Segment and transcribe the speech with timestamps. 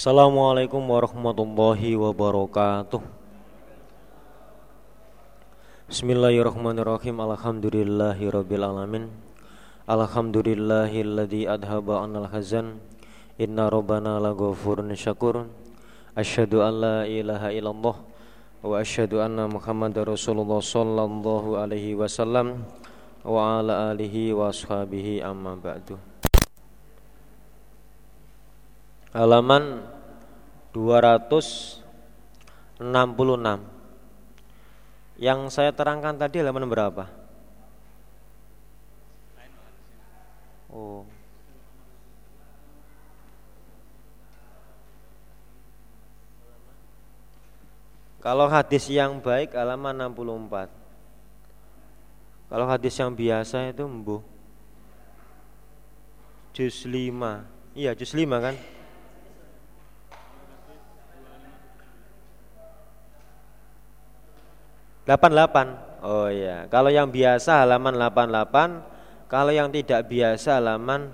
[0.00, 3.04] Assalamualaikum warahmatullahi wabarakatuh.
[5.92, 7.20] Bismillahirrahmanirrahim.
[7.20, 9.12] Alhamdulillahi rabbil alamin.
[9.84, 12.80] Alhamdulillahilladzi adhaba anal hazan.
[13.36, 15.52] Inna rabbana laghafurun syakur.
[16.16, 18.00] Asyhadu an la ilaha illallah
[18.64, 22.64] Wa asyhadu anna Muhammad Rasulullah sallallahu alaihi wasallam
[23.20, 26.09] Wa ala alihi wa amma ba'du
[29.10, 29.82] halaman
[30.72, 31.82] 266
[35.20, 37.04] Yang saya terangkan tadi halaman berapa?
[40.70, 41.02] Oh.
[48.22, 50.70] Kalau hadis yang baik halaman 64
[52.52, 54.22] Kalau hadis yang biasa itu embuh
[56.54, 58.54] Juz 5 Iya juz 5 kan
[65.10, 65.66] Delapan delapan.
[66.06, 66.70] Oh iya.
[66.70, 68.68] Kalau yang biasa halaman delapan delapan.
[69.26, 71.10] Kalau yang tidak biasa halaman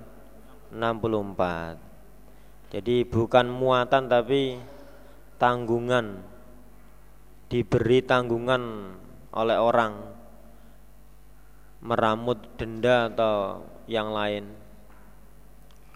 [0.69, 1.81] enam puluh empat.
[2.69, 4.61] Jadi bukan muatan tapi
[5.41, 6.21] tanggungan.
[7.49, 8.93] Diberi tanggungan
[9.33, 10.13] oleh orang
[11.81, 14.45] meramut denda atau yang lain.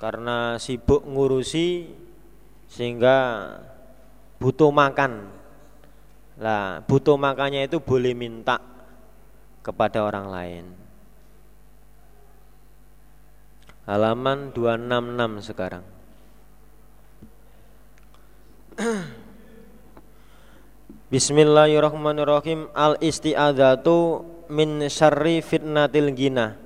[0.02, 1.86] Karena sibuk ngurusi
[2.66, 3.46] sehingga
[4.42, 5.38] butuh makan
[6.42, 8.58] lah, butuh makannya itu boleh minta
[9.62, 10.66] kepada orang lain.
[13.86, 15.86] Halaman 266 sekarang.
[21.14, 22.74] Bismillahirrahmanirrahim.
[22.74, 26.58] Al isti'adzatu min syarri fitnatil gina.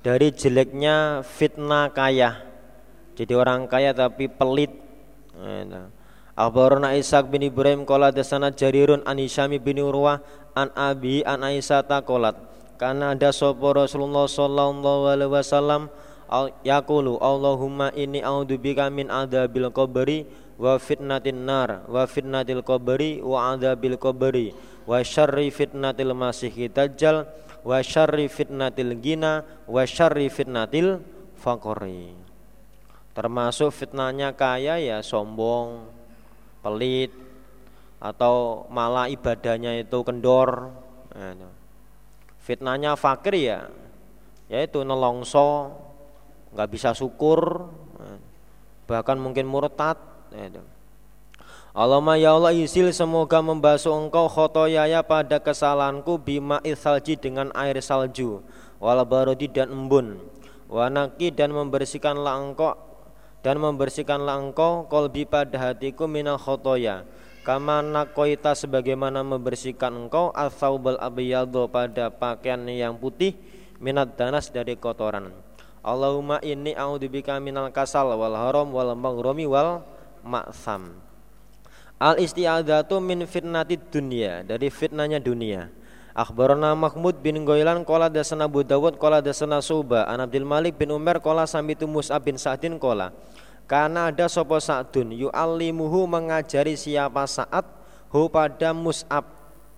[0.00, 2.42] Dari jeleknya fitnah kaya.
[3.14, 4.72] Jadi orang kaya tapi pelit.
[6.40, 10.24] Akhbarana Ishaq bin Ibrahim qala dasana Jarirun an Hisyam bin Urwah
[10.56, 12.32] an Abi an Aisyah taqalat
[12.80, 15.92] karena ada sapa Rasulullah sallallahu alaihi wasallam?
[16.64, 20.24] Yaqulu Allahumma inni a'udzubika min adzabil qabri
[20.56, 24.56] wa fitnatin nar wa fitnatil qabri wa adzabil qabri
[24.88, 27.28] wa syarri fitnatil masih dajjal
[27.66, 31.04] wa syarri fitnatil gina wa syarri fitnatil
[31.36, 32.16] faqri.
[33.12, 35.99] Termasuk fitnahnya kaya ya sombong
[36.60, 37.12] pelit
[38.00, 40.72] atau malah ibadahnya itu kendor.
[41.12, 41.52] Nah,
[42.40, 43.60] fitnahnya fakir ya
[44.50, 45.70] yaitu nelongso
[46.50, 47.70] nggak bisa syukur
[48.90, 49.94] bahkan mungkin murtad
[51.70, 58.42] Allahumma ya Allah isil semoga membasuh engkau khotoyaya pada kesalahanku bima salji dengan air salju
[58.82, 60.18] wal barodi dan embun.
[60.66, 62.74] Wanaki dan membersihkanlah engkau
[63.40, 67.04] dan membersihkanlah engkau kolbi pada hatiku minal khotoya.
[67.40, 73.32] Kama nakoita sebagaimana membersihkan engkau abiyadho pada pakaian yang putih
[73.80, 75.32] minat danas dari kotoran.
[75.80, 79.80] Allahumma inni a'udzubika minal kasal wal haram wal maghrami wal
[80.20, 81.00] ma'sam
[81.96, 85.72] Al isti'adzatu min fitnati dunia dari fitnahnya dunia
[86.10, 90.02] Akhbarana Mahmud bin Goilan Kola dasana Abu Dawud Kola dasana Suba.
[90.10, 93.14] An Abdul Malik bin Umar Kola samitu Mus'ab bin Sa'din Kola.
[93.70, 97.62] Karena ada sopo Sa'dun Yu'allimuhu mengajari siapa saat
[98.10, 99.22] Hu pada Mus'ab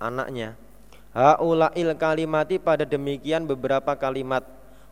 [0.00, 0.56] Anaknya.
[1.12, 4.40] Ha'ula'il kalimati pada demikian beberapa kalimat.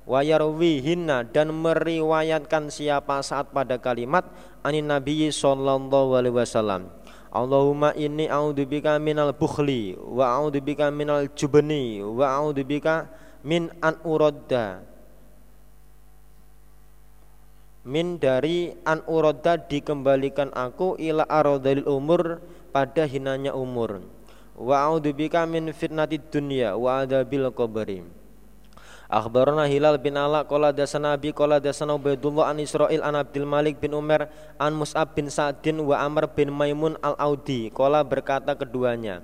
[0.04, 4.28] Wayarwihinna dan meriwayatkan siapa saat pada kalimat
[4.60, 6.99] Anin Nabi Sallallahu Alaihi Wasallam
[7.30, 13.06] Allahumma inni a'udzubika minal bukhli wa a'udzubika minal jubni wa a'udzubika
[13.46, 14.82] min an uradda.
[17.86, 22.42] Min dari an uradda dikembalikan aku ila aradil umur
[22.74, 24.02] pada hinanya umur.
[24.58, 28.19] Wa a'udzubika min fitnatid dunya wa adabil qabri
[29.10, 33.82] Akhbarana Hilal bin Ala qala dasana Abi qala dasana Ubaidullah an Israil an Abdul Malik
[33.82, 37.74] bin Umar an Mus'ab bin Sa'din wa Amr bin Maimun al-Audi.
[37.74, 39.18] Qala berkata keduanya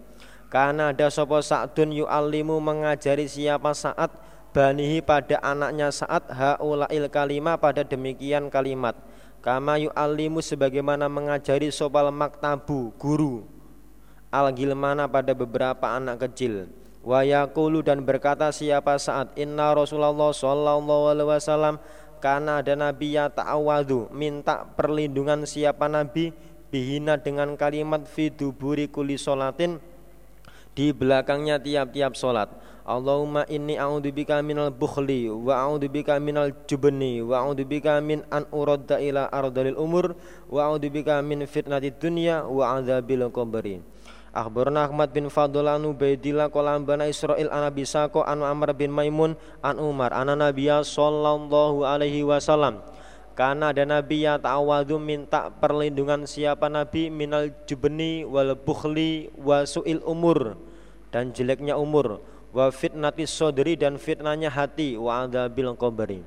[0.51, 4.11] karena ada sapa Sa'dun yu'allimu mengajari siapa saat
[4.51, 8.99] banihi pada anaknya saat haulail kalima pada demikian kalimat.
[9.39, 13.47] Kama yu'allimu sebagaimana mengajari sopal maktabu guru.
[14.35, 16.67] Al-gilmana pada beberapa anak kecil
[17.07, 21.79] wa yaqulu dan berkata siapa saat inna Rasulullah sallallahu alaihi wasallam
[22.19, 26.35] karena ada nabi ya ta'awadu minta perlindungan siapa nabi
[26.75, 29.79] bihina dengan kalimat fi duburi kuli solatin
[30.77, 32.53] di belakangnya tiap-tiap solat.
[32.87, 39.27] Allahumma inni a'udzubika minal bukhli wa a'udzubika minal jubni wa a'udzubika min an uradda ila
[39.27, 40.15] ardalil umur
[40.47, 43.83] wa a'udzubika min fitnatid dunya wa adzabil qabri.
[44.37, 48.93] Akhbarna Ahmad bin Fadl an Ubaidillah qala bana Israil an Abi Sako an Amr bin
[48.93, 49.33] Maimun
[49.65, 52.85] an Umar an Nabiya sallallahu alaihi wasallam.
[53.37, 57.13] Karena ada nabi yang ta'awadu minta perlindungan siapa nabi?
[57.13, 60.57] Minal jubni wal bukhli wa su'il umur.
[61.13, 62.25] Dan jeleknya umur.
[62.57, 64.97] Wa fitnati sodri dan fitnanya hati.
[64.97, 66.25] Wa adabil qabri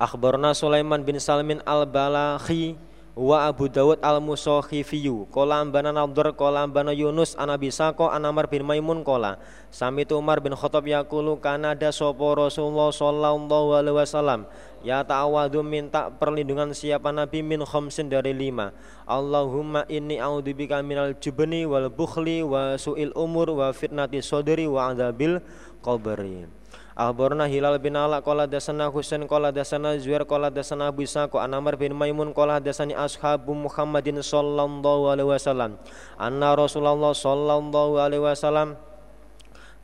[0.00, 2.74] Akhbarna Sulaiman bin Salmin al-Balakhi
[3.12, 8.48] wa Abu Dawud al-Musakhifiyu kolam bana Nadhr kolam bana Yunus an Abi Sako an Amr
[8.48, 9.36] bin Maimun kola
[9.68, 14.48] sami Umar bin Khattab yakulu kanada sopo Rasulullah sallallahu alaihi wasallam?
[14.80, 18.74] Ya ta'awadu minta perlindungan siapa Nabi min khamsin dari lima.
[19.06, 25.38] Allahumma inni a'udzubika minal jubni wal bukhli wa su'il umur wa fitnati sodri wa adzabil
[25.84, 26.61] qabri
[26.92, 31.52] Akhbarna Hilal bin Ala qala dasana Husain qala dasana Zuhair qala dasana Abu Isa an
[31.56, 35.80] Amr bin Maimun qala dasani ashabu Muhammadin sallallahu alaihi wasallam.
[36.20, 38.76] Anna Rasulullah sallallahu alaihi wasallam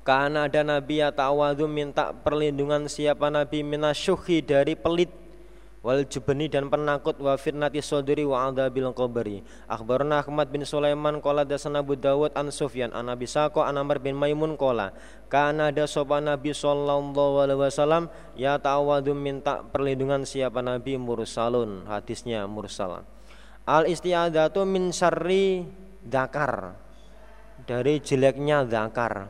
[0.05, 3.61] karena ada nabi ya ta'awadu minta perlindungan siapa nabi?
[3.61, 5.28] Minasyuhi dari pelit
[5.83, 11.47] wal jubni dan penakut wa fitnati sodri wa adzabil qabri akhbarna Ahmad bin Sulaiman qala
[11.47, 14.91] dasana Abu Dawud an Sufyan an Abi Saqo an Amr bin Maimun qala
[15.31, 22.49] kana ada sopan Nabi sallallahu alaihi wasallam ya ta'awadu minta perlindungan siapa Nabi mursalun hadisnya
[22.51, 23.05] mursal.
[23.69, 25.69] Al istiadatu min syarri
[26.01, 26.73] dakar
[27.69, 29.29] dari jeleknya zakar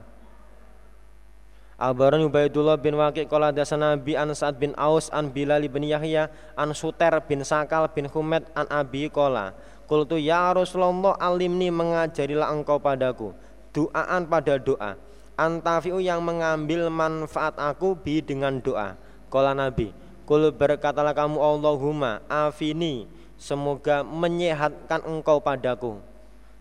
[1.79, 6.27] Abaran Ubaidullah bin Waqi qala dasana bi an Sa'ad bin Aus an Bilal bin Yahya
[6.59, 9.55] an Suter bin Sakal bin Humed an Abi qala.
[9.87, 13.31] Qultu ya Rasulullah alimni mengajarilah engkau padaku
[13.71, 14.99] doaan pada doa.
[15.39, 18.99] Antafiu yang mengambil manfaat aku bi dengan doa.
[19.31, 19.95] Qala Nabi
[20.27, 23.07] Kul berkatalah kamu Allahumma afini
[23.39, 26.03] semoga menyehatkan engkau padaku.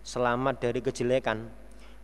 [0.06, 1.50] Selamat dari kejelekan.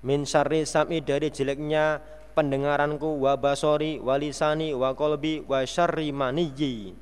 [0.05, 6.93] Min syarri sami dari jeleknya pendengaranku wa basori wa lisani wa kolbi wa syarri maniji.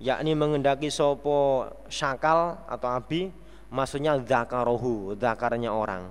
[0.00, 3.28] Yakni mengendaki sopo syakal atau abi
[3.68, 6.08] maksudnya zakarohu zakarnya orang.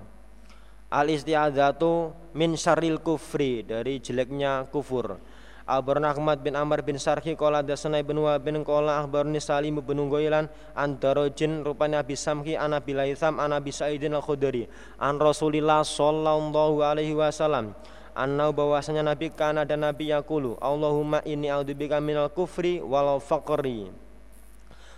[0.88, 5.20] Al istiadzatu min syarril kufri dari jeleknya kufur.
[5.68, 10.00] Abarna Ahmad bin Amr bin Sarhi Kola dasana ibn Wa bin Kola Akhbarni Salim bin
[10.00, 14.64] Unggoilan An Darojin rupanya Abi Samhi An Abi Laitham An Abi Sa'idin Al-Khudri
[14.96, 17.76] An Rasulillah Sallallahu Alaihi Wasallam
[18.18, 23.94] Annau bahwasanya Nabi kana dan Nabi yakulu Allahumma inni a'udzubika minal kufri wal faqri.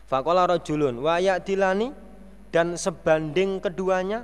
[0.08, 1.92] Faqala rajulun wa ya'dilani
[2.48, 4.24] dan sebanding keduanya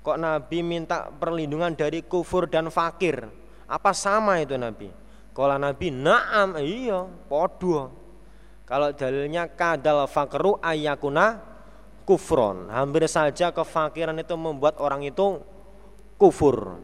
[0.00, 3.28] kok Nabi minta perlindungan dari kufur dan fakir.
[3.68, 4.88] Apa sama itu Nabi?
[5.36, 7.92] Kalau Nabi na'am iya podo.
[8.64, 11.38] Kalau dalilnya kadal fakru ayakuna
[12.08, 12.72] kufron.
[12.72, 15.44] Hampir saja kefakiran itu membuat orang itu
[16.16, 16.80] kufur.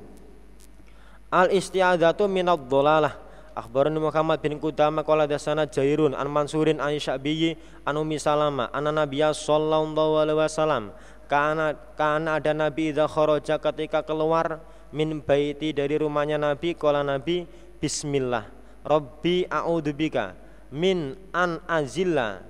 [1.33, 3.17] Al istiadatu minad dhalalah.
[3.53, 8.89] Akhbarani Muhammad bin Qudamah qala dasana Jairun an Mansurin an Sya'biyyi an Ummi Salama anna
[8.89, 10.89] Nabiyya sallallahu alaihi wasallam
[11.29, 17.45] kana kana ada Nabi idza kharaja ketika keluar min baiti dari rumahnya Nabi qala Nabi
[17.77, 18.49] bismillah
[18.89, 20.33] Rabbi a'udzubika
[20.73, 22.41] min an azilla.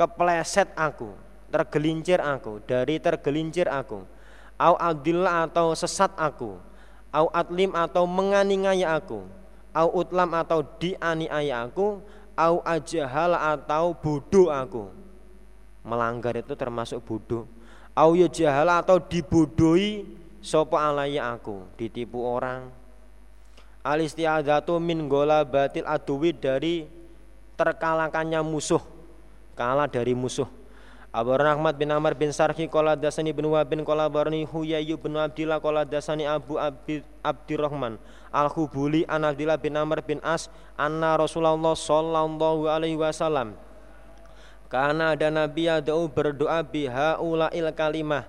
[0.00, 1.12] Kepleset aku
[1.52, 4.00] tergelincir aku dari tergelincir aku.
[4.56, 6.56] Au adillah atau sesat aku
[7.14, 9.22] au atlim atau menganiaya aku.
[9.70, 12.02] Au utlam atau dianiaya aku.
[12.34, 14.90] Au ajahal atau bodoh aku.
[15.86, 17.46] Melanggar itu termasuk bodoh.
[17.94, 20.02] Au yajahal atau dibodohi
[20.42, 21.62] sopo alaya aku?
[21.78, 22.66] Ditipu orang.
[23.86, 26.90] Al istiadatu min gola batil aduwi dari
[27.54, 28.82] terkalahkannya musuh.
[29.54, 30.63] Kalah dari musuh
[31.14, 35.14] Abu Rahmat bin Amr bin Sarhi Kola dasani bin Wahab bin Kola barni Huyayu bin
[35.14, 36.58] Abdillah Kola dasani Abu
[37.22, 38.02] Abdirrahman
[38.34, 43.54] Al Khubuli an Abdillah bin Amr bin As Anna Rasulullah Sallallahu Alaihi Wasallam
[44.66, 48.26] Karena ada Nabi Yadau berdoa biha ulail kalimah.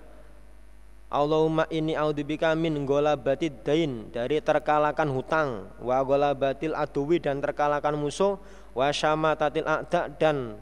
[1.10, 7.42] Allahumma inni audubika min gola batid dain dari terkalahkan hutang wa gola batil aduwi dan
[7.42, 8.38] terkalahkan musuh
[8.78, 10.62] wa syamatatil a'da dan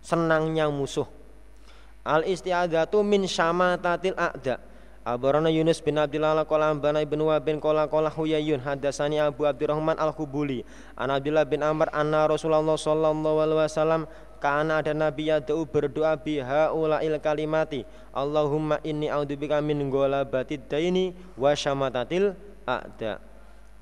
[0.00, 1.04] senangnya musuh
[2.04, 4.60] Al istiadatu min syamatatil a'da.
[5.04, 10.00] Abarana Yunus bin Abdullah qala bana ibn Wa bin qala qala Huyayun hadasani Abu Abdurrahman
[10.00, 10.64] Al-Khubuli
[10.96, 14.08] an Abdullah bin Amr anna Rasulullah sallallahu alaihi wasallam
[14.40, 17.84] karena ada nabi yad'u berdoa biha ulail kalimati.
[18.16, 22.32] Allahumma inni a'udzubika min ghalabatid daini wa syamatatil
[22.64, 23.20] a'da.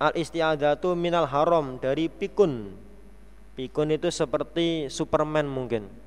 [0.03, 2.75] Al isti'adzatu minal haram dari pikun.
[3.55, 6.02] Pikun itu seperti superman mungkin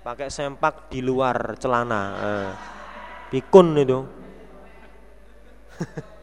[0.00, 2.50] pakai sempak di luar celana eh,
[3.28, 4.00] pikun itu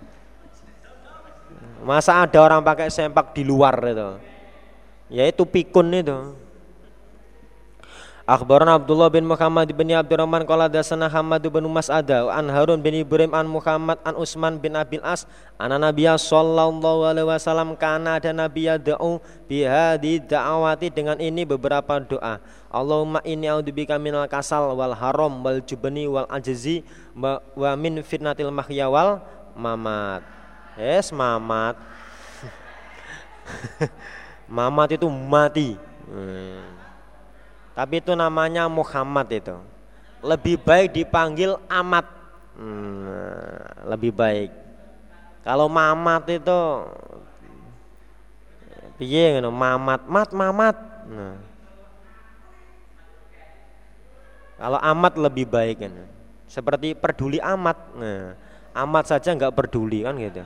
[1.88, 4.19] Masa ada orang pakai sempak di luar itu?
[5.07, 6.36] Yaitu pikun itu.
[8.27, 13.31] Akhbaran Abdullah bin Muhammad bin Abdurrahman qala dasana Hamad bin Mas'ada an Harun bin Ibrahim
[13.31, 15.24] an Muhammad an Utsman bin Abil As
[15.55, 22.03] anna Nabiya sallallahu alaihi wasallam kana ada Nabiya da'u bi hadi da'awati dengan ini beberapa
[22.03, 22.43] doa.
[22.67, 26.84] Allahumma inni a'udzubika minal kasal wal haram wal jubni wal ajzi
[27.15, 29.24] wa min fitnatil mahya wal
[29.55, 30.19] mamat.
[30.75, 31.79] Yes, mamat.
[34.60, 35.79] mamat itu mati.
[36.12, 36.76] Hmm.
[37.77, 39.53] Tapi itu namanya Muhammad itu.
[40.25, 42.10] Lebih baik dipanggil amat.
[42.57, 43.05] Hmm,
[43.86, 44.50] lebih baik.
[45.46, 46.60] Kalau mamat itu
[48.98, 50.75] piye ngono mamat mat mamat.
[51.05, 51.38] Nah.
[54.57, 55.93] Kalau amat lebih baik kan.
[56.50, 57.77] Seperti peduli amat.
[57.93, 58.34] Nah,
[58.74, 60.41] amat saja nggak peduli kan gitu.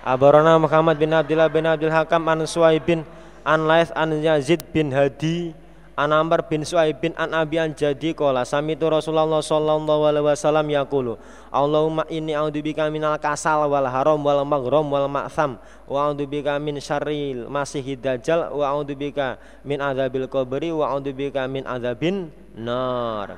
[0.00, 3.04] Abarana Muhammad bin Abdullah bin Abdul Hakam an Suhaib bin
[3.44, 5.61] an Laith an Yazid bin Hadi
[5.92, 10.66] an Amr bin Suhaib bin an Abi an Jadi kola samitu Rasulullah sallallahu alaihi wasallam
[10.72, 11.20] yaqulu
[11.52, 17.44] Allahumma inni a'udzubika minal kasal wal haram wal maghram wal ma'tham wa a'udzubika min syarril
[17.44, 19.36] masihid dajjal wa a'udzubika
[19.68, 23.36] min adzabil qabri wa a'udzubika min adzabin nar.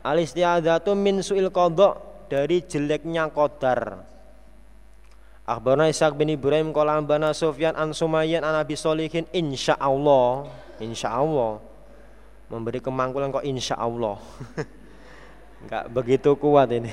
[0.00, 2.00] Al isti'adzatu min su'il qadha
[2.32, 4.08] dari jeleknya qadar.
[5.44, 10.46] Akhbarna Ishaq bin Ibrahim qala ambana Sufyan an Sumayyan an Abi Solihin insyaallah
[10.78, 11.69] insyaallah
[12.50, 14.18] memberi kemangkulan kok insyaallah
[15.62, 16.90] enggak begitu kuat ini.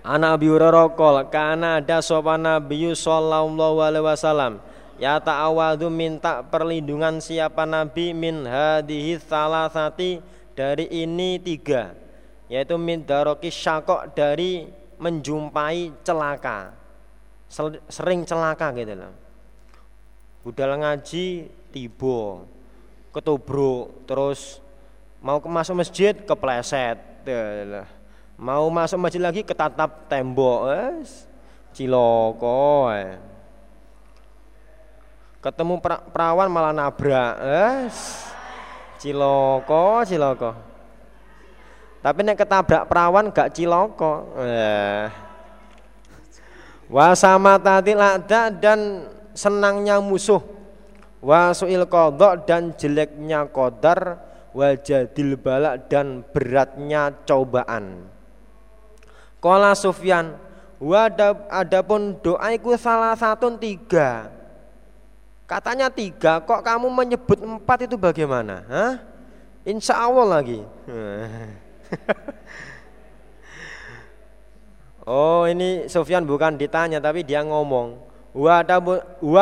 [0.00, 4.62] Ana Abi Hurairah kana ada sopan Nabi sallallahu alaihi wasallam?
[4.96, 10.20] Ya ta'awadu minta perlindungan siapa nabi min hadhihi salasati
[10.52, 11.96] dari ini tiga
[12.52, 14.68] yaitu min daroki syakok dari
[15.00, 16.76] menjumpai celaka.
[17.88, 19.14] Sering celaka gitu loh.
[20.44, 22.44] Budal ngaji tiba
[23.10, 24.62] ketubruk terus
[25.18, 26.98] mau masuk masjid kepleset.
[28.40, 31.28] Mau masuk masjid lagi ketatap tembok es
[31.76, 33.20] ciloko eh.
[35.40, 35.80] ketemu
[36.12, 38.26] perawan malah nabrak es
[38.96, 40.50] ciloko ciloko.
[42.00, 45.12] Tapi nek ketabrak perawan gak ciloko eh.
[46.88, 49.04] Wasama tatil ada dan
[49.36, 50.42] senangnya musuh
[51.20, 58.08] Wasuil kodok dan jeleknya kodar Wajadil balak dan beratnya cobaan
[59.38, 60.34] Kola Sufyan
[60.80, 64.32] Wadab adapun doaiku salah satu tiga
[65.44, 68.64] Katanya tiga kok kamu menyebut empat itu bagaimana?
[68.64, 68.94] Hah?
[69.68, 70.64] Insya Allah lagi
[75.10, 78.62] Oh ini Sofyan bukan ditanya tapi dia ngomong Wa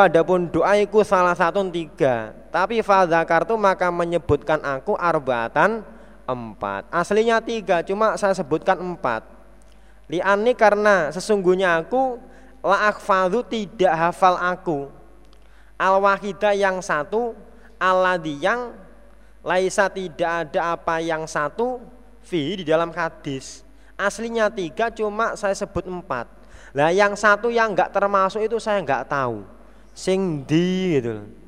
[0.09, 2.33] adapun doaiku salah satu tiga.
[2.49, 5.85] Tapi fadzakartu maka menyebutkan aku arbatan
[6.25, 6.89] empat.
[6.89, 9.21] Aslinya tiga cuma saya sebutkan empat.
[10.09, 12.17] Liani karena sesungguhnya aku
[12.59, 14.91] La akfadu tidak hafal aku.
[15.79, 15.95] Al
[16.57, 17.31] yang satu
[17.79, 18.75] Aladi yang
[19.39, 21.79] Laisa tidak ada apa yang satu
[22.19, 23.63] Fi di dalam hadis.
[23.95, 26.38] Aslinya tiga cuma saya sebut empat
[26.73, 29.41] lah yang satu yang nggak termasuk itu saya nggak tahu.
[29.93, 31.39] Sing di gitu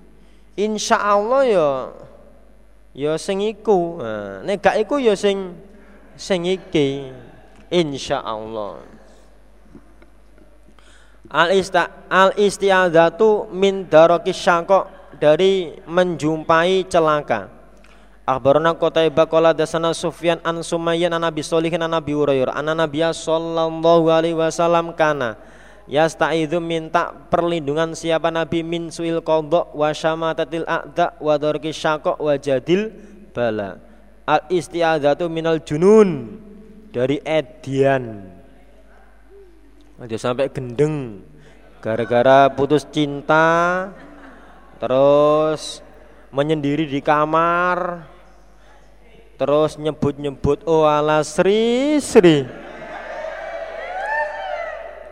[0.56, 1.70] insya Allah ya
[2.92, 4.00] ya sing iku.
[4.02, 5.56] Nah, nek gak iku ya sing
[6.16, 7.12] sing iki.
[7.72, 8.84] Insya Allah.
[11.32, 17.48] Al ista al istiadatu min darokis syangkok dari menjumpai celaka
[18.32, 22.56] Akhbarana Qutaibah qala dasana Sufyan an Sumayyan an Abi Sholihin an Abi Hurairah.
[22.56, 25.36] Anna Nabiya sallallahu alaihi wasallam kana
[25.92, 32.40] yasta'idzu minta perlindungan siapa Nabi min suil qadha wa syamatatil a'da wa darki syaqaq wa
[32.40, 32.96] jadil
[33.36, 33.84] bala.
[34.24, 36.40] Al isti'adzatu minal junun.
[36.92, 38.32] Dari edian.
[40.00, 41.24] Aja sampai gendeng.
[41.84, 43.88] Gara-gara putus cinta
[44.80, 45.80] terus
[46.36, 48.11] menyendiri di kamar
[49.42, 52.46] terus nyebut-nyebut oh ala Sri Sri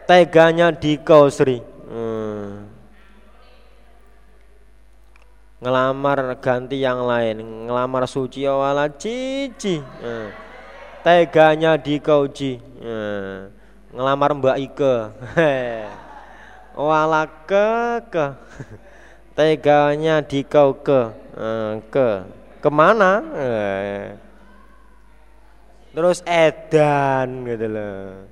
[0.05, 2.69] teganya di kau Sri hmm.
[5.65, 10.29] ngelamar ganti yang lain ngelamar suci wala cici eh.
[11.01, 13.49] teganya dikauji eh.
[13.97, 14.95] ngelamar mbak Ike
[16.77, 17.65] wala ke
[18.13, 18.25] ke
[19.41, 21.81] teganya dikau ke eh.
[21.89, 23.23] ke ke mana?
[23.35, 24.05] Eh.
[25.89, 28.29] terus edan gitu loh.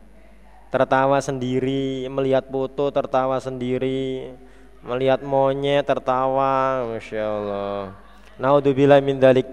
[0.69, 4.36] Tertawa sendiri melihat foto tertawa sendiri
[4.86, 7.98] melihat monyet tertawa Masya Allah.
[8.38, 9.48] Naudzubillah min dalik.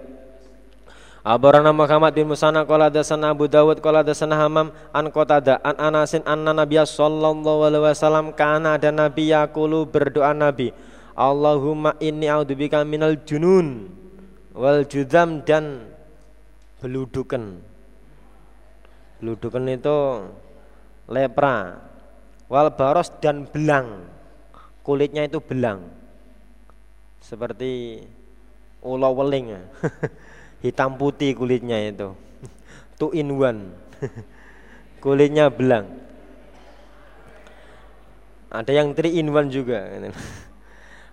[1.24, 6.20] Abarana Muhammad bin Musana qala dasana Abu Dawud qala dasana Hamam an Qatada an Anasin
[6.28, 10.76] anna Nabiy sallallahu alaihi wasallam kana ada nabi yaqulu berdoa nabi.
[11.16, 14.03] Allahumma inni a'udzubika minal junun
[14.54, 15.82] wal judam dan
[16.78, 17.58] beludukan.
[19.18, 19.98] Beludukan itu
[21.10, 21.82] lepra.
[22.46, 24.06] Wal baros dan belang.
[24.86, 25.82] Kulitnya itu belang.
[27.18, 28.04] Seperti
[28.78, 29.58] ulo weling.
[30.64, 32.14] Hitam putih kulitnya itu.
[33.00, 33.74] Two in one.
[35.02, 35.88] Kulitnya belang.
[38.54, 39.82] Ada yang three in one juga.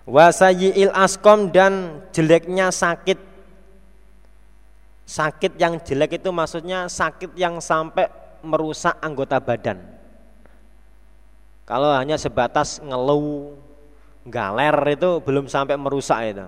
[0.06, 3.31] Wasayiil askom dan jeleknya sakit
[5.12, 8.08] sakit yang jelek itu maksudnya sakit yang sampai
[8.40, 9.92] merusak anggota badan
[11.62, 13.54] kalau hanya sebatas ngeluh,
[14.26, 16.46] galer itu belum sampai merusak itu.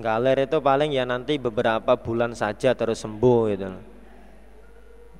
[0.00, 3.68] Galer itu paling ya nanti beberapa bulan saja terus sembuh gitu.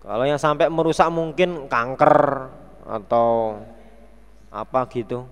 [0.01, 2.49] Kalau yang sampai merusak mungkin kanker
[2.89, 3.61] atau
[4.49, 5.29] apa gitu.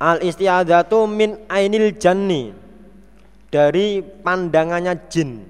[0.00, 2.54] Al istiadatu min ainil janni
[3.50, 5.44] dari pandangannya jin.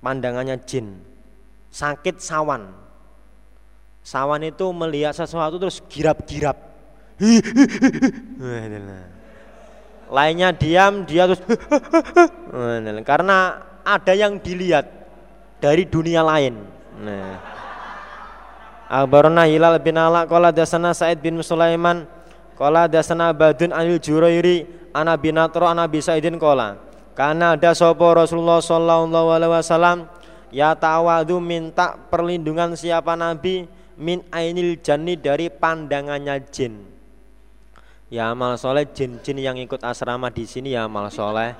[0.00, 0.96] Pandangannya jin.
[1.70, 2.80] Sakit sawan
[4.00, 6.56] Sawan itu melihat sesuatu terus girap-girap.
[10.10, 11.38] Lainnya diam, dia terus
[13.04, 14.88] karena ada yang dilihat
[15.60, 16.58] dari dunia lain.
[16.98, 17.38] Nah.
[19.46, 22.10] Hilal bin Ala qala dasana Said bin Sulaiman
[22.58, 26.80] qala dasana Badun anil Jurairi ana bin Atro ana bi Saidin qala
[27.14, 30.08] karena ada sapa Rasulullah sallallahu alaihi wasallam
[30.54, 33.66] ya tawadu minta perlindungan siapa nabi
[34.00, 36.88] min ainil jani dari pandangannya jin.
[38.10, 41.54] Ya amal soleh jin-jin yang ikut asrama di sini ya amal soleh.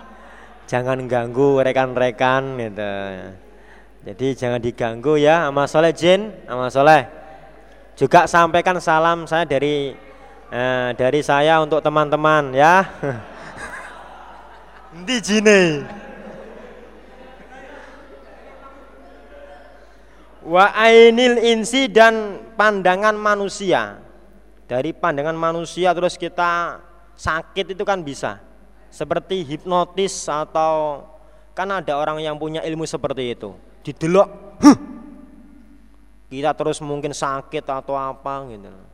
[0.66, 2.92] Jangan ganggu rekan-rekan gitu.
[4.00, 7.06] Jadi jangan diganggu ya amal soleh jin, amal soleh.
[7.94, 9.92] Juga sampaikan salam saya dari
[10.50, 12.84] eh, dari saya untuk teman-teman ya.
[15.06, 15.62] Di jine.
[20.40, 24.02] wa ainil insi dan pandangan manusia.
[24.66, 26.82] Dari pandangan manusia terus kita
[27.14, 28.42] sakit itu kan bisa.
[28.90, 31.06] Seperti hipnotis atau
[31.54, 33.54] kan ada orang yang punya ilmu seperti itu.
[33.86, 34.78] Didelok huh,
[36.30, 38.89] kita terus mungkin sakit atau apa gitu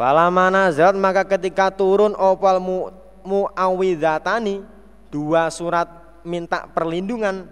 [0.00, 2.88] Falamana zat maka ketika turun opal mu
[3.20, 4.64] muawidatani
[5.12, 5.92] dua surat
[6.24, 7.44] minta perlindungan.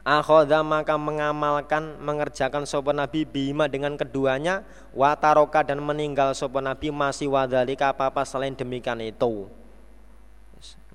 [0.00, 4.64] Akhoda maka mengamalkan mengerjakan sopan nabi bima dengan keduanya.
[4.96, 9.44] Wataroka dan meninggal sopan nabi masih wadalika apa apa selain demikian itu.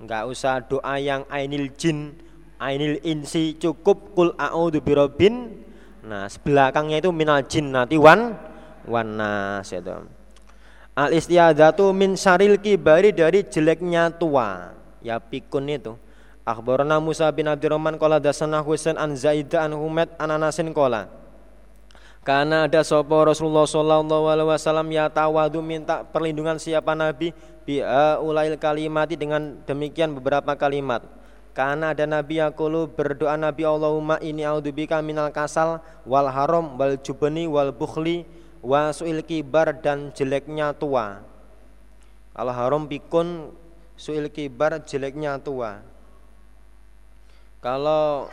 [0.02, 2.18] Enggak usah doa yang ainil jin
[2.58, 4.18] ainil insi cukup.
[4.18, 5.62] Kul a'udhu birobin.
[6.02, 8.34] Nah sebelakangnya itu minal jin nanti wan
[8.90, 10.25] wan nas itu
[10.96, 14.72] al istiadatu min syaril kibari dari jeleknya tua
[15.04, 15.94] ya pikun itu
[16.46, 21.10] Akhbarana Musa bin Abdurrahman qala dasana Husain an Zaid an Humaid an Anasin qala
[22.26, 27.30] Karena ada sopo Rasulullah sallallahu alaihi wasallam ya tawadu minta perlindungan siapa nabi
[27.62, 27.82] bi
[28.18, 31.06] ulail kalimati dengan demikian beberapa kalimat.
[31.54, 37.46] Karena ada nabi yaqulu berdoa nabi Allahumma ini audubika minal kasal wal haram wal jubni
[37.46, 38.26] wal bukhli
[38.66, 41.22] wa suil kibar dan jeleknya tua.
[42.34, 43.54] Al haram pikun
[43.94, 45.86] suil kibar jeleknya tua.
[47.62, 48.28] Kalau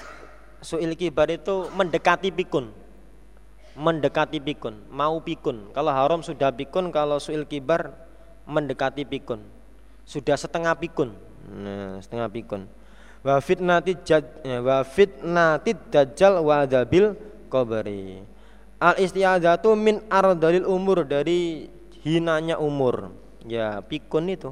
[0.65, 2.73] suil kibar itu mendekati pikun.
[3.73, 5.73] Mendekati pikun, mau pikun.
[5.73, 7.97] Kalau haram sudah pikun, kalau suil kibar
[8.45, 9.41] mendekati pikun.
[10.05, 11.17] Sudah setengah pikun.
[11.49, 12.69] Nah, setengah pikun.
[13.25, 17.17] Wa fitnati ya, wa fitnati dajjal wa adabil
[17.49, 18.32] qabri.
[18.83, 21.71] Al istiadatu min ardalil umur dari
[22.03, 23.15] hinanya umur.
[23.47, 24.51] Ya, pikun itu.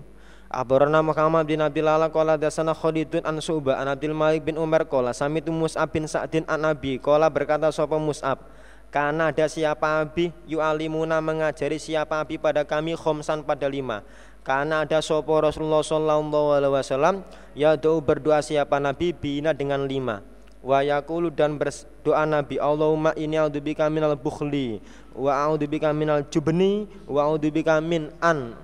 [0.51, 4.83] Abarana Muhammad bin Abdul Lala qala dasana Khalidun an Su'bah an Abdul Malik bin Umar
[4.87, 8.51] qala samitu Mus'ab bin Sa'din an Nabi qala berkata sapa Mus'ab
[8.91, 14.03] karena ada siapa abi yu'alimuna mengajari siapa abi pada kami khomsan pada lima
[14.43, 17.23] karena ada sopo Rasulullah Sallallahu Alaihi Wasallam
[17.55, 20.27] ya doa berdoa siapa Nabi bina dengan lima
[20.61, 24.81] wa yakulu dan berdoa Nabi Allahumma ini a'udzubika minal bukhli
[25.17, 28.57] wa a'udzubika minal jubni wa a'udzubika min an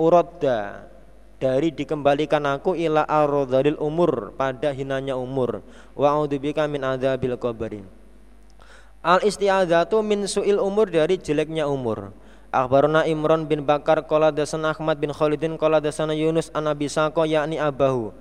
[0.00, 0.88] uradda.
[1.40, 5.64] Dari dikembalikan aku ila ardzalil umur pada hinanya umur.
[5.96, 7.80] Wa a'udzubika min adzabil qabri.
[9.00, 12.12] Al isti'adzatu min su'il umur dari jeleknya umur.
[12.52, 15.80] Akhbaruna Imran bin Bakar Qala dasana Ahmad bin Khalidin Qala
[16.12, 18.12] Yunus an Abi yakni Abahu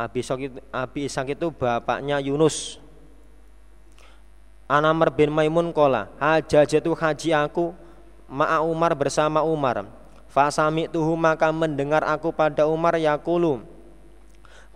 [0.00, 2.80] Abi Ishaq itu, Abi Ishaq itu bapaknya Yunus.
[4.70, 7.74] Anamr bin Maimun Qala Hajajatu haji aku
[8.30, 9.82] Ma'a Umar bersama Umar.
[10.30, 13.66] Fasami tuhu maka mendengar aku pada Umar Yakulu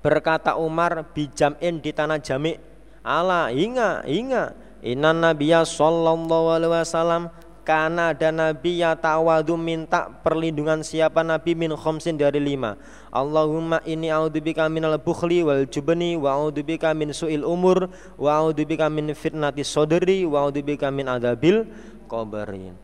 [0.03, 2.59] Berkata Umar bijam'in di tanah jamik
[3.05, 4.57] Ala inga inga.
[4.85, 7.33] Inan Nabiya sallallahu alaihi wasallam
[7.65, 11.57] karena ada Nabi yang tawadu minta perlindungan siapa Nabi?
[11.57, 12.77] Min khomsin dari lima.
[13.09, 17.89] Allahumma ini a'udzubika minal bukhli wal jubni wa a'udzubika min su'il umur
[18.21, 21.65] wa a'udzubika min fitnati sodri wa a'udzubika min adabil
[22.05, 22.77] qabri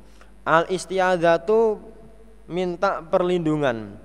[0.49, 1.77] Al istiadzatu
[2.49, 4.01] minta perlindungan.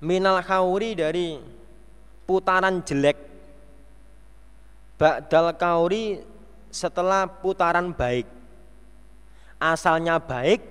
[0.00, 1.36] Minal khauri dari
[2.24, 3.20] putaran jelek.
[4.96, 6.24] Ba'dal kauri
[6.72, 8.37] setelah putaran baik
[9.58, 10.62] asalnya baik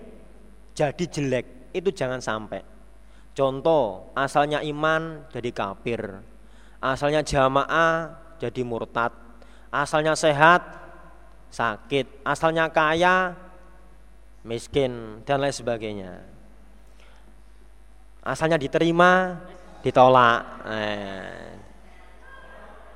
[0.74, 1.46] jadi jelek.
[1.76, 2.64] Itu jangan sampai.
[3.38, 6.02] Contoh asalnya iman jadi kafir.
[6.82, 9.14] Asalnya jamaah jadi murtad.
[9.70, 10.66] Asalnya sehat
[11.54, 12.26] sakit.
[12.26, 13.38] Asalnya kaya
[14.42, 16.24] miskin dan lain sebagainya.
[18.26, 19.38] Asalnya diterima
[19.86, 20.42] ditolak.
[20.66, 21.56] Eh.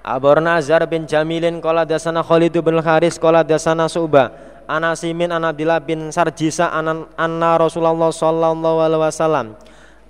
[0.01, 6.11] Azhar bin Jamilin Kola dasana Khalid bin Haris Kola dasana Subah Anasimin an Abdillah bin
[6.13, 9.47] Sarjisa an anna Rasulullah sallallahu alaihi wasallam.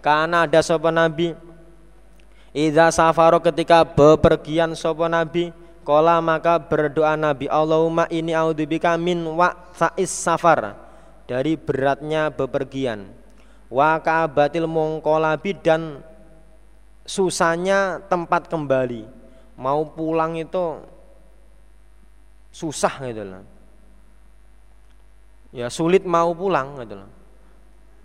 [0.01, 1.37] Karena ada sopan nabi?
[2.51, 9.55] Iza safaro ketika bepergian sopan nabi Kola maka berdoa nabi Allahumma ini audubika min wa
[9.73, 10.77] sa'is safar
[11.25, 13.07] Dari beratnya bepergian.
[13.71, 16.03] Wa ka'abatil mongkolabi dan
[17.07, 19.07] susahnya tempat kembali.
[19.55, 20.83] Mau pulang itu
[22.51, 23.60] susah gitu loh
[25.51, 27.11] ya sulit mau pulang gitu loh.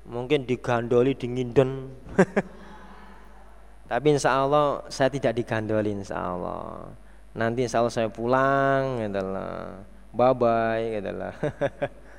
[0.06, 1.90] Mungkin digandoli dinginden.
[3.90, 6.90] Tapi insya Allah saya tidak digandoli insya Allah.
[7.35, 9.82] Nanti insya Allah saya pulang gitu loh.
[10.14, 11.35] Bye bye gitu loh.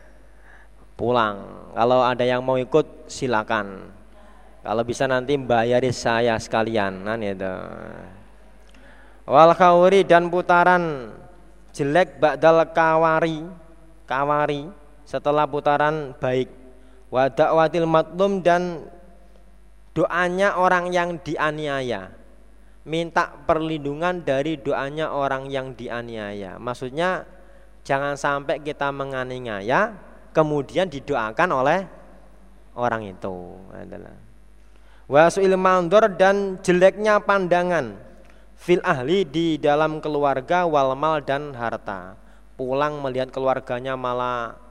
[1.00, 1.36] pulang.
[1.76, 3.94] Kalau ada yang mau ikut silakan.
[4.68, 7.56] Kalau bisa nanti bayari saya sekalian kan itu.
[9.28, 11.12] Wal khawri dan putaran
[11.76, 13.44] jelek ba'dal kawari
[14.08, 14.72] kawari
[15.08, 16.52] setelah putaran baik.
[17.08, 17.32] Wa
[17.88, 18.84] matlum dan
[19.96, 22.12] doanya orang yang dianiaya.
[22.84, 26.60] Minta perlindungan dari doanya orang yang dianiaya.
[26.60, 27.24] Maksudnya
[27.88, 29.96] jangan sampai kita menganiaya
[30.36, 31.80] kemudian didoakan oleh
[32.76, 33.56] orang itu.
[33.72, 34.16] Adalah
[35.08, 37.96] wasuil mandor dan jeleknya pandangan
[38.60, 42.20] fil ahli di dalam keluarga walmal dan harta.
[42.60, 44.67] Pulang melihat keluarganya malah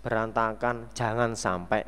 [0.00, 1.84] berantakan jangan sampai.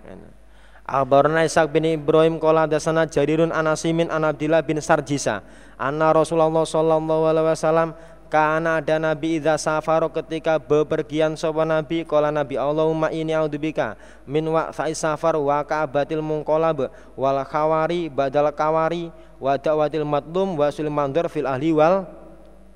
[0.82, 5.46] Al-Barna Ishaq bin Ibrahim Kola dasana jarirun anasimin an Abdillah bin Sarjisa
[5.78, 7.88] Anna Rasulullah Sallallahu Alaihi Wasallam
[8.26, 13.94] karena ada Nabi idza safaro ketika bepergian sopan Nabi Kola Nabi Allahumma ini audubika
[14.24, 20.88] min wa safar wa ka'batil munqalab wal khawari badal kawari wa da'watil matlum wa sul
[21.28, 22.08] fil ahli wal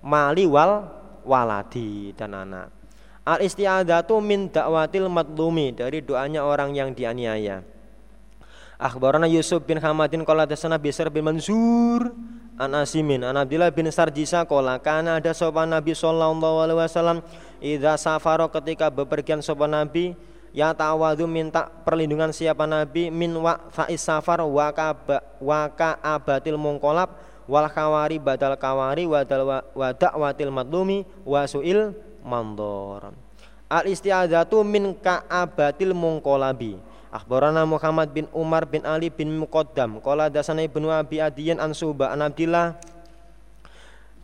[0.04, 0.92] mali wal
[1.24, 2.75] waladi dan anak
[3.26, 7.66] Al isti'adzatu min dakwatil matlumi dari doanya orang yang dianiaya.
[8.78, 12.14] Akhbarana Yusuf bin Hamadin qala dasana Bisr bin Mansur
[12.54, 17.18] an Asimin an Abdullah bin Sarjisa qala kana ada sopan Nabi sallallahu alaihi wasallam
[17.58, 20.12] idza safaro ketika bepergian sopan Nabi
[20.52, 24.92] ya tawadu minta perlindungan siapa Nabi min wa fa'is safar wa ka
[25.40, 27.16] wa ka abatil mungkolab
[27.48, 29.24] wal khawari badal kawari wa
[29.92, 33.14] da'watil matlumi wa suil mandor.
[33.70, 36.78] Al isti'adzatu min ka'abatil mungkolabi
[37.16, 40.02] Akhbarana Muhammad bin Umar bin Ali bin Muqaddam.
[40.04, 42.76] Qala dasana ibnu Abi Adiyan an Suba an Abdillah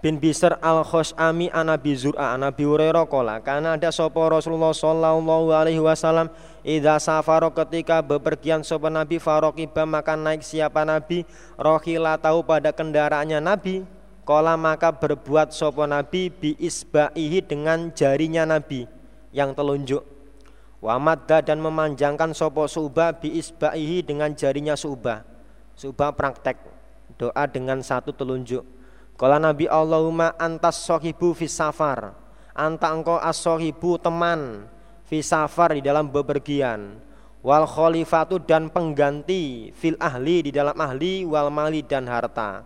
[0.05, 3.09] bin Bisr al Khosami an Abi Zur'a an Abi Hurairah.
[3.09, 6.29] Qala ada sapa Rasulullah sallallahu alaihi wasallam
[6.61, 11.25] idza safaro ketika bepergian sapa Nabi faroqiba maka naik siapa Nabi?
[11.57, 13.89] Rohila tahu pada kendaraannya Nabi
[14.23, 18.87] Kola maka berbuat sopo nabi bi isba'ihi dengan jarinya nabi
[19.35, 20.07] yang telunjuk.
[20.83, 25.23] wa madda dan memanjangkan sopo subah bi isba'ihi dengan jarinya subah
[25.79, 26.59] subah praktek
[27.17, 28.65] doa dengan satu telunjuk.
[29.19, 32.17] Kala Nabi Allahumma antas sohibu fis safar.
[32.53, 33.41] Anta engkau as
[34.03, 34.69] teman
[35.07, 36.99] fis safar di dalam bepergian.
[37.43, 42.63] Wal khalifatu dan pengganti fil ahli di dalam ahli wal mali dan harta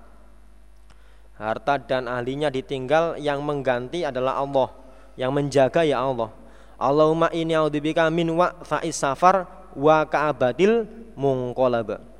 [1.37, 4.73] harta dan ahlinya ditinggal yang mengganti adalah Allah
[5.17, 6.33] yang menjaga ya Allah.
[6.77, 10.85] Allahumma inni a'udzubika min wa fa'is safar wa ka'abadil
[11.17, 12.17] mungqalab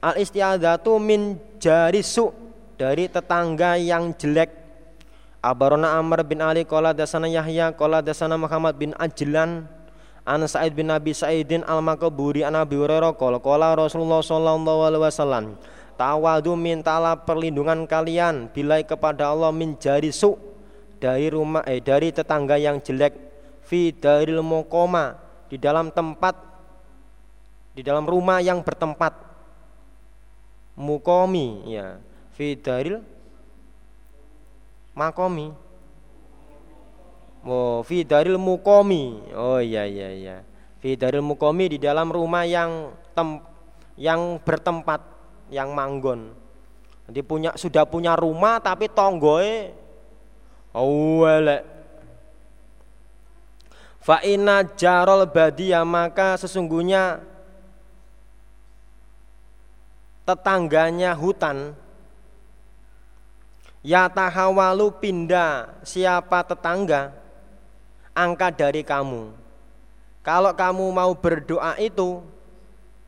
[0.00, 2.32] al istiadatu min jarisu
[2.78, 4.54] dari tetangga yang jelek.
[5.38, 9.70] Abarona Amr bin Ali qala dasana Yahya qala dasana Muhammad bin Ajlan
[10.26, 15.44] An Sa'id bin Nabi Sa'idin al-Makaburi an Abi Hurairah qala Rasulullah sallallahu alaihi wasallam
[15.98, 18.46] tawadu mintalah perlindungan kalian.
[18.54, 20.38] Bilai kepada Allah min jari su
[21.02, 23.18] dari rumah eh dari tetangga yang jelek.
[23.66, 25.18] Fi daril mukoma
[25.50, 26.38] di dalam tempat
[27.74, 29.12] di dalam rumah yang bertempat.
[30.78, 31.98] Mukomi ya.
[32.38, 33.02] Fi daril
[34.94, 35.50] makomi.
[37.42, 39.34] Oh, fi daril mukomi.
[39.34, 40.36] Oh iya iya iya.
[40.78, 43.42] Fi daril mukomi di dalam rumah yang tem
[43.98, 45.02] yang bertempat,
[45.48, 46.32] yang manggon.
[47.08, 49.72] Jadi punya sudah punya rumah tapi tonggoe
[50.76, 51.62] elek.
[54.04, 57.20] Fa inna jarol badia maka sesungguhnya
[60.28, 61.72] tetangganya hutan
[63.80, 67.16] ya tahawalu pindah siapa tetangga
[68.12, 69.32] angka dari kamu.
[70.20, 72.20] Kalau kamu mau berdoa itu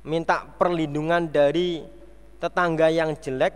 [0.01, 1.85] minta perlindungan dari
[2.41, 3.55] tetangga yang jelek,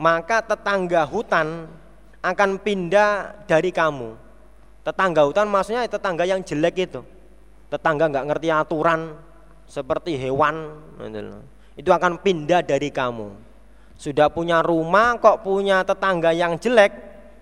[0.00, 1.68] maka tetangga hutan
[2.24, 4.16] akan pindah dari kamu.
[4.82, 7.04] Tetangga hutan maksudnya tetangga yang jelek itu.
[7.68, 9.14] Tetangga nggak ngerti aturan
[9.68, 10.72] seperti hewan
[11.76, 13.28] itu akan pindah dari kamu.
[14.00, 16.92] Sudah punya rumah kok punya tetangga yang jelek,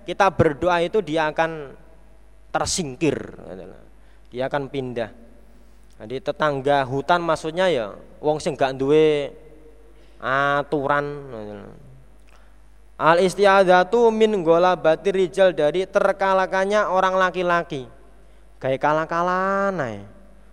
[0.05, 1.75] kita berdoa itu dia akan
[2.55, 3.35] tersingkir
[4.31, 5.11] dia akan pindah
[5.99, 9.35] jadi tetangga hutan maksudnya ya wong sing gak duwe
[10.25, 11.05] aturan
[12.97, 17.91] Al istiadatu min gola batir rijal dari terkalakannya orang laki-laki.
[18.63, 20.01] Kayak kalah-kalah nae.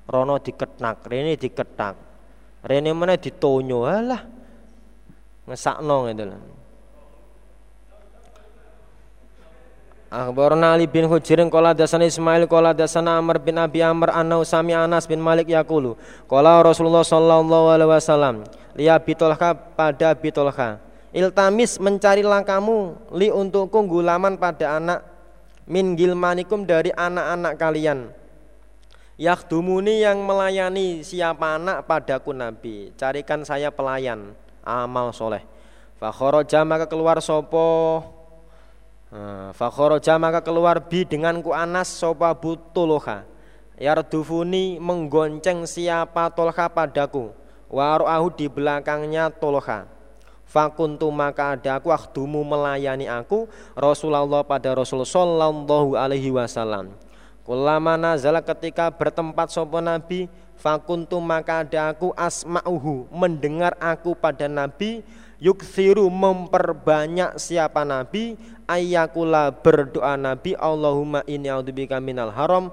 [0.10, 1.96] Rono diketak, rene diketak.
[2.66, 4.26] Rene mana ditonyo alah.
[5.48, 6.42] Ngesakno gitu lah.
[10.12, 14.76] Akhbarana Ali bin Hujirin qala dasana Ismail qala dasana Amr bin Abi Amr anna sami
[14.76, 15.96] Anas bin Malik yaqulu
[16.28, 18.44] qala Rasulullah sallallahu alaihi wasallam
[18.76, 20.84] liya bitolha pada bitolha
[21.16, 25.00] iltamis mencarilah kamu li untukku gulaman pada anak
[25.72, 28.12] min gilmanikum dari anak-anak kalian.
[29.16, 32.90] Yakdumuni yang melayani siapa anak padaku Nabi.
[32.98, 34.34] Carikan saya pelayan
[34.66, 35.46] amal soleh.
[36.02, 38.02] Fakhoroja maka keluar sopo
[39.52, 43.28] Fakhoroja maka keluar bi dengan ku Anas sopa butulha
[43.76, 47.36] Yardufuni menggonceng siapa tolha padaku?
[47.68, 49.84] Waru'ahu di belakangnya tolha
[50.48, 56.92] Fakuntu maka ada aku akhdumu melayani aku Rasulullah pada Rasul Sallallahu alaihi wasallam.
[57.44, 65.04] Kulama nazala ketika bertempat sopo Nabi Fakuntu maka ada aku asma'uhu Mendengar aku pada Nabi
[65.42, 68.38] Yuksiru memperbanyak siapa Nabi
[68.72, 72.72] Ayakula berdoa Nabi Allahumma inni a'udzubika minal haram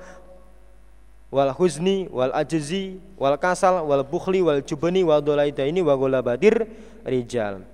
[1.34, 6.70] wal huzni wal ajzi wal kasal wal bukhli wal jubni wal ini wa badir
[7.02, 7.66] rijal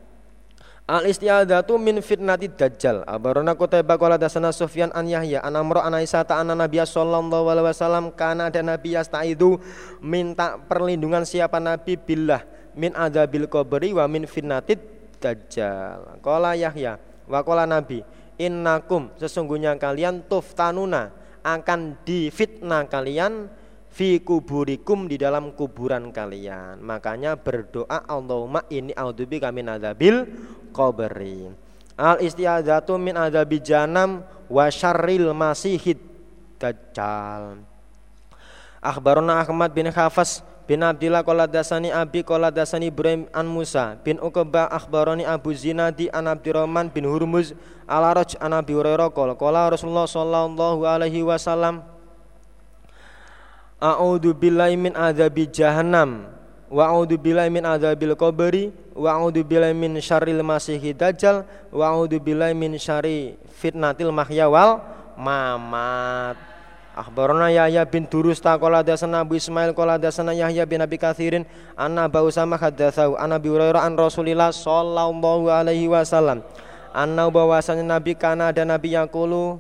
[0.84, 3.08] Al istiadatu min fitnati dajjal.
[3.08, 7.48] Abarona Qutaibah qala dasana Sufyan an Yahya an Amr an Aisyah ta anna Nabiy sallallahu
[7.48, 9.56] alaihi wasallam kana ada nabi yastaidu
[10.04, 12.44] minta perlindungan siapa nabi billah
[12.76, 14.76] min adzabil qabri wa min fitnatid
[15.24, 16.20] dajjal.
[16.20, 18.04] Qala Yahya Wakola Nabi,
[18.36, 21.12] innakum sesungguhnya kalian tuftanuna
[21.44, 23.48] akan difitnah kalian
[23.94, 26.82] fi kuburikum di dalam kuburan kalian.
[26.82, 30.26] Makanya berdoa Allahumma ini audzubi kami adabil
[30.74, 31.52] qabri.
[31.94, 36.02] Al istiadzatu min adabi janam wa syarril masihid
[36.58, 37.62] dajjal.
[38.82, 44.00] Akhbaruna Ahmad bin Hafas bin Abdillah qala dasani Abi qala dasani Ibrahim an Musa.
[44.00, 47.52] Bin Uqbah akhbarani Abu Zinadi an Abdurrahman bin Hurmuz
[47.84, 51.84] ala raj an Abi Hurairah qala qala Rasulullah sallallahu alaihi wasallam
[53.84, 56.32] A'udzu billahi min adzabi jahannam
[56.72, 63.36] wa billahi min adzabil qabri wa billahi min syarril masiihid dajjal wa billahi min syarri
[63.52, 64.80] fitnatil mahya wal
[65.20, 66.53] mamat
[66.94, 71.42] Akhbarana Yahya bin Durusta qala dasana Abu Ismail qala dasana Yahya bin Abi Katsirin
[71.74, 76.46] anna Abu Usama hadatsau an Abi Hurairah an Rasulillah sallallahu alaihi wasallam
[76.94, 79.58] anna bahwasanya Nabi kana ada nabi yaqulu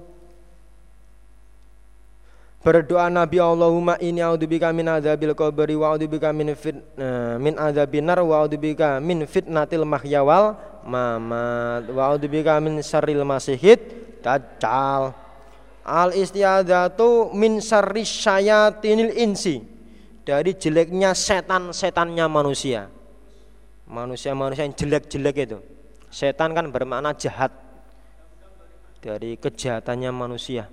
[2.64, 8.08] Berdoa Nabi Allahumma ini a'udzubika min adzabil qabri wa a'udzubika min fit uh, min adzabin
[8.08, 13.84] nar wa a'udzubika min fitnatil mahya wal mamat wa a'udzubika min syarril masihid
[14.24, 15.23] dajjal.
[15.84, 19.60] Al istiadzatu min syarri syayatinil insi.
[20.24, 22.88] Dari jeleknya setan-setannya manusia.
[23.84, 25.60] Manusia-manusia yang jelek-jelek itu.
[26.08, 27.52] Setan kan bermakna jahat.
[29.04, 30.72] Dari kejahatannya manusia.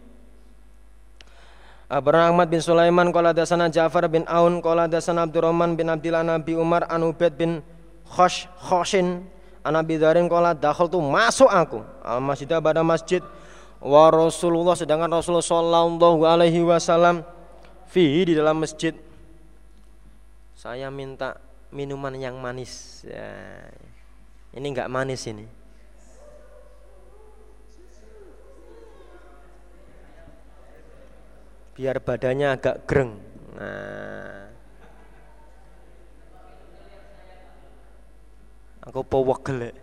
[1.92, 6.56] Abraham Ahmad bin Sulaiman qala dasana Ja'far bin Aun qala dasana Abdurrahman bin Abdillah Nabi
[6.56, 7.60] Umar an Ubaid bin
[8.08, 9.28] Khosh Khoshin
[9.68, 13.20] an Abi Dharin qala dakhaltu masuk aku al masjid pada masjid
[13.82, 17.26] wa Rasulullah sedangkan Rasulullah sallallahu alaihi wasallam
[17.90, 18.94] fi di dalam masjid
[20.54, 21.42] saya minta
[21.74, 23.34] minuman yang manis ya.
[24.54, 25.62] ini enggak manis ini
[31.82, 33.18] biar badannya agak greng.
[33.58, 34.46] Nah.
[38.86, 39.74] Aku powegel.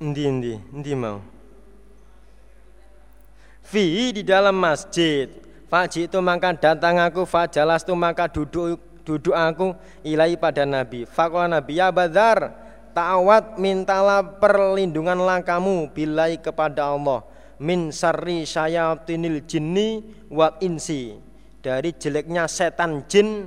[0.00, 1.20] Endi endi endi mau?
[3.60, 5.28] Fi di dalam masjid.
[5.70, 11.06] Faji itu maka datang aku, fajalas itu maka duduk duduk aku ilai pada Nabi.
[11.06, 12.50] Fakola Nabi ya Badar,
[12.90, 17.22] Ta'awat mintalah perlindunganlah kamu bilai kepada Allah
[17.62, 21.14] min syarri syayatinil jinni wal insi
[21.62, 23.46] dari jeleknya setan jin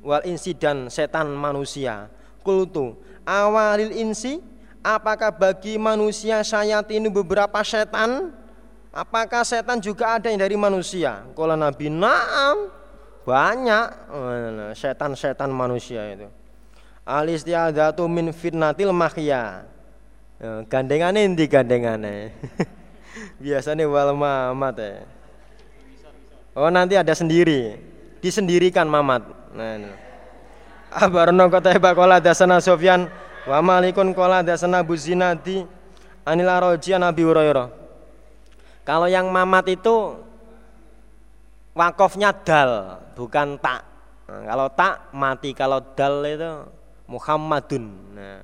[0.00, 2.08] wal insi dan setan manusia.
[2.40, 2.96] Kultu
[3.28, 4.40] awalil insi
[4.96, 8.32] apakah bagi manusia syayatin beberapa setan?
[8.88, 11.28] Apakah setan juga ada yang dari manusia?
[11.36, 12.72] Kalau Nabi Naam
[13.28, 16.28] banyak eh, setan-setan manusia itu.
[17.04, 19.68] Al istiadzatu min fitnatil mahya.
[20.38, 22.32] Ya, gandengane endi gandengane?
[23.44, 25.04] Biasanya wal mamat ya.
[26.56, 27.76] Oh nanti ada sendiri.
[28.24, 29.28] Disendirikan mamat.
[29.52, 29.92] Nah ini.
[30.88, 33.12] Abarno kota heba kola dasana Sofyan
[33.48, 35.64] wa malikun kola dasana buzinati
[36.28, 37.68] anil aroji Nabi Hurairah
[38.84, 40.20] kalau yang mamat itu
[41.72, 43.80] wakofnya dal bukan tak
[44.28, 47.84] nah, kalau tak mati kalau dal itu Muhammadun.
[48.12, 48.38] Nah,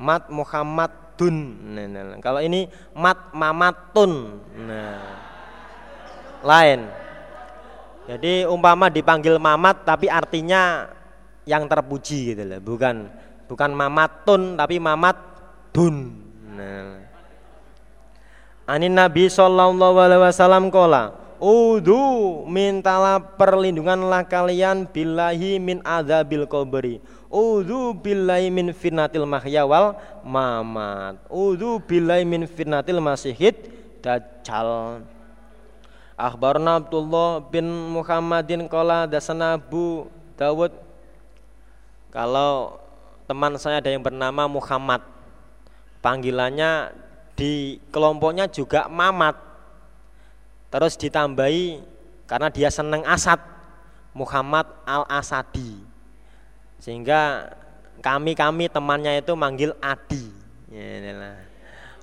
[0.00, 1.36] mat Muhammadun.
[1.76, 2.18] Nah, nah, nah.
[2.24, 4.40] Kalau ini mat mamatun.
[4.56, 5.00] Nah.
[6.40, 6.88] Lain.
[8.08, 10.88] Jadi umpama dipanggil mamat tapi artinya
[11.44, 13.06] yang terpuji gitu loh, bukan
[13.50, 15.18] bukan mamatun tapi mamat
[15.74, 16.14] dun.
[16.54, 17.02] Nah.
[18.70, 27.94] Anin Nabi sallallahu alaihi wasallam kola Udu mintalah perlindunganlah kalian billahi min adzabil qabri Udu
[27.94, 29.94] billahi min fitnatil mahya wal
[30.26, 31.14] mamat.
[31.30, 33.54] Udu billahi min fitnatil masihid
[34.02, 35.06] dajjal.
[36.18, 40.74] Akhbarna Abdullah bin Muhammadin qala dasana Abu Dawud
[42.10, 42.79] kalau
[43.30, 45.06] teman saya ada yang bernama Muhammad
[46.02, 46.90] panggilannya
[47.38, 49.38] di kelompoknya juga Mamat
[50.74, 51.78] terus ditambahi
[52.26, 53.38] karena dia seneng Asad
[54.10, 55.78] Muhammad Al-Asadi
[56.82, 57.54] sehingga
[58.02, 60.24] kami-kami temannya itu manggil Adi.
[60.72, 61.36] Ya,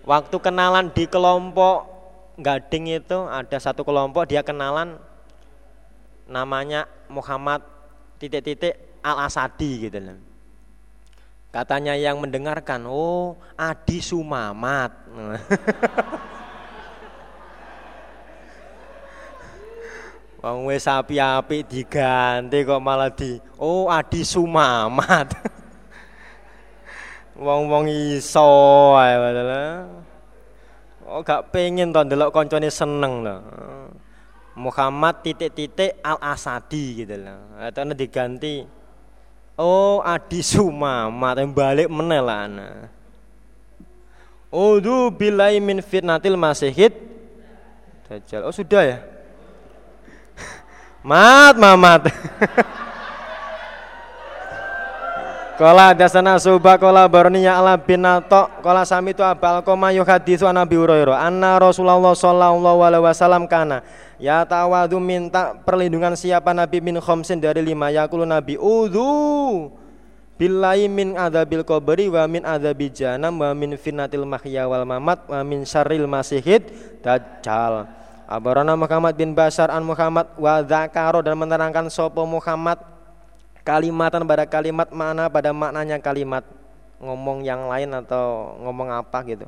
[0.08, 2.00] Waktu kenalan di kelompok
[2.38, 5.02] Gading itu ada satu kelompok dia kenalan
[6.30, 7.66] namanya Muhammad
[8.22, 10.27] titik-titik Al Asadi gitu loh.
[11.48, 14.92] Katanya yang mendengarkan, oh Adi Sumamat.
[20.38, 25.34] Wong wis api-api diganti kok malah di oh Adi Sumamat.
[27.38, 29.14] Wong-wong iso ae
[31.08, 33.38] Oh gak pengen to ndelok koncone seneng lho.
[34.58, 37.56] Muhammad titik-titik Al Asadi gitu loh.
[37.62, 38.66] Atau diganti
[39.58, 42.46] Oh Adi Sumamat yang balik meneh lah
[44.54, 46.94] Udu billahi min fitnatil masihid
[48.08, 48.48] Dajjal.
[48.48, 48.98] Oh sudah ya?
[51.10, 52.08] Mat mamat.
[55.58, 60.62] Kala dasana subah kala barniya ala bin Ato kala sami tu abal koma yuhaditsu an
[60.62, 63.82] Abi Hurairah anna Rasulullah sallallahu alaihi wasallam kana
[64.18, 67.90] ya tawadu minta perlindungan siapa Nabi min khamsin dari lima?
[67.94, 69.72] Yakulu Nabi udhu
[70.38, 75.42] billahi min adzabil qabri wa min adzabil jahannam wa min fitnatil mahya wal mamat wa
[75.42, 76.70] min syarril masihid
[77.02, 77.90] dajjal.
[78.28, 82.78] Abarana Muhammad bin Basar an Muhammad wa dzakaro dan menerangkan sopo Muhammad.
[83.64, 86.44] Kalimatan pada kalimat mana pada maknanya kalimat.
[87.04, 89.46] Ngomong yang lain atau ngomong apa gitu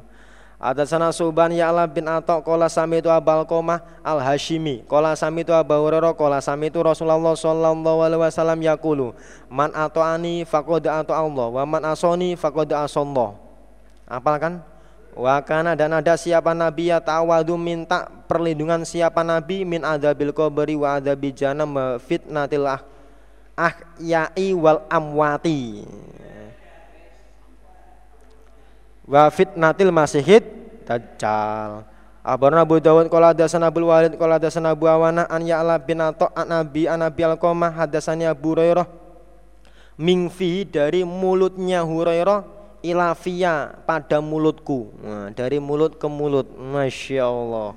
[0.59, 5.15] ada sana Suban ya Allah bin Atok kola sami itu Abal Komah al Hashimi kola
[5.15, 6.11] sami itu Abu Hurairah
[6.43, 9.15] sami itu Rasulullah Sallallahu Alaihi Wasallam yakulu
[9.47, 13.39] man atau ani fakod atau Allah wa man asoni fakod asollah
[14.03, 14.53] apal kan
[15.19, 20.95] Wakana dan ada siapa nabi ya tawadu minta perlindungan siapa nabi min adabil kubri wa
[20.95, 25.83] adabi janam fitnatil ah yai wal amwati
[29.09, 30.45] wa fitnatil masihid
[30.85, 31.83] dajjal.
[32.21, 36.29] Abarna Abu Dawud qala hadatsana Abu Walid qala hadatsana Abu Awana an Ya'la bin Atha
[36.37, 38.85] an Nabi an Nabi Al-Qamah hadatsani Abu Hurairah.
[39.97, 42.45] Mingfi dari mulutnya Hurairah
[42.85, 44.93] ilafia pada mulutku.
[45.01, 46.47] Nah, dari mulut ke mulut.
[46.55, 47.75] Masya Allah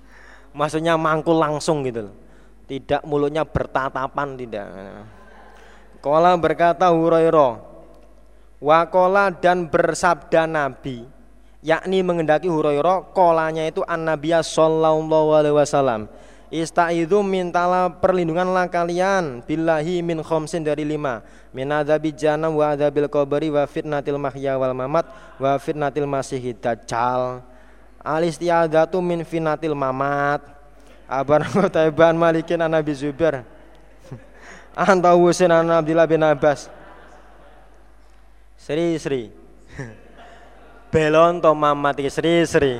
[0.58, 2.08] maksudnya mangkul langsung gitu
[2.68, 4.68] tidak mulutnya bertatapan tidak.
[6.04, 7.77] Kala berkata Hurairah
[8.58, 11.18] Wakola dan bersabda Nabi
[11.62, 16.06] yakni mengendaki Hurairah kolanya itu an Nabiya sallallahu alaihi wasallam.
[16.48, 21.20] Istaizu mintalah perlindunganlah kalian billahi min khomsin dari lima.
[21.52, 27.44] Min adzabi jahannam wa adzabil qabri wa fitnatil mahya wal mamat wa fitnatil masihid dajjal.
[28.00, 30.40] Al istiadatu min fitnatil mamat.
[31.04, 33.44] Abar Qutaiban malikin an Nabi Zubair.
[34.72, 36.72] Anta Husain an Abdullah bin Abbas
[38.68, 39.22] Sri Sri.
[40.92, 42.76] Belon to mamat iki Sri Sri.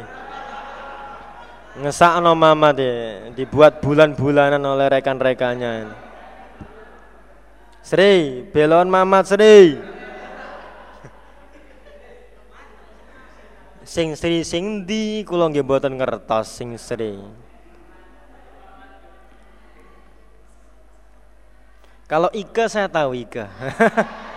[1.81, 2.93] Ngesakno mamat ya,
[3.33, 5.89] dibuat bulan-bulanan oleh rekan-rekannya.
[7.81, 9.81] Sri, belon mamat Sri.
[13.81, 17.17] Sing Sri sing di kula nggih mboten ngertos sing Sri.
[22.05, 23.49] Kalau Ika saya tahu Ika.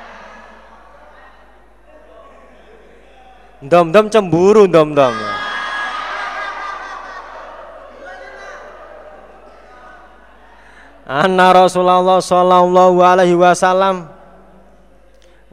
[3.61, 5.13] Dom-dom cemburu dom-dom.
[11.05, 14.09] Anna Rasulullah sallallahu alaihi wasallam.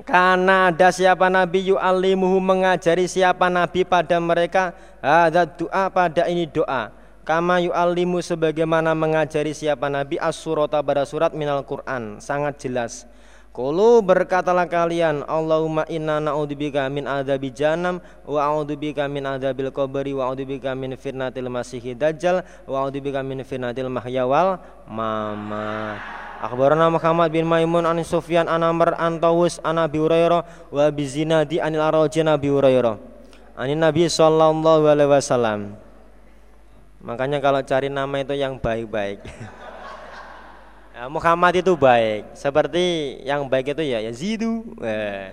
[0.08, 4.72] Karena ada siapa nabi yu'allimuhu mengajari siapa nabi pada mereka
[5.04, 6.88] ada doa pada ini doa.
[7.28, 13.04] Kama yu'allimu sebagaimana mengajari siapa nabi as-surata pada surat minal Quran sangat jelas
[13.58, 20.30] Kulu berkatalah kalian Allahumma inna na'udzubika min adzabi jahannam wa a'udzubika min adzabil qabri wa
[20.30, 25.98] a'udzubika min fitnatil masiihid dajjal wa a'udzubika min fitnatil mahya wal mamat.
[26.38, 31.02] Akhbarana Muhammad bin Maimun an Sufyan an Amr an Tawus an Abi Hurairah wa bi
[31.10, 32.94] Zinadi anil Arauji Nabi Hurairah.
[33.58, 35.74] Anin Nabi sallallahu alaihi wasallam.
[37.02, 39.18] Makanya kalau cari nama itu yang baik-baik.
[40.98, 42.34] Ya, Muhammad itu baik.
[42.34, 44.66] Seperti yang baik itu ya Yazidu.
[44.82, 45.30] Eh.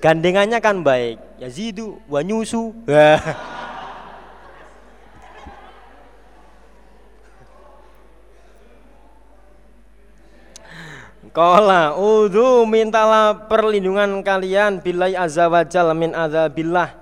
[0.00, 1.20] Gandengannya kan baik.
[1.36, 2.72] Yazidu wa nyusu.
[2.88, 3.20] Eh.
[11.36, 16.96] Kola udu mintalah perlindungan kalian bilai azza wajal min azabillah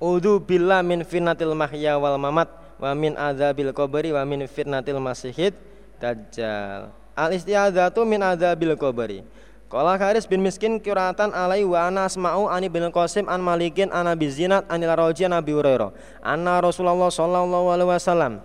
[0.00, 2.48] Udu billah min fitnatil mahya wal mamat
[2.80, 5.52] Wa min azabil qabri wa min fitnatil masihid
[5.98, 6.94] Dajjal.
[7.18, 9.20] Al istiadzatu min adzabil qabri.
[9.68, 14.08] Qala Haris bin Miskin kiratan alai wa ana asma'u ani bin Qasim an Malikin an
[14.08, 15.92] Abi Zinad anil Raji Hurairah.
[16.24, 18.40] Anna Rasulullah sallallahu alaihi wasallam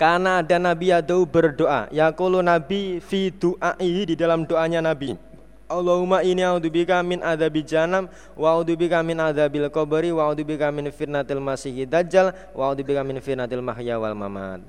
[0.00, 5.12] karena ada Nabi Yadu berdoa Yakulu Nabi fi du'ai di dalam doanya Nabi
[5.68, 11.38] Allahumma ini a'udzubika min adzabi jahannam wa a'udzubika min adzabil qabri wa a'udzubika min fitnatil
[11.38, 14.64] masiihid dajjal wa a'udzubika min fitnatil mahya wal mamat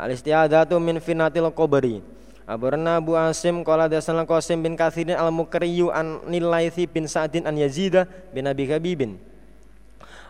[0.00, 2.00] Al istiadatu min finatil qabri.
[2.48, 7.54] Abarna Abu Asim qala dasana Qasim bin Kathirin al Mukriyu an Nilaithi bin Sa'din an
[7.54, 7.94] Yazid
[8.32, 9.20] bin Abi Habibin.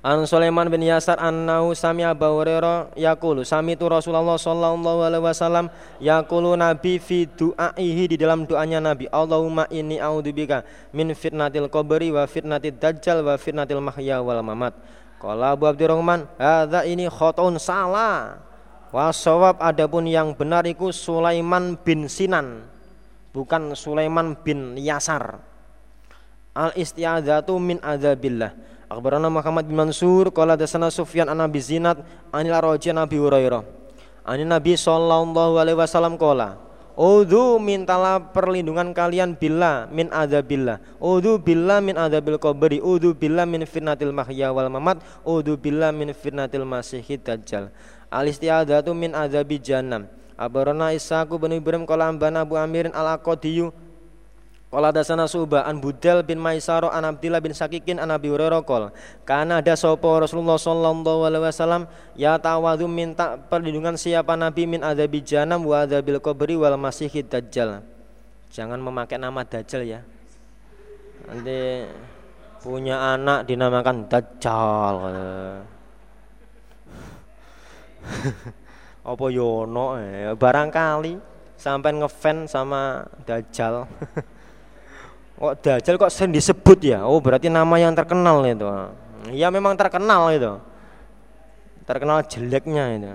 [0.02, 5.68] An Sulaiman bin Yasar annahu sami Abu Hurairah yaqulu sami tu Rasulullah sallallahu alaihi wasallam
[6.00, 10.64] yaqulu nabi fi du'aihi di dalam doanya nabi Allahumma inni a'udzubika
[10.96, 14.72] min fitnatil qabri wa fitnatid dajjal wa fitnatil mahya wal mamat.
[15.20, 18.49] Qala Abu Abdurrahman hadza ini khatun salah
[18.91, 22.66] Wasawab adapun yang benar itu Sulaiman bin Sinan
[23.30, 25.38] bukan Sulaiman bin Yasar.
[26.51, 28.51] Al istiadzatu min adzabillah.
[28.91, 32.03] Akhbarana Muhammad bin Mansur qala dasana Sufyan an Abi Zinad
[32.34, 33.62] anil Raji Nabi Hurairah.
[34.26, 36.59] Ani Nabi sallallahu alaihi wasallam qala
[37.01, 40.82] Udhu mintalah perlindungan kalian bila min adzabillah.
[41.01, 42.76] Udhu bila min adzabil qabri.
[42.76, 45.01] Udhu bila min fitnatil mahya wal mamat.
[45.24, 47.72] Udhu bila min fitnatil masihid dajjal.
[48.11, 50.11] Al istiadatu min adzabi jahannam.
[50.34, 53.70] Abarona Isaku bin Ibrahim qala ambana Abu Amirin al Aqadiyu
[54.70, 58.94] Qala dasana Subah an Budal bin Maisaro an Abdillah bin Sakikin an Abi Hurairah qol
[59.26, 61.82] Karena ada sapa Rasulullah sallallahu alaihi wasallam
[62.14, 67.82] ya tawadhu minta perlindungan siapa nabi min adzabi jahannam wa adzabil qabri wal masihid dajjal.
[68.54, 70.00] Jangan memakai nama dajjal ya.
[71.26, 71.90] Nanti
[72.62, 74.96] punya anak dinamakan dajjal.
[79.11, 79.96] Apa yono
[80.36, 81.14] barangkali
[81.61, 83.84] sampai ngefan sama dajjal.
[85.40, 87.09] Kok Dajjal kok sering disebut ya?
[87.09, 88.68] Oh berarti nama yang terkenal itu.
[89.32, 90.61] Ya memang terkenal itu.
[91.88, 93.09] Terkenal jeleknya itu.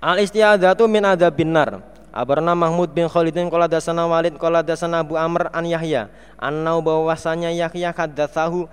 [0.00, 1.84] Al istiadatu min adzabin nar.
[2.08, 6.08] Abarna Mahmud bin Khalidin qala dasana Walid qala dasana Abu Amr an Yahya
[6.40, 8.64] annau bahwasanya Yahya hadatsahu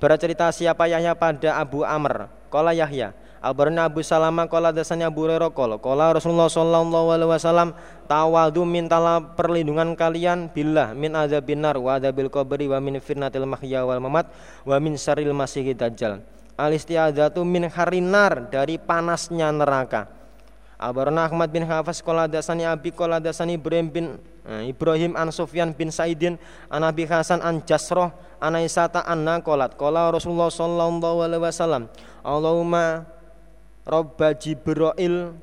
[0.00, 5.80] bercerita siapa Yahya pada Abu Amr qala Yahya Abarna Abu Salamah qala dasanya Abu qala
[5.80, 7.72] qala Rasulullah sallallahu alaihi wasallam
[8.04, 13.88] tawadu mintalah perlindungan kalian billah min adzabin nar wa adzabil qabri wa min fitnatil mahya
[13.88, 14.28] mamat
[14.68, 16.20] wa min syarril masiihid dajjal.
[16.60, 20.20] Al istiadzatu min harinar dari panasnya neraka.
[20.76, 24.06] Abarna Ahmad bin Hafaz qala dasani Abi qala dasani Ibrahim bin
[24.48, 29.76] eh, Ibrahim an Sufyan bin Saidin an Abi Hasan an Jasroh an Aisyata anna qalat
[29.76, 31.84] qala Rasulullah sallallahu alaihi wasallam
[32.24, 33.04] Allahumma
[33.90, 35.34] Robba Jibril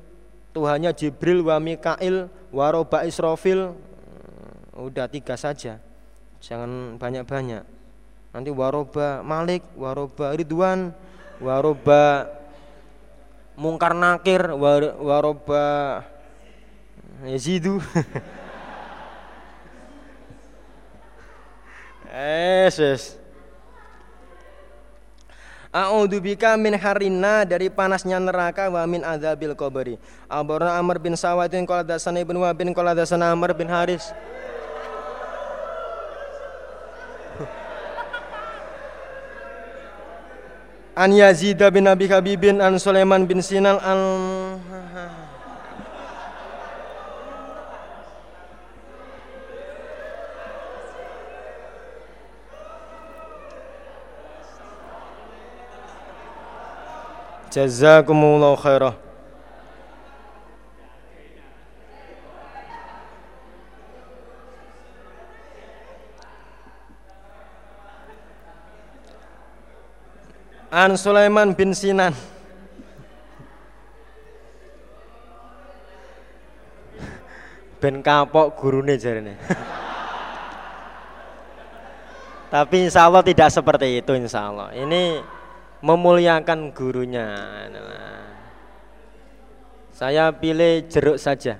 [0.56, 3.76] Tuhannya Jibril wa Mikail wa Robba Israfil.
[3.76, 5.76] Hmm, udah tiga saja.
[6.40, 7.62] Jangan banyak-banyak.
[8.32, 10.94] Nanti waroba Malik waroba Ridwan
[11.42, 12.28] waroba
[13.58, 14.54] Mungkar Nakir
[15.02, 15.64] waroba
[17.26, 17.82] Yazidu.
[22.08, 23.17] Es
[25.68, 30.00] A'udzubika min harina dari panasnya neraka wa min adzabil qabri.
[30.24, 34.08] Abarna Amr bin Sawadin qala dasana Ibnu Wahb bin qala dasana Amr bin Haris.
[40.98, 44.00] An Yazid bin Abi Habibin an Sulaiman bin Sinan an
[57.58, 58.94] Jazakumullah khairah.
[70.70, 72.14] An Sulaiman bin Sinan.
[77.82, 79.34] Ben kapok gurune jarene.
[82.54, 84.70] Tapi insya Allah tidak seperti itu insya Allah.
[84.78, 85.37] Ini
[85.82, 87.26] memuliakan gurunya.
[89.94, 91.58] Saya pilih jeruk saja.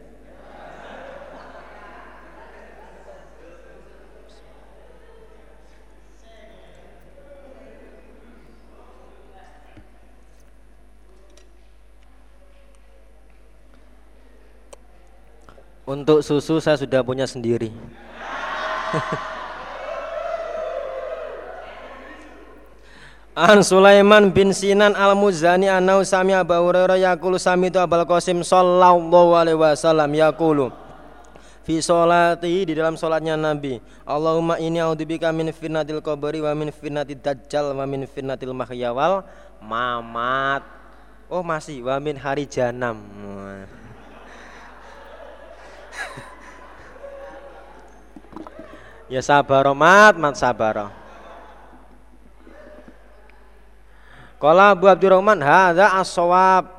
[15.88, 17.72] Untuk susu saya sudah punya sendiri.
[23.38, 28.42] An Sulaiman bin Sinan al Muzani anau sami Abu Hurairah yaqulu sami itu Abul Qasim
[28.42, 30.74] sallallahu alaihi wasallam yaqulu
[31.62, 37.22] fi sholati di dalam solatnya Nabi Allahumma ini a'udzubika min fitnatil qabri wa min fitnatid
[37.22, 38.90] dajjal wa min fitnatil mahya
[39.62, 40.66] mamat.
[41.30, 41.86] Oh masih.
[41.86, 42.98] Wa min hari janam
[49.14, 50.97] Ya sabar mat mat sabar
[54.38, 56.70] Kala Abu Abdurrahman hadza as-shawab.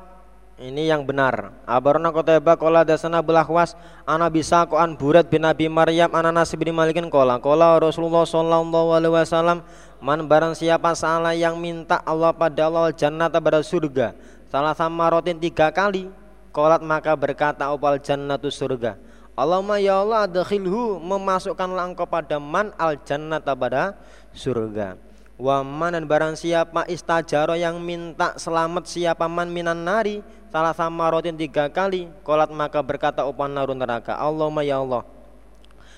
[0.60, 1.56] Ini yang benar.
[1.64, 6.68] Abarna Qutaibah qala dasana Bulahwas ana bisa an Burat bin Abi Maryam ana Anas bin
[6.72, 9.64] Malikin qala qala Rasulullah sallallahu alaihi wasallam
[10.04, 14.12] man barang siapa salah yang minta Allah pada Allah jannata pada surga
[14.52, 16.12] salah sama rotin tiga kali
[16.52, 19.00] kolat maka berkata opal jannatu surga
[19.32, 23.96] Allahumma ya Allah adkhilhu memasukkanlah engkau pada man al jannata pada
[24.36, 25.00] surga
[25.40, 30.20] Waman dan barang siapa istajaro yang minta selamat siapa man minan nari
[30.52, 35.00] salah sama rotin tiga kali kolat maka berkata upan narun neraka Allahumma ya Allah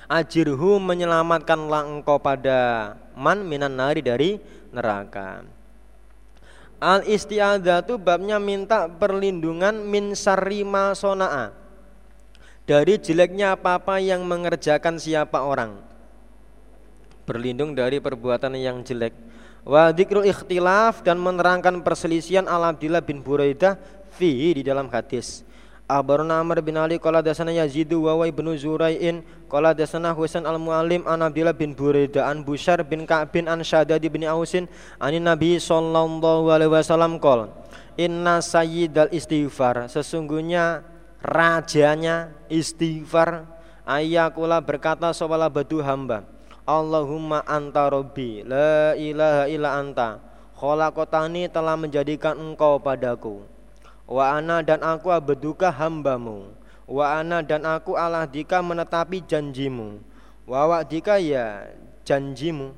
[0.07, 4.39] ajirhu menyelamatkanlah engkau pada man minan nari dari
[4.71, 5.43] neraka.
[6.83, 11.55] Al istiadatu babnya minta perlindungan min sarima sona'a.
[12.63, 15.92] Dari jeleknya apa-apa yang mengerjakan siapa orang
[17.25, 19.15] berlindung dari perbuatan yang jelek.
[19.63, 23.79] Wa dzikrul ikhtilaf dan menerangkan perselisihan al Abdillah bin Buraidah
[24.11, 25.47] fi di dalam hadis.
[25.87, 29.21] Abarna Amr bin Ali qala dasana Yazidu wa wa ibnu Zurai'in
[29.51, 34.01] qala dasana Husain al-Muallim an Abdullah bin Buraidah an Busyar bin Ka'b bin an Shaddad
[34.01, 37.53] bin Ausin an Nabi sallallahu alaihi wasallam qol
[38.01, 39.85] Inna sayyidal istighfar.
[39.93, 40.81] Sesungguhnya
[41.21, 43.45] rajanya istighfar
[43.85, 46.25] ayakula berkata sawala badu hamba
[46.63, 50.09] Allahumma anta rabbi la ilaha illa anta.
[50.55, 53.43] Khalaqtani telah menjadikan engkau padaku.
[54.07, 56.55] Wa ana dan aku abduka hambamu.
[56.87, 59.99] Wa ana dan aku Allah dika menetapi janjimu.
[60.47, 61.67] Wa dika ya
[62.07, 62.71] janjimu.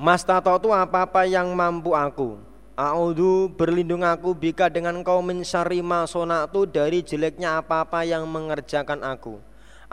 [0.00, 2.49] Mas tato itu apa-apa yang mampu aku
[2.80, 9.36] A'udhu berlindung aku bika dengan kau mensari masonatu dari jeleknya apa-apa yang mengerjakan aku.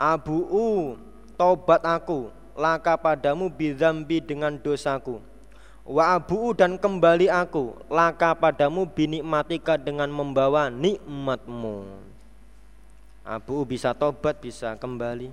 [0.00, 0.96] Abu'u
[1.36, 2.32] tobat aku.
[2.56, 5.20] Laka padamu bidambi dengan dosaku.
[5.84, 7.76] Wa abu dan kembali aku.
[7.92, 11.84] Laka padamu binikmatika dengan membawa nikmatmu.
[13.20, 15.28] Abu bisa tobat bisa kembali.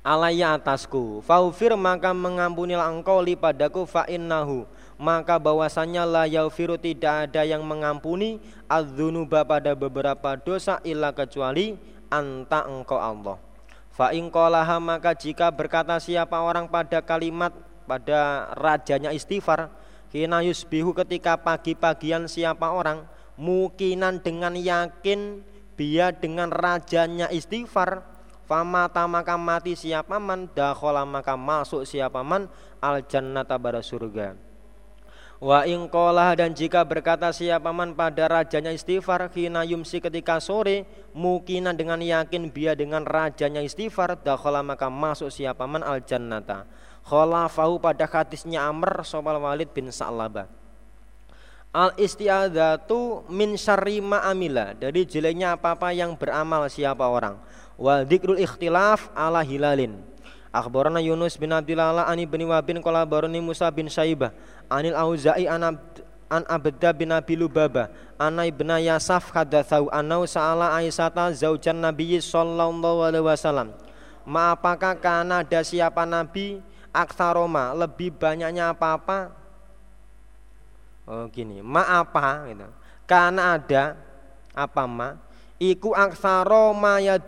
[0.00, 4.64] Alaya atasku, faufir maka mengampunilah engkau li padaku fa innahu
[5.00, 8.36] maka bahwasanya la yaufiru tidak ada yang mengampuni
[8.68, 11.80] adzunuba pada beberapa dosa illa kecuali
[12.12, 13.40] anta engkau Allah.
[13.96, 14.28] Fa in
[14.84, 17.56] maka jika berkata siapa orang pada kalimat
[17.88, 19.72] pada rajanya istighfar
[20.14, 23.02] Hina yusbihu ketika pagi-pagian siapa orang
[23.34, 25.42] Mukinan dengan yakin
[25.74, 28.06] Dia dengan rajanya istighfar
[28.46, 32.46] Famata maka mati siapa man Dakhola maka masuk siapa man
[32.78, 34.49] Al jannata pada surga
[35.40, 40.84] Wa ingkolah dan jika berkata siapa man pada rajanya istighfar Hina yumsi ketika sore
[41.16, 46.68] Mukinan dengan yakin Dia dengan rajanya istighfar Dakhola maka masuk siapa man al jannata
[47.08, 50.60] khalafahu pada hadisnya Amr Sobal Walid bin Sa'labah
[51.72, 57.38] Al istiadatu min syarri amila dari jeleknya apa-apa yang beramal siapa orang.
[57.78, 59.94] Wa dzikrul ikhtilaf ala hilalin.
[60.50, 64.34] Akhbarana Yunus bin Abdillah ani bin Wabin qala barani Musa bin Saibah
[64.70, 65.76] anil Auza'i an
[66.30, 73.02] an Abda bin Abi Lubaba ana ibna Yasaf hadatsau anau sa'ala Aisyata zaujan Nabi sallallahu
[73.02, 73.74] alaihi wasallam.
[74.22, 76.62] Ma apakah karena ada siapa nabi?
[76.90, 79.30] Aksaroma lebih banyaknya apa-apa?
[81.06, 82.66] Oh gini ma apa gitu.
[83.06, 83.94] Karena ada
[84.54, 85.18] apa ma?
[85.58, 87.18] Iku aksaroma ya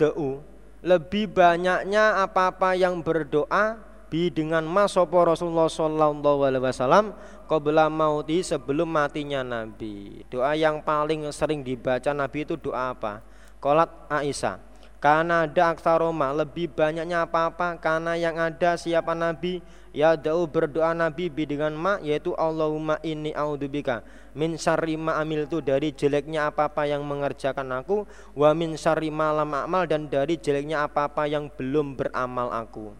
[0.82, 3.78] lebih banyaknya apa-apa yang berdoa
[4.13, 7.17] bi dengan masopo Rasulullah Sallallahu Alaihi Wasallam
[7.49, 10.21] qabla mauti sebelum matinya Nabi.
[10.29, 13.25] Doa yang paling sering dibaca Nabi itu doa apa?
[13.57, 17.75] Kolat Aisyah karena ada aksaroma lebih banyaknya apa-apa.
[17.83, 19.59] Karena yang ada siapa nabi?
[19.91, 24.07] Ya da'u berdoa nabi bi dengan ma yaitu Allahumma inni a'udzubika.
[24.39, 28.07] Min syarri ma amiltu dari jeleknya apa-apa yang mengerjakan aku.
[28.39, 32.95] Wa min syarri malam amal dan dari jeleknya apa-apa yang belum beramal aku.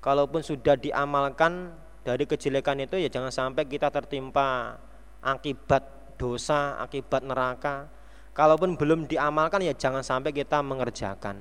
[0.00, 4.80] Kalaupun sudah diamalkan dari kejelekan itu ya jangan sampai kita tertimpa
[5.20, 11.36] akibat dosa, akibat neraka Kalaupun belum diamalkan ya jangan sampai kita mengerjakan.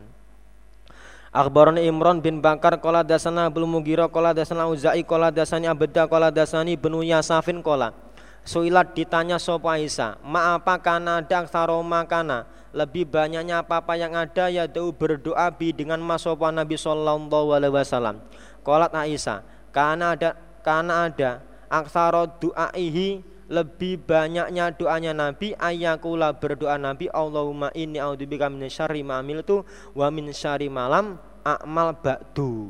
[1.29, 6.33] Akhbaran Imran bin Bakar kola dasana belum mugira kola dasana uzai kola dasani abeda kola
[6.33, 7.93] dasani benu yasafin kola.
[8.41, 14.49] Suilat ditanya sopa Isa, ma apa kana ada saroma kana lebih banyaknya apa-apa yang ada
[14.49, 18.17] ya berdoa bi dengan masopa Nabi Sallallahu Alaihi Wasallam.
[18.61, 19.41] Kolat Aisyah,
[19.71, 21.31] karena ada karena ada
[21.69, 29.17] aksaro du'aihi lebih banyaknya doanya Nabi ayakula berdoa Nabi Allahumma inni a'udzubika min syarri ma
[29.17, 29.65] amiltu
[29.97, 32.69] wa min syarri malam a'mal ba'du.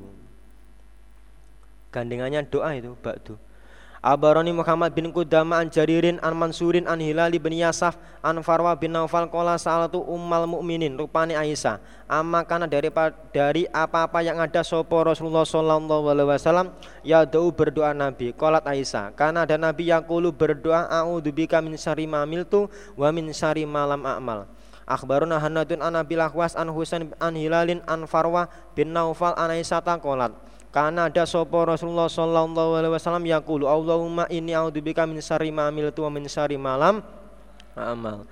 [1.91, 3.35] Gandengannya doa itu ba'du.
[3.99, 8.95] Abaroni Muhammad bin Kudama an Jaririn an Mansurin an Hilali bin Yasaf an Farwa bin
[8.95, 11.83] Naufal kola salatu ummal mukminin rupani Aisyah.
[12.07, 12.87] Amma karena dari
[13.35, 16.71] dari apa-apa yang ada sopo Rasulullah sallallahu alaihi wasallam
[17.03, 18.31] ya doa berdoa Nabi.
[18.31, 23.67] Kolat Aisyah karena ada Nabi yakulu berdoa a'udzubika min syarri ma amiltu wa min syarri
[23.67, 24.47] malam a'mal.
[24.87, 28.47] Akhbaruna Hanadun an Nabil Ahwas an Husain an Hilalin an Farwa
[28.79, 30.31] bin Naufal an Aisyah kolat
[30.69, 36.05] karena ada sopo Rasulullah Sallallahu Alaihi Wasallam yaqulu Allahumma inni a'udzubika min syarri ma amiltu
[36.05, 37.01] min syarri malam
[37.73, 38.29] amal.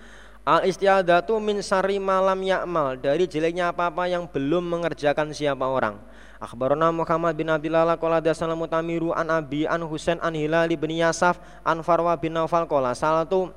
[0.48, 5.98] Al istiadatu min syarri malam ya'mal dari jeleknya apa-apa yang belum mengerjakan siapa orang.
[6.38, 11.42] Akhbarana Muhammad bin Abdillah qala dasana mutamiru an Abi an Husain an Hilal bin Yasaf
[11.66, 13.50] an Farwa bin Naufal qala salatu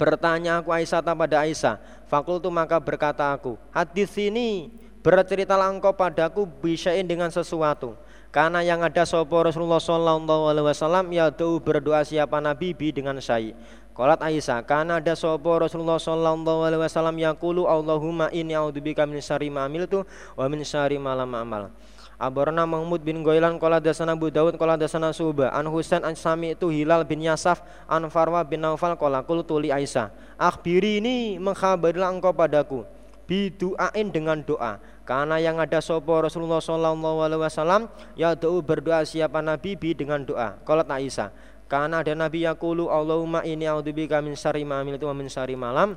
[0.00, 1.76] Bertanya aku Aisyah pada Aisyah.
[2.08, 7.96] Fakultu maka berkata aku, hadis ini berceritalah engkau padaku bisain dengan sesuatu.
[8.30, 13.58] Karena yang ada sopo Rasulullah Sallallahu Alaihi Wasallam ya berdoa siapa Nabi bi dengan syai.
[13.90, 19.50] Qalat Aisyah, karena ada sopo Rasulullah Sallallahu Alaihi Wasallam kulu Allahumma inni a'udzubika min syarri
[19.50, 20.06] ma amiltu
[20.38, 21.74] wa min syarri ma lam amal.
[22.20, 26.52] Abarna Mahmud bin Goilan Kola dasana Abu Dawud Kola dasana Suba An Husain an Sami
[26.52, 32.12] itu Hilal bin Yasaf An Farwa bin Naufal Kola Kul tuli Aisyah Akhbiri ini mengkhabarilah
[32.12, 32.84] engkau padaku
[33.30, 34.82] Bidu'ain dengan doa.
[35.06, 37.86] Karena yang ada sopo Rasulullah Sallallahu Alaihi Wasallam
[38.18, 40.58] Ya doa berdoa siapa Nabi bi dengan doa.
[40.66, 41.30] Kolat Aisyah
[41.70, 45.94] Karena ada Nabi yakulu Allahumma ini audubika min syari ma'amil itu min syari malam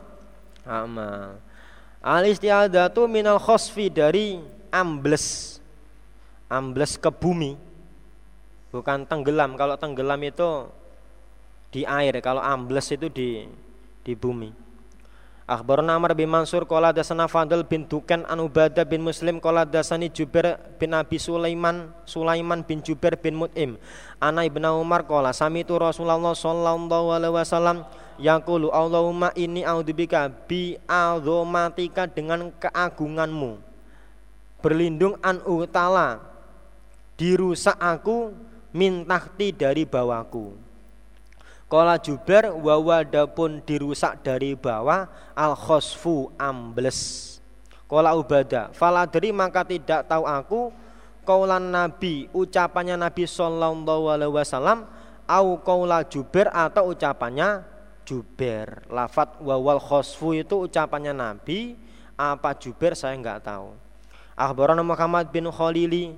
[0.64, 1.42] Amal.
[2.00, 4.40] Al istiadatu minal khosfi dari
[4.72, 5.58] ambles.
[6.48, 7.58] Ambles ke bumi.
[8.72, 9.60] Bukan tenggelam.
[9.60, 10.70] Kalau tenggelam itu
[11.74, 12.16] di air.
[12.24, 13.44] Kalau ambles itu di
[14.04, 14.63] di bumi
[15.44, 20.08] Akhbarna Amr bin Mansur qala dasana Fadl bin Dukan an Ubadah bin Muslim qala dasani
[20.08, 23.76] Jubair bin Abi Sulaiman Sulaiman bin Jubair bin Mut'im.
[24.24, 27.84] Ana Ibnu Umar qala samitu Rasulullah sallallahu alaihi wasallam
[28.24, 33.60] yaqulu Allahumma inni a'udzubika bi azomatika dengan keagunganmu.
[34.64, 36.24] Berlindung an utala
[37.20, 38.32] dirusak aku
[38.72, 40.73] mintahti dari bawahku
[41.74, 47.42] Kala Jubair wawada pun dirusak dari bawah al khosfu ambles.
[47.90, 50.70] Kala Ubada faladri maka tidak tahu aku
[51.26, 54.86] kaulan Nabi ucapannya Nabi Sallallahu Alaihi Wasallam
[55.26, 57.66] au kaula Jubair atau ucapannya
[58.06, 58.86] Jubair.
[58.86, 61.74] Lafat wawal khosfu itu ucapannya Nabi
[62.14, 63.74] apa Jubair saya nggak tahu.
[64.38, 66.14] Akhbarana Muhammad bin Khalili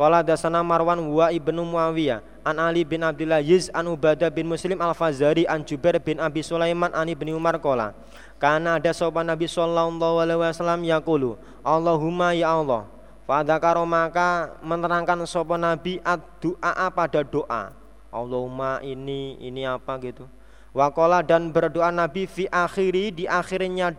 [0.00, 4.80] Qala dasana Marwan wa ibnu Muawiyah an Ali bin Abdullah Yiz an Ubadah bin Muslim
[4.80, 7.92] al-Fazari an Jubair bin Abi Sulaiman an Ibnu Umar qala
[8.40, 12.88] Karena ada sopan Nabi sallallahu alaihi wasallam yaqulu Allahumma ya Allah
[13.28, 17.76] Fadakaro maka menerangkan sopan Nabi ad-du'a pada doa
[18.08, 20.26] Allahumma ini ini apa gitu?
[20.74, 23.94] Wakola dan berdoa Nabi fi akhiri di akhirnya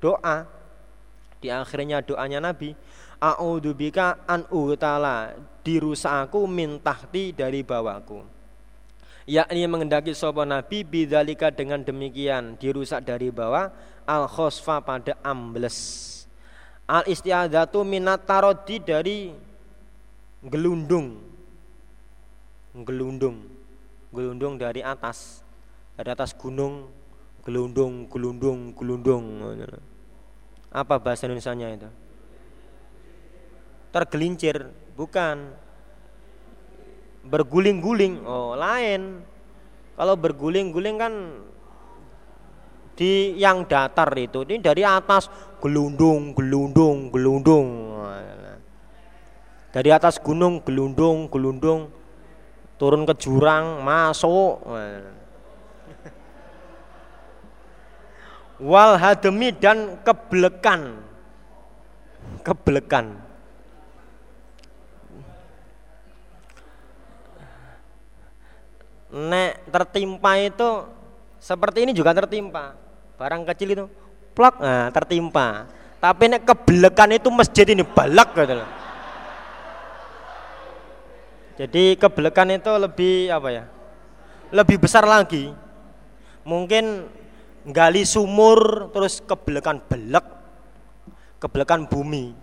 [0.00, 0.48] doa
[1.42, 2.72] di akhirnya doanya Nabi
[3.22, 5.30] A'udzubika an utala
[5.62, 8.26] dirusak aku mintahti dari bawahku.
[9.30, 13.70] Yakni mengendaki sopo Nabi bidzalika dengan demikian dirusak dari bawah
[14.02, 16.10] al khosfa pada ambles.
[16.90, 19.30] Al istiadatu minat tarodi dari
[20.42, 21.22] gelundung.
[22.74, 23.46] Gelundung.
[24.10, 25.46] Gelundung dari atas.
[25.94, 26.90] Dari atas gunung
[27.42, 29.24] gelundung, gelundung, gelundung.
[30.70, 31.88] Apa bahasa Indonesia-nya itu?
[33.92, 35.52] Tergelincir, bukan
[37.28, 38.24] berguling-guling.
[38.26, 39.22] Oh, lain.
[39.94, 41.14] Kalau berguling-guling kan
[42.96, 45.28] di yang datar itu ini dari atas
[45.60, 47.68] gelundung, gelundung, gelundung.
[49.72, 51.88] Dari atas gunung gelundung, gelundung
[52.76, 54.58] turun ke jurang, masuk.
[58.62, 60.98] Wal hademi dan kebelekan.
[62.42, 63.31] Kebelekan.
[69.12, 70.88] Nek tertimpa itu
[71.36, 72.72] seperti ini juga tertimpa.
[73.20, 73.84] Barang kecil itu
[74.32, 75.68] plak nah, tertimpa.
[76.00, 78.70] Tapi nek kebelekan itu masjid ini balak gitu loh.
[81.60, 83.64] Jadi kebelekan itu lebih apa ya?
[84.50, 85.52] Lebih besar lagi.
[86.42, 87.06] Mungkin
[87.68, 90.26] gali sumur terus kebelekan belek
[91.42, 92.38] kebelekan bumi.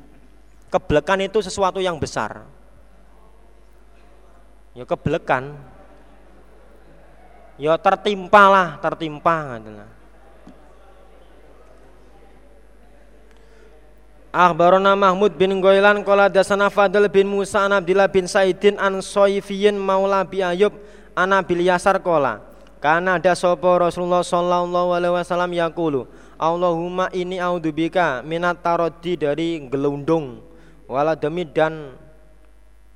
[0.70, 2.46] Kebelekan itu sesuatu yang besar.
[4.78, 5.58] Ya kebelekan
[7.60, 9.84] ya tertimpa lah tertimpa gitu
[14.30, 19.74] Akhbarona Mahmud bin Goilan Kola dasana Fadl bin Musa an Abdillah bin Saidin an Soifiyin
[19.74, 20.70] maula bi Ayub
[21.18, 22.38] an Abil Yasar Kola
[22.78, 26.06] karena ada sopo Rasulullah Sallallahu Alaihi Wasallam yakulu
[26.38, 30.46] Allahumma ini audubika minat tarodi dari gelundung
[30.86, 31.98] wala demi dan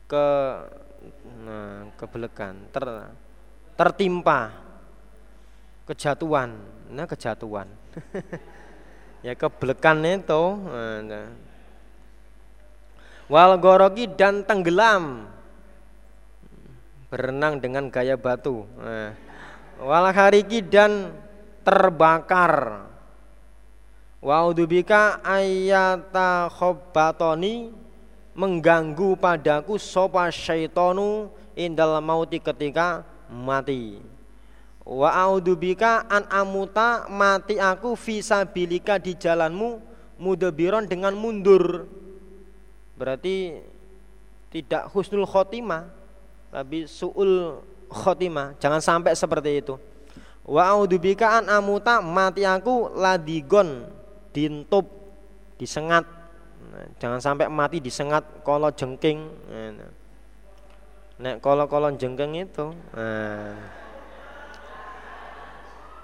[0.06, 0.28] ke
[1.44, 2.86] nah, kebelekan ter
[3.84, 4.56] tertimpa
[5.84, 6.56] kejatuhan
[6.88, 7.68] nah kejatuhan
[9.28, 11.28] ya kebelekan itu nah.
[13.28, 15.28] wal gorogi dan tenggelam
[17.12, 19.12] berenang dengan gaya batu nah.
[19.84, 21.12] wal hariki dan
[21.68, 22.88] terbakar
[24.24, 27.76] Waudubika ayata khobatoni
[28.32, 31.28] mengganggu padaku sopa syaitonu
[31.60, 33.04] indal mauti ketika
[33.34, 33.98] mati
[34.84, 39.80] Wa a'udzubika an amuta mati aku visabilika di jalanmu
[40.20, 41.88] mudabiron dengan mundur.
[43.00, 43.64] Berarti
[44.52, 45.88] tidak husnul khotimah
[46.52, 48.60] tapi suul khotimah.
[48.60, 49.80] Jangan sampai seperti itu.
[50.44, 53.88] Wa a'udzubika an amuta mati aku ladigon
[54.36, 54.84] dintub
[55.56, 56.04] disengat.
[56.60, 59.32] Nah, jangan sampai mati disengat kalau jengking.
[61.24, 62.76] Nek kalau jengking itu.
[62.92, 63.56] Nah.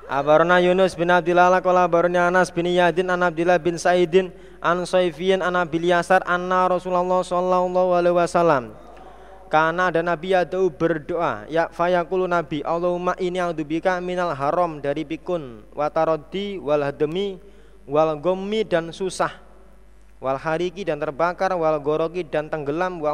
[0.10, 5.38] Abarna Yunus bin Abdillah qala abarna Anas bin Yadin an Abdillah bin Saidin an Saifiyin
[5.38, 8.74] an Abil Yasar anna Rasulullah sallallahu alaihi wasallam
[9.54, 15.62] karena ada Nabi Yadau berdoa ya fayaqulu Nabi Allahumma ini a'udzubika minal haram dari pikun
[15.78, 17.38] watarodi wal hadmi
[17.86, 19.38] wal gommi dan susah
[20.18, 23.14] wal hariki dan terbakar wal goroki dan tenggelam wa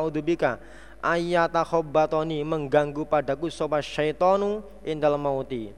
[1.05, 5.69] ayata khobbatoni mengganggu padaku sobat syaitonu indal mauti.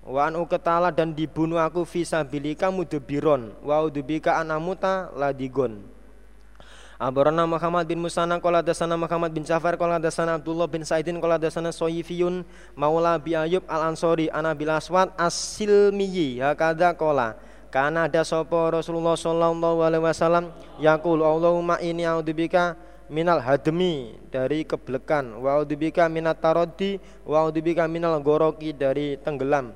[0.00, 5.84] Wa an uketala dan dibunuh aku fisabilika mudebiron wa udubika anamuta ladigon.
[7.00, 11.40] Abarana Muhammad bin Musana qala dasana Muhammad bin Ja'far qala dasana Abdullah bin Saidin qala
[11.40, 12.44] dasana Soyifiyun
[12.76, 17.40] Maula bi Ayub Al Ansori ana bil Aswad As-Silmiyi hakada qala
[17.72, 22.76] karena ada sopo Rasulullah sallallahu alaihi wasallam yaqul Allahumma inni a'udzubika
[23.10, 25.42] minal hadmi dari keblekan.
[25.42, 29.74] Wa a'udzubika minat taroddi wa a'udzubika minal goroki dari tenggelam.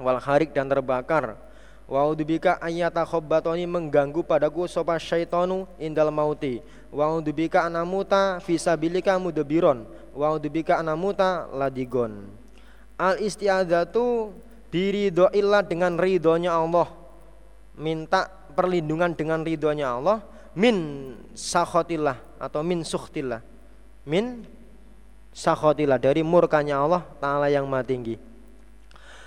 [0.00, 1.38] Wal harik dan terbakar.
[1.84, 6.64] Wa udubika ayyata khabbatoni mengganggu padaku sopa syaitonu indal mauti.
[6.88, 9.84] Wa udubika anamuta fisabilika mudabiron.
[10.16, 12.32] Wa udubika anamuta ladigon.
[12.96, 14.32] Al istiadzatu
[15.36, 16.88] illa dengan ridhonya Allah.
[17.78, 20.18] Minta perlindungan dengan ridhonya Allah.
[20.54, 23.40] Min sakhotillah atau min sukhtillah.
[24.04, 24.44] Min
[25.32, 28.20] sakhotillah dari murkanya Allah Ta'ala yang maha tinggi.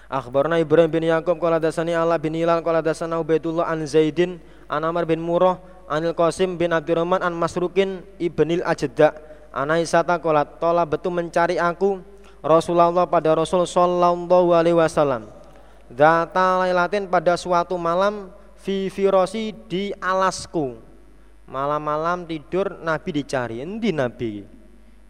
[0.07, 4.39] Akhbarna Ibrahim bin Yaqub qala dasani Allah bin Hilal qala dasana Ubaidullah an Zaidin
[4.71, 5.59] an Amr bin Murrah
[5.91, 9.11] anil Qasim bin Abdurrahman an Masrukin ibnil Ajda
[9.51, 11.99] an Aisyata qala tola betul mencari aku
[12.39, 15.27] Rasulullah pada Rasul sallallahu alaihi wasallam.
[15.91, 20.86] Data lailatin pada suatu malam fi firosi di alasku
[21.47, 23.63] malam-malam tidur Nabi dicari.
[23.63, 24.43] Endi Nabi?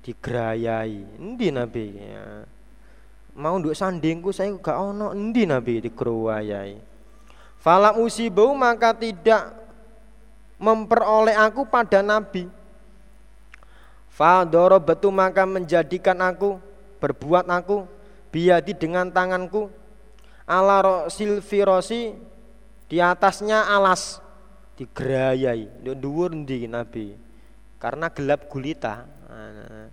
[0.06, 1.20] Digerayai.
[1.20, 1.86] Endi Nabi?
[1.98, 2.46] Ya.
[3.38, 5.14] Mau nduk sandingku saya gak ono.
[5.14, 5.78] Endi nabi?
[5.86, 6.98] Dikeruwayai
[7.68, 9.52] fala usibau maka tidak
[10.56, 12.48] memperoleh aku pada nabi.
[14.08, 16.58] Fadoro betu maka menjadikan aku
[16.98, 17.86] berbuat aku
[18.34, 19.70] biadi dengan tanganku.
[20.48, 22.16] Ala rosil firosi
[22.88, 24.24] di atasnya alas
[24.78, 27.18] digerayai dhuwur ndi nabi
[27.82, 29.90] karena gelap gulita nah,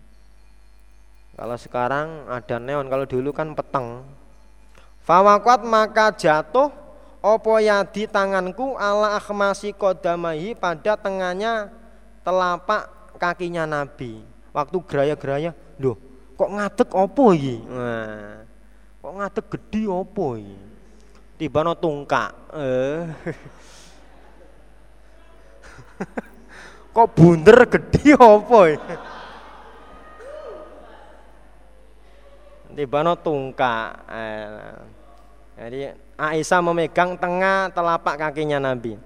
[1.34, 4.06] kalau sekarang ada neon, kalau dulu kan peteng.
[5.02, 6.70] Fawakwat maka jatuh
[7.18, 11.74] opo yadi tanganku ala akhmasi kodamai pada tengahnya
[12.22, 12.86] telapak
[13.18, 14.22] kakinya Nabi.
[14.54, 15.50] Waktu geraya-geraya,
[15.82, 15.98] loh
[16.38, 17.58] kok ngadek opo ini?
[17.66, 18.46] Nah,
[19.02, 20.54] kok ngadek gede opo ini?
[21.34, 22.30] Tiba no tungkak.
[22.54, 23.02] Eh.
[26.94, 29.14] kok bunder gede opo ini?
[32.74, 34.02] tibano tungka.
[34.10, 34.74] Eh,
[35.54, 35.80] jadi
[36.18, 38.98] Aisyah memegang tengah telapak kakinya Nabi.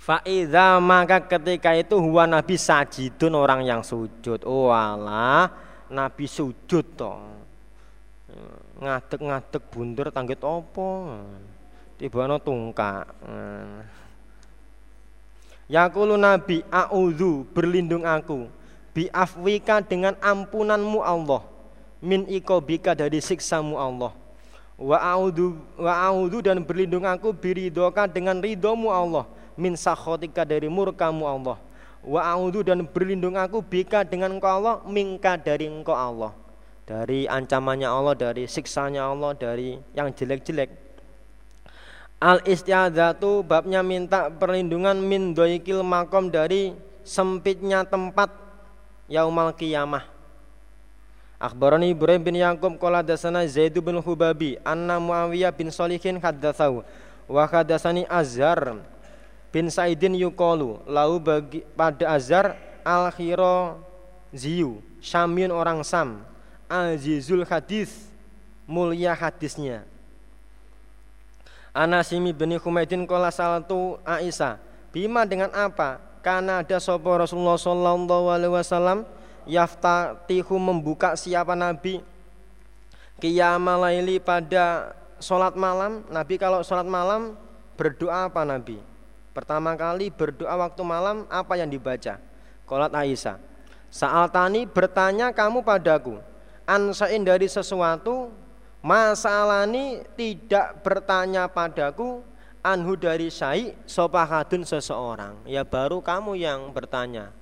[0.00, 4.40] Faiza maka ketika itu huwa Nabi sajidun orang yang sujud.
[4.48, 5.52] Oh Allah,
[5.92, 7.20] Nabi sujud toh.
[8.80, 11.12] Ngadek-ngadek bunder tanggit opo.
[12.00, 13.04] Tibano tungka.
[15.70, 18.50] Yakulu Nabi a'udzu berlindung aku
[18.90, 21.46] bi afwika dengan ampunanmu Allah
[22.02, 24.10] min ikobika dari siksamu Allah.
[24.74, 31.22] Wa a'udhu wa a'udhu dan berlindung aku biridoka dengan ridomu Allah min sakhotika dari murkamu
[31.22, 31.62] Allah.
[32.02, 36.34] Wa a'udhu dan berlindung aku bika dengan engkau Allah minka dari engkau Allah.
[36.82, 40.89] Dari ancamannya Allah dari siksanya Allah dari yang jelek-jelek
[42.20, 48.28] al istiadzatu babnya minta perlindungan min doikil makom dari sempitnya tempat
[49.08, 50.04] yaumal kiamah
[51.40, 56.84] Akhbarani Ibrahim bin Yaqub qala dasana Zaid bin Hubabi anna Muawiyah bin Salihin haddatsau
[57.24, 58.76] wa hadatsani Azhar
[59.48, 63.80] bin Saidin yuqalu lau bagi pada Azhar al khiro
[64.36, 66.20] ziyu Syamiun orang Sam
[66.68, 68.12] azizul hadis
[68.68, 69.82] mulia hadisnya
[71.70, 74.58] Anasimi bin Humaidin qala salatu Aisyah
[74.90, 76.02] bima dengan apa?
[76.20, 78.98] Karena ada sapa Rasulullah sallallahu alaihi wasallam
[79.48, 82.02] yaftatihu membuka siapa nabi
[83.20, 86.02] Qiyamalaili pada sholat malam.
[86.08, 87.36] Nabi kalau sholat malam
[87.76, 88.80] berdoa apa Nabi?
[89.36, 92.18] Pertama kali berdoa waktu malam apa yang dibaca?
[92.64, 93.38] Kolat Aisyah
[93.90, 96.18] Saal tani bertanya kamu padaku
[96.66, 98.30] Ansain dari sesuatu
[98.80, 102.24] Masalani tidak bertanya padaku
[102.60, 107.32] Anhu dari syai Sopahadun seseorang Ya baru kamu yang bertanya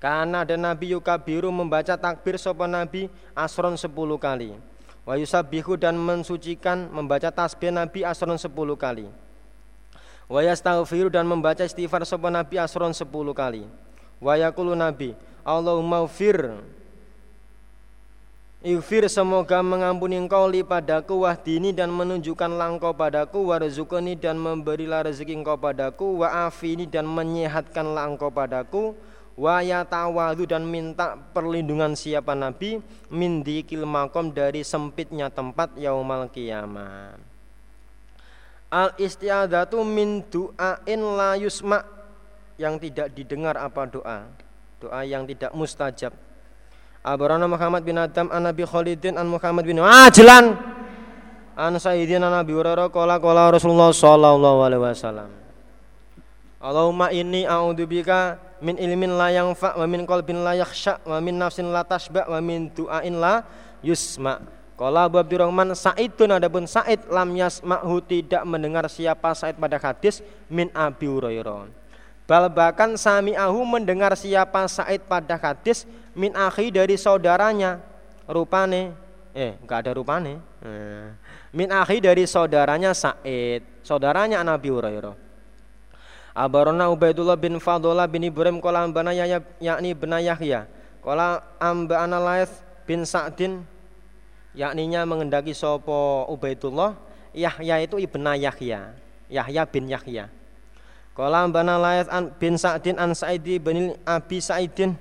[0.00, 4.56] karena ada Nabi Yukabiru membaca takbir sopan Nabi asron sepuluh kali.
[5.04, 9.04] Wa yusabihu dan mensucikan membaca tasbih Nabi asron sepuluh kali.
[10.24, 13.68] Wa yastaghfiru dan membaca istighfar sopan Nabi asron sepuluh kali.
[14.16, 15.12] Wa yakulu Nabi
[15.44, 16.48] Allahumma ufir
[18.60, 25.40] Ighfir semoga mengampuni engkau li padaku wahdini dan menunjukkan langkau padaku warzukuni dan memberilah rezeki
[25.40, 28.92] engkau padaku wa afini dan menyehatkanlah engkau padaku
[29.32, 37.16] wa yatawadu dan minta perlindungan siapa nabi min dikil makom dari sempitnya tempat yaumal kiamat.
[38.68, 41.80] Al istiadatu min du'ain la yusma
[42.60, 44.28] yang tidak didengar apa doa?
[44.84, 46.12] Doa yang tidak mustajab
[47.00, 50.52] Abarana Muhammad bin Adam an Nabi Khalidin an Muhammad bin Ajlan
[51.56, 55.30] an Sayyidina Nabi Hurairah qala qala Rasulullah sallallahu alaihi wasallam
[56.60, 61.72] Allahumma inni a'udzubika min ilmin la fa wa min qalbin la yakhsha wa min nafsin
[61.72, 63.48] la tasba wa min du'ain la
[63.80, 70.24] yusma Qala Abu Abdurrahman Sa'idun adapun Sa'id lam yasma'hu tidak mendengar siapa Sa'id pada hadis
[70.48, 71.68] min Abi Hurairah.
[72.24, 75.84] Bal bahkan sami'ahu mendengar siapa Sa'id pada hadis
[76.20, 77.80] min akhi dari saudaranya
[78.28, 78.92] rupane
[79.32, 80.42] eh enggak ada rupane.
[80.60, 81.08] Eh.
[81.54, 85.16] Min akhi dari saudaranya Sa'id, saudaranya Nabi Hurairah.
[86.30, 90.70] Abarona Ubaidullah bin Fadullah bin Ibrahim Kola ambana Yahya yakni bin Yahya
[91.02, 93.66] Kola amba Laith bin Sa'din
[94.54, 96.94] yakninya mengendaki sopo Ubaidullah
[97.34, 98.94] Yahya itu ibna Yahya
[99.26, 100.30] Yahya bin Yahya
[101.18, 102.08] Kola ambana Laith
[102.38, 104.94] bin Sa'din an Sa'idi bin Abi Sa'idin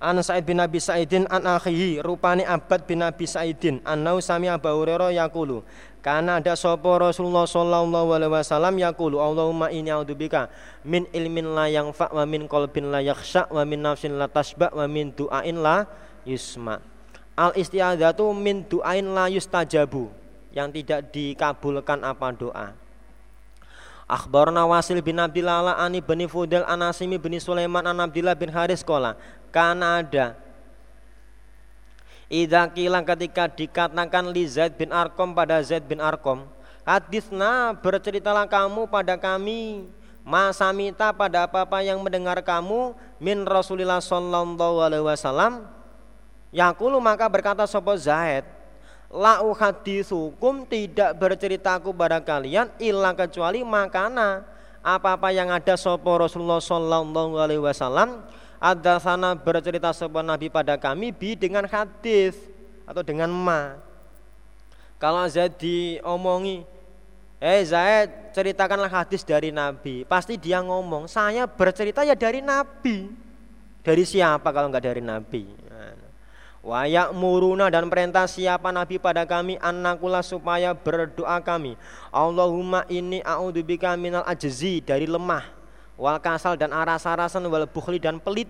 [0.00, 4.72] An Sa'id bin Abi Sa'idin an akhihi rupani Abad bin Abi Sa'idin annau sami Abu
[4.72, 5.60] Hurairah yaqulu
[6.00, 10.48] karena ada sopo Rasulullah Sallallahu Alaihi Wasallam yaqulu Allahumma inni a'udzubika
[10.88, 14.72] min ilmin la yang fa wa min qalbin la yakhsha wa min nafsin la tasba
[14.72, 15.84] wa min du'ain la
[16.24, 16.80] yusma.
[17.36, 20.08] Al isti'adzatu min du'ain la yustajabu
[20.56, 22.72] yang tidak dikabulkan apa doa.
[24.10, 29.14] Akhbarna Wasil bin Abdillah ani bin Fudel anasimi bin Sulaiman an Abdillah bin Haris kola
[29.50, 30.26] karena ada
[32.30, 36.46] Idza kilang ketika dikatakan li Zaid bin Arkom pada Zaid bin Arkom,
[36.86, 39.90] hadisna berceritalah kamu pada kami.
[40.22, 45.66] Masa mita pada apa-apa yang mendengar kamu min Rasulillah sallallahu alaihi wasallam.
[46.54, 48.46] Yakulu maka berkata sopo Zaid
[49.10, 54.46] La uhadithukum tidak berceritaku pada kalian ilah kecuali makana
[54.86, 58.22] apa-apa yang ada sopo Rasulullah sallallahu alaihi wasallam
[58.60, 62.36] ada sana bercerita sebuah Nabi pada kami bi dengan hadis
[62.84, 63.80] atau dengan ma.
[65.00, 66.60] Kalau Zaid diomongi,
[67.40, 70.04] eh Zaid ceritakanlah hadis dari Nabi.
[70.04, 73.08] Pasti dia ngomong, saya bercerita ya dari Nabi.
[73.80, 75.48] Dari siapa kalau enggak dari Nabi?
[76.60, 81.80] Wayak muruna dan perintah siapa Nabi pada kami anakula supaya berdoa kami.
[82.12, 85.59] Allahumma ini a'udzubika minal ajzi dari lemah
[86.00, 88.48] wal kasal dan aras-arasan wal bukhli dan pelit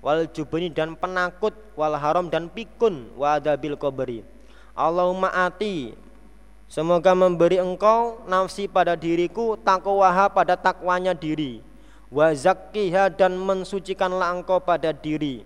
[0.00, 4.24] wal jubni dan penakut wal haram dan pikun wa adabil qabri.
[4.72, 5.92] Allahumma ati
[6.72, 11.60] semoga memberi engkau nafsi pada diriku takwaha pada takwanya diri.
[12.08, 15.44] Wa zakkiha dan mensucikanlah engkau pada diri.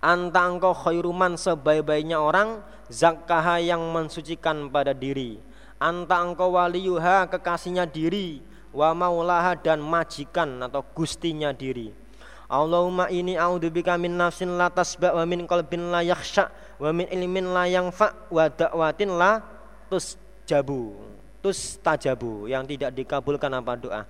[0.00, 5.42] Anta engkau khairuman sebaik-baiknya orang zakkaha yang mensucikan pada diri.
[5.82, 8.38] Anta engkau waliyuha kekasihnya diri
[8.78, 11.90] wa maulaha dan majikan atau gustinya diri.
[12.46, 16.48] Allahumma ini a'udzubika min nafsin la tasba wa min qalbin la yakhsha
[16.78, 19.42] wa min ilmin la yanfa wa da'watin la
[19.90, 20.96] tusjabu
[21.44, 24.02] tustajabu yang tidak dikabulkan apa doa.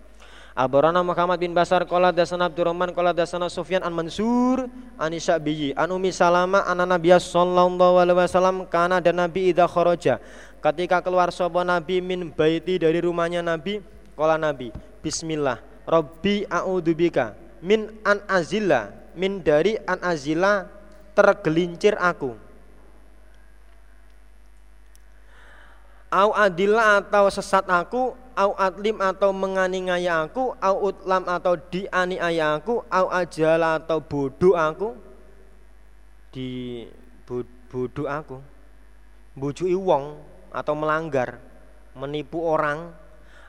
[0.58, 4.66] Abarana Muhammad bin Basar qala dasana Abdurrahman qala dasana Sufyan an Mansur
[4.98, 10.18] an Isyabiyi an Umi Salama an Nabiy sallallahu alaihi wasallam kana dan Nabi idza kharaja
[10.58, 13.78] ketika keluar sapa Nabi min baiti dari rumahnya Nabi
[14.18, 20.66] Kala Nabi, Bismillah, Robbi a'udzubika min an azila, min dari an azila
[21.14, 22.34] tergelincir aku.
[26.08, 32.80] Au adila atau sesat aku, au adlim atau menganiaya aku, au utlam atau dianiaya aku,
[32.88, 34.98] au ajala atau bodoh aku,
[36.34, 36.82] di
[37.70, 38.40] bodoh aku.
[39.38, 40.18] bujui wong
[40.50, 41.38] atau melanggar,
[41.94, 42.90] menipu orang,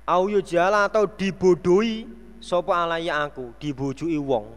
[0.09, 2.09] au jala atau dibodohi
[2.41, 4.49] sapa alaya aku, dibujui wong.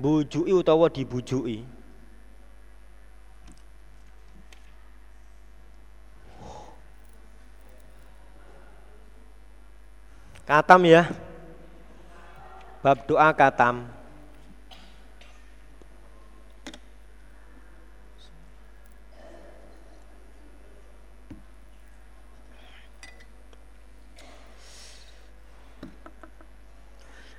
[0.00, 1.64] Bujui utawa dibujui.
[10.46, 11.10] Katam ya.
[12.84, 13.95] Bab doa katam.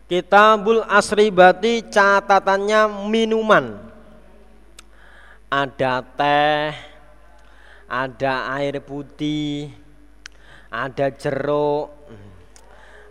[0.08, 3.76] Kitabul Asribati catatannya minuman.
[5.52, 6.72] Ada teh,
[7.92, 9.68] ada air putih,
[10.72, 11.92] ada jeruk,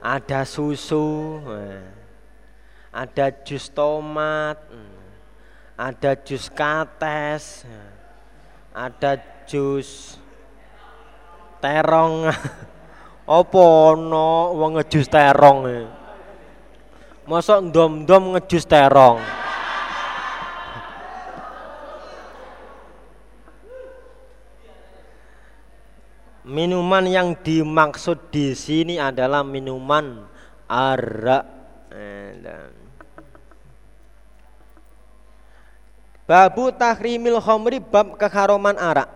[0.00, 1.44] ada susu,
[2.88, 4.56] ada jus tomat,
[5.76, 7.68] ada jus kates,
[8.72, 10.16] ada jus
[11.60, 12.32] terong.
[13.26, 13.68] Apa
[13.98, 15.92] no wong ngejus terong?
[17.26, 19.18] Mosok ndom-ndom ngejus terong.
[26.46, 30.22] Minuman yang dimaksud di sini adalah minuman
[30.70, 31.42] arak.
[36.30, 39.10] Babu tahrimil khomri bab keharuman arak.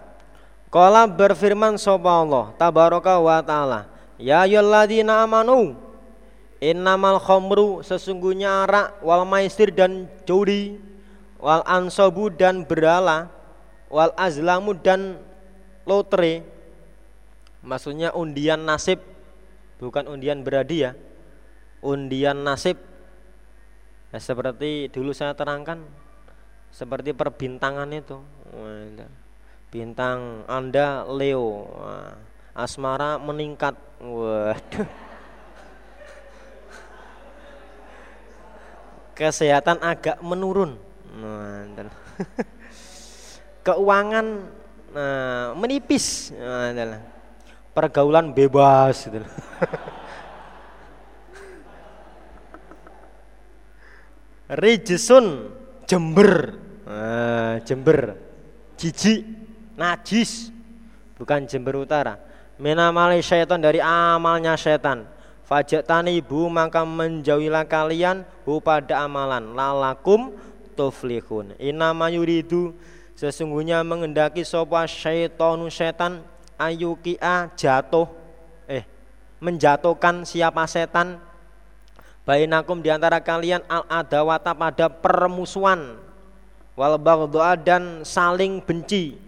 [0.74, 3.86] Kala berfirman sapa Allah tabaraka wa taala,
[4.18, 5.74] ya ayyuhalladzina amanu
[6.60, 10.76] Innamal khomru sesungguhnya arak wal maisir dan judi
[11.40, 13.32] wal ansobu dan berala
[13.88, 15.16] wal azlamu dan
[15.88, 16.44] lotre.
[17.64, 19.00] Maksudnya undian nasib
[19.80, 20.92] bukan undian berhadiah
[21.80, 22.76] undian nasib.
[24.12, 25.80] Ya, seperti dulu saya terangkan
[26.76, 28.20] seperti perbintangan itu.
[29.72, 31.72] Bintang anda Leo
[32.52, 33.80] asmara meningkat.
[33.96, 35.09] Waduh
[39.20, 40.80] kesehatan agak menurun.
[43.68, 44.26] Keuangan
[44.96, 46.32] nah, menipis.
[46.32, 46.72] Nah,
[47.76, 49.20] pergaulan bebas gitu.
[54.64, 55.52] Rijesun
[55.84, 56.56] Jember.
[56.88, 58.16] Nah, Jember.
[58.80, 59.28] Jijik
[59.76, 60.48] Najis.
[61.20, 62.16] Bukan Jember Utara.
[62.56, 65.19] Minamali syaitan dari amalnya syaitan
[65.50, 70.30] Fajak tani ibu maka menjauhilah kalian hu pada amalan lalakum
[70.78, 71.58] tuflihun.
[71.58, 72.70] Inama yuridu
[73.18, 76.22] sesungguhnya mengendaki sopa syaitonu setan
[76.54, 78.06] ayukia jatuh
[78.70, 78.86] eh
[79.42, 81.18] menjatuhkan siapa setan.
[82.22, 85.98] Bainakum di antara kalian al adawata pada permusuhan
[86.78, 89.18] wal bagdoa dan saling benci.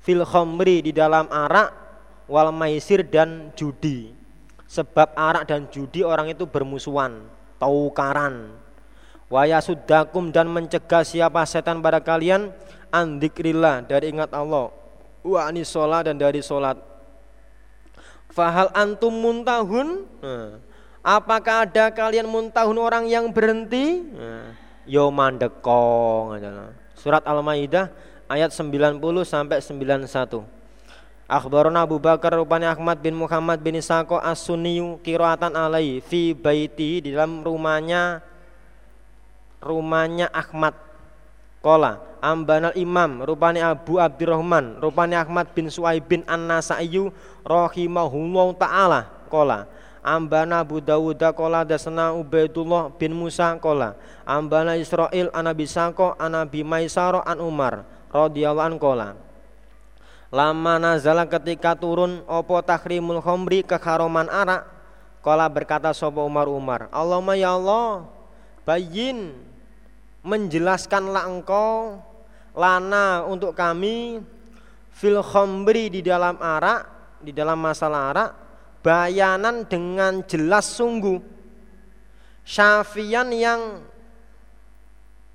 [0.00, 1.76] Fil khomri di dalam arak
[2.24, 4.15] wal maisir dan judi
[4.66, 7.22] Sebab arak dan judi orang itu bermusuhan,
[7.62, 8.50] taukaran.
[9.26, 12.50] Waya sudakum dan mencegah siapa setan pada kalian
[12.90, 14.70] andikrillah dari ingat Allah.
[15.26, 16.78] Wa anisola dan dari solat.
[18.30, 20.06] Fahal antum muntahun?
[20.22, 20.62] Nah,
[21.02, 24.02] apakah ada kalian muntahun orang yang berhenti?
[24.14, 24.54] Nah,
[24.86, 26.38] yo mandekong.
[26.94, 27.90] Surat Al-Maidah
[28.30, 30.55] ayat 90 sampai 91.
[31.26, 37.10] Akhbarana Abu Bakar rupanya Ahmad bin Muhammad bin Isako as-Sunniyu kiraatan alai fi baiti di
[37.10, 38.22] dalam rumahnya
[39.58, 40.78] rumahnya Ahmad.
[41.58, 47.10] Kola Ambanal Imam rupanya Abu Abdurrahman rupanya Ahmad bin Suaib bin An-Nasaiyu
[47.42, 49.00] rahimahullah taala.
[49.26, 49.66] Kola
[50.06, 53.98] Ambana Abu Dawud kola dasana Ubaidullah bin Musa kola.
[54.22, 57.82] Ambana Israel anabi Sako anabi Maisaro an Umar
[58.14, 59.08] radhiyallahu an kola
[60.34, 64.66] Lama nazala ketika turun opo tahrimul khomri keharuman arak
[65.22, 68.10] Kala berkata sopo Umar Umar Allahumma ya Allah
[68.66, 69.34] Bayin
[70.26, 72.02] Menjelaskanlah engkau
[72.58, 74.18] Lana untuk kami
[74.90, 76.90] Fil khomri di dalam arak
[77.22, 78.30] Di dalam masalah arak
[78.86, 81.18] Bayanan dengan jelas sungguh.
[82.46, 83.82] Syafian yang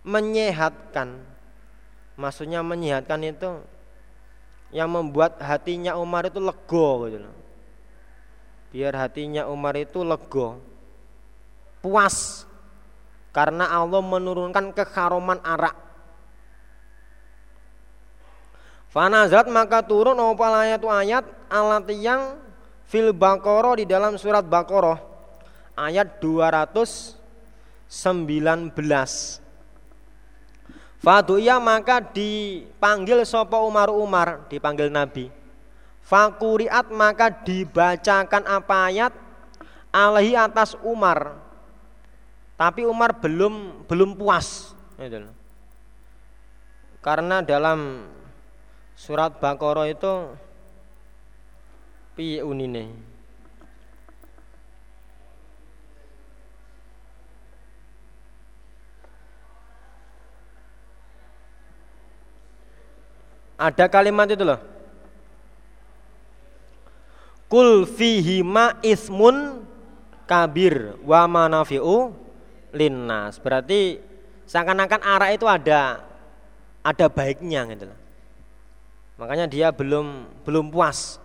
[0.07, 1.19] Menyehatkan.
[2.15, 3.59] Maksudnya menyehatkan itu
[4.71, 7.35] yang membuat hatinya Umar itu lego gitu loh.
[8.71, 10.59] Biar hatinya Umar itu lego.
[11.83, 12.47] Puas
[13.35, 15.75] karena Allah menurunkan kekaroman arak.
[18.91, 22.35] Fanazat maka turun opal ayat ayat alat yang
[22.91, 24.99] fil Baqarah di dalam surat Baqarah
[25.79, 27.87] ayat 219
[31.01, 35.33] Faduya maka dipanggil sopo Umar Umar dipanggil Nabi.
[36.05, 39.13] Fakuriat maka dibacakan apa ayat?
[39.89, 41.35] Alaihi atas Umar.
[42.53, 44.77] Tapi Umar belum belum puas.
[45.01, 45.41] Gitu
[47.01, 48.05] karena dalam
[48.93, 50.37] surat Baqarah itu
[52.13, 52.93] piye unine
[63.61, 64.57] Ada kalimat itu loh.
[67.45, 69.61] Kul fihima ismun
[70.25, 72.09] kabir wa manafi'u
[72.73, 73.37] linnas.
[73.37, 74.01] Berarti
[74.49, 76.01] seakan-akan arah itu ada
[76.81, 77.99] ada baiknya gitu loh.
[79.21, 81.21] Makanya dia belum belum puas.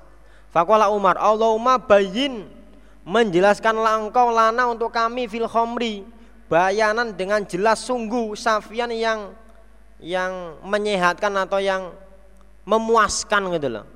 [0.52, 2.44] Fakola Umar, Allahumma bayin
[3.06, 6.04] menjelaskanlah engkau lana untuk kami fil khomri
[6.50, 9.32] bayanan dengan jelas sungguh safian yang
[10.02, 11.94] yang menyehatkan atau yang
[12.66, 13.86] memuaskan gitu loh.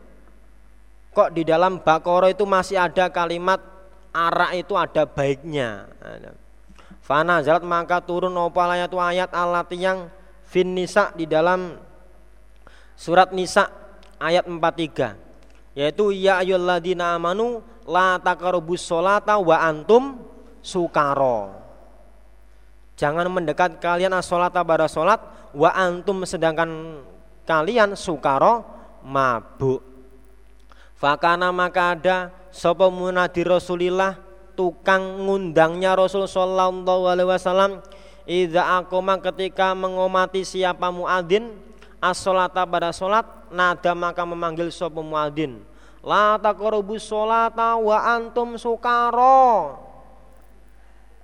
[1.10, 3.58] Kok di dalam Bakoro itu masih ada kalimat
[4.14, 5.90] arak itu ada baiknya.
[7.02, 10.06] Fana zalat maka turun opal ayat ayat alat yang
[10.46, 11.74] fin nisa di dalam
[12.94, 13.66] surat nisa
[14.22, 20.22] ayat 43 yaitu ya ayyuhalladzina amanu la taqrabus sholata wa antum
[20.62, 21.58] sukaro.
[22.94, 25.18] Jangan mendekat kalian as-sholata pada sholat
[25.56, 27.00] wa antum sedangkan
[27.48, 28.64] kalian sukaro
[29.04, 29.80] mabuk.
[30.96, 32.18] Fakana maka ada
[32.52, 34.20] sapa munadi Rasulillah
[34.52, 37.80] tukang ngundangnya Rasul sallallahu alaihi wasallam
[38.28, 41.56] idza akoma ketika mengomati siapa muadzin
[42.04, 45.64] as-salata pada salat nada maka memanggil sapa muadzin.
[46.00, 49.76] La taqrabus sholata wa antum sukaro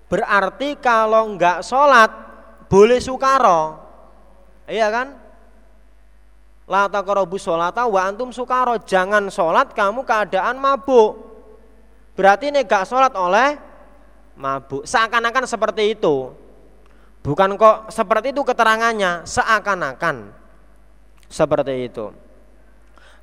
[0.06, 2.12] berarti kalau enggak sholat
[2.70, 3.74] boleh sukaro
[4.70, 5.25] iya kan
[6.66, 8.78] La taqrabu sholata wa antum sukaro.
[8.82, 11.14] Jangan sholat kamu keadaan mabuk.
[12.18, 13.54] Berarti ini gak sholat oleh
[14.34, 14.82] mabuk.
[14.82, 16.34] Seakan-akan seperti itu.
[17.22, 19.22] Bukan kok seperti itu keterangannya.
[19.22, 20.34] Seakan-akan
[21.30, 22.10] seperti itu.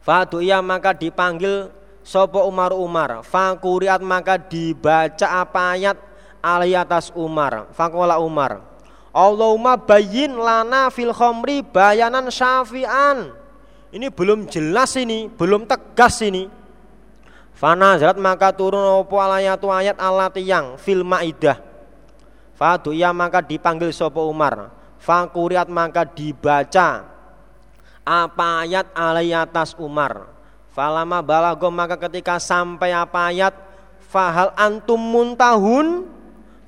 [0.03, 1.72] Fadu iya maka dipanggil
[2.03, 5.95] Sopo Umar Umar Fakuriat maka dibaca apa ayat
[6.44, 8.73] alai atas Umar Fakola Umar
[9.14, 13.30] Allahumma bayin lana fil khomri bayanan syafi'an.
[13.94, 16.49] Ini belum jelas ini, belum tegas ini.
[17.53, 21.61] Fana zarat maka turun opo alayatu ayat alat yang fil maidah.
[22.57, 24.73] Fadu ya maka dipanggil sopo Umar.
[24.98, 27.06] Fakuriat maka dibaca
[28.02, 30.26] apa ayat alayatas Umar.
[30.73, 33.53] Falama balago maka ketika sampai apa ayat
[34.10, 36.10] fahal antum muntahun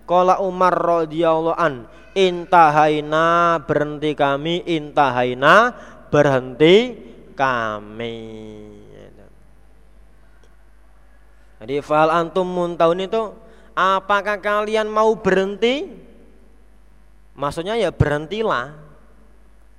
[0.05, 5.76] Kola Umar radhiyallahu an intahaina berhenti kami intahaina
[6.08, 6.96] berhenti
[7.36, 8.18] kami.
[11.60, 13.22] Jadi fal antum muntahun itu
[13.76, 15.88] apakah kalian mau berhenti?
[17.36, 18.72] Maksudnya ya berhentilah.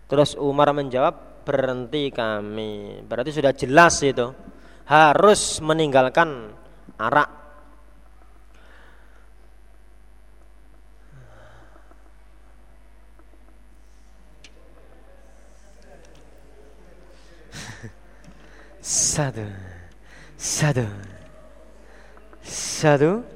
[0.07, 3.01] Terus Umar menjawab berhenti kami.
[3.07, 4.29] Berarti sudah jelas itu.
[4.87, 6.53] Harus meninggalkan
[6.99, 7.45] arak
[18.87, 19.43] satu
[20.39, 20.87] satu
[22.47, 23.27] satu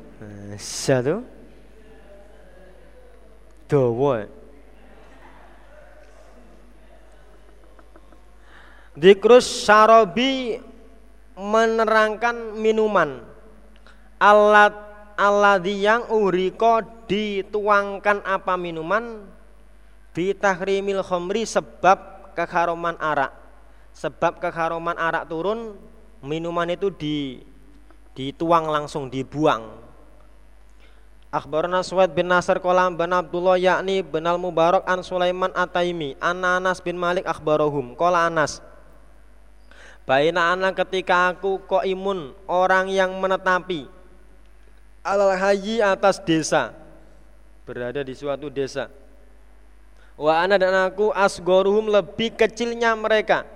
[0.54, 1.26] satu
[3.66, 4.30] dua
[8.94, 10.60] Dikrus Sarobi
[11.34, 13.22] menerangkan minuman.
[14.22, 14.76] Alat
[15.16, 16.78] alat yang uriko
[17.08, 19.26] dituangkan apa minuman?
[20.14, 23.39] Bitahrimil khomri sebab kekaroman arak
[23.94, 25.76] sebab keharuman arak turun
[26.20, 27.40] minuman itu di
[28.14, 29.80] dituang langsung dibuang.
[31.30, 36.42] Akhbarana Suwaid bin Nasr kolam bin Abdullah yakni bin Al Mubarak an Sulaiman Ataimi an
[36.42, 38.58] Anas bin Malik akhbarahum kola Anas
[40.10, 43.86] Baina anak ketika aku kok imun orang yang menetapi
[45.06, 46.74] alal haji atas desa
[47.62, 48.90] berada di suatu desa.
[50.18, 53.46] Wa ana dan aku asgoruhum lebih kecilnya mereka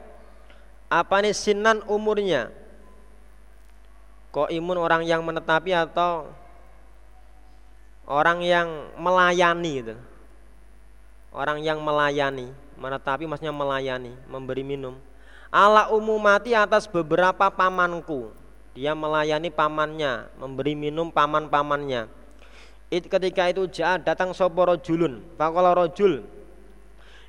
[0.95, 2.55] apa nih sinan umurnya?
[4.31, 6.31] Kok imun orang yang menetapi atau
[8.07, 9.95] orang yang melayani gitu?
[11.35, 14.95] Orang yang melayani menetapi maksudnya melayani memberi minum.
[15.51, 18.31] Ala umumati atas beberapa pamanku.
[18.75, 22.07] Dia melayani pamannya memberi minum paman-pamannya.
[22.91, 26.23] It, ketika itu jahat datang sopo julun fakola rojul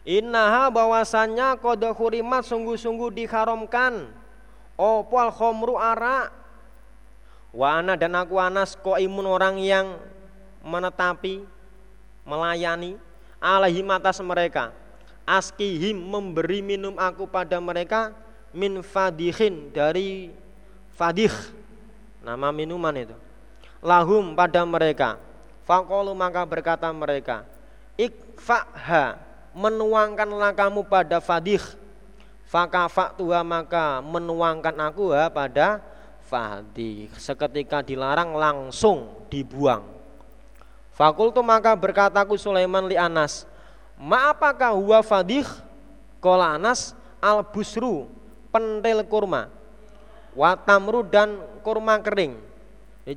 [0.05, 4.13] Innaha bahwasannya kode hurimat sungguh-sungguh diharamkan.
[4.77, 6.29] Opo al khomru arak
[7.55, 9.95] Wa ana dan aku Anas ko imun orang yang
[10.59, 11.47] menetapi
[12.27, 12.99] melayani
[13.39, 14.75] alaihim atas mereka.
[15.23, 18.11] Askihim memberi minum aku pada mereka
[18.51, 20.29] min fadihin dari
[20.93, 21.31] fadih
[22.21, 23.15] nama minuman itu.
[23.79, 25.17] Lahum pada mereka.
[25.65, 27.47] Fakolu maka berkata mereka
[27.97, 29.17] ikfaha
[29.55, 31.63] menuangkanlah kamu pada fadih.
[32.45, 35.81] Fakafak tua maka menuangkan aku ha pada
[36.27, 37.09] fadih.
[37.15, 39.87] Seketika dilarang langsung dibuang.
[40.91, 43.47] Fakultu maka berkataku Sulaiman li Anas
[43.95, 45.47] ma apakah huwa fadih?
[46.19, 48.11] Kola Anas al busru
[48.51, 49.47] pentil kurma.
[50.35, 52.35] Watamru dan kurma kering.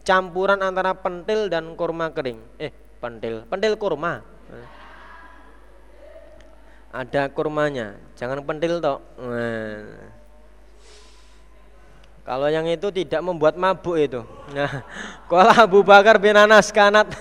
[0.07, 2.39] Campuran antara pentil dan kurma kering.
[2.63, 2.71] Eh
[3.03, 3.43] pentil.
[3.51, 4.38] Pentil kurma
[6.99, 7.95] ada kurmanya.
[8.19, 8.99] Jangan pentil toh.
[9.23, 10.19] Nah.
[12.27, 14.21] kalau yang itu tidak membuat mabuk itu.
[14.53, 14.83] Nah
[15.31, 17.07] kalau Abu Bakar bin Anas kanat.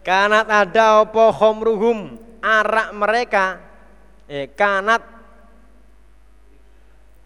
[0.00, 2.16] Kanat ada opo khomruhum?
[2.40, 3.60] Arak mereka.
[4.24, 5.04] Eh kanat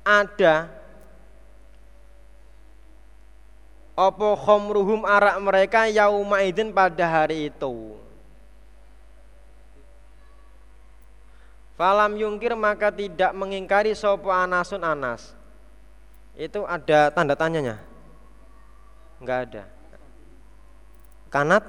[0.02, 0.68] ada
[3.94, 7.94] Opo khomruhum arak mereka yauma idin pada hari itu?
[11.78, 15.34] Falam yungkir maka tidak mengingkari sopo anasun anas.
[16.34, 17.78] Itu ada tanda tanyanya?
[19.22, 19.64] Enggak ada.
[21.30, 21.64] Kanat?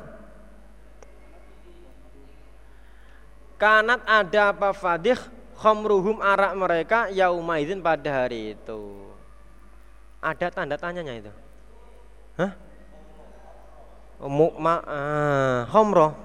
[3.62, 5.18] Kanat ada apa fadih?
[5.62, 9.14] Khomruhum arak mereka yauma idin pada hari itu.
[10.26, 11.45] Ada tanda tanyanya itu?
[14.26, 16.18] Mukma ah, khomro.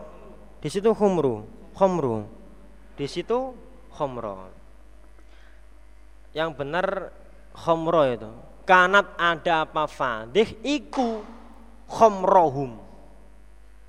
[0.60, 1.44] Di situ khumru,
[1.76, 2.24] khomru.
[2.96, 3.52] Di situ
[3.92, 4.48] khomro.
[6.32, 6.86] Yang benar
[7.52, 8.30] khomro itu.
[8.64, 11.24] Kanat ada apa fadih iku
[11.88, 12.80] khomrohum.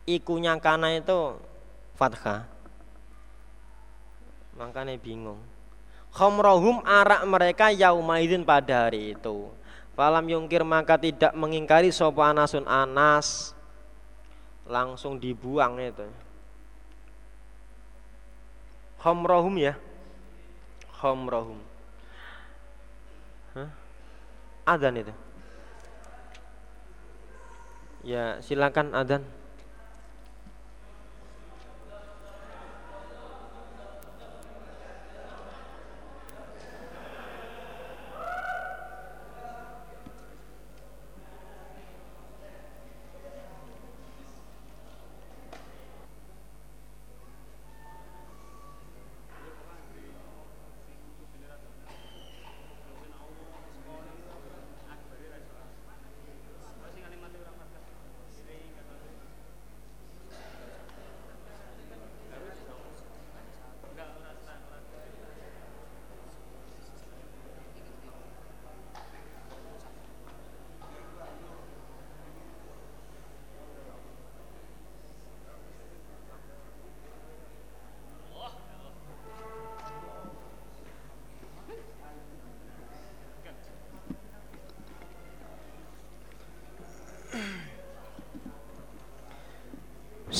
[0.07, 1.37] Ikunya kana itu
[1.95, 2.49] fathah.
[4.57, 5.39] Makanya bingung.
[6.11, 9.47] Khomrohum arak mereka yaumaidin pada hari itu
[9.95, 13.55] Falam yungkir maka tidak mengingkari sopo anasun anas
[14.69, 16.05] langsung dibuang itu.
[19.01, 19.73] Homrohum ya.
[21.01, 21.57] Homrohum.
[23.57, 23.69] Hah?
[24.69, 25.13] Adan itu.
[28.05, 29.25] Ya, silakan adan.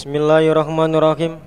[0.01, 1.37] Bismillahirrahmanirrahim.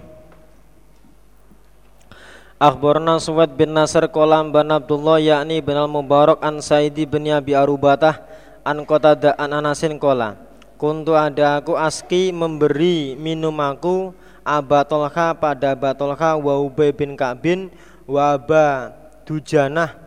[2.62, 8.22] Akhbarna Suwad bin Nasr kolam bin Abdullah yakni bin al-Mubarak an Saidi bin Abi Arubatah
[8.62, 10.39] an Qatada an Anasin kola.
[10.78, 14.14] Kuntu ada aku aski memberi minum aku
[14.47, 17.74] Abatolha pada Batolha wa Ubay bin Ka'bin
[18.06, 18.94] wa Aba
[19.26, 19.98] Dujanah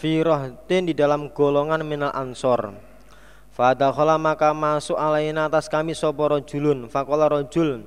[0.00, 2.88] Firohtin di dalam golongan minal ansor
[3.50, 6.86] Fadakhala maka masuk alaina atas kami sapa rajulun.
[6.86, 7.82] Faqala rajul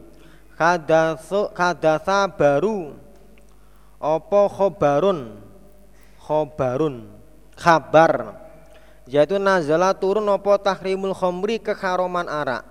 [1.55, 2.99] kadatsa baru.
[4.03, 5.39] Apa khobarun
[6.19, 7.07] khobarun
[7.55, 8.35] kabar
[9.07, 12.67] yaitu nazala turun apa tahrimul khomri kekharoman arak.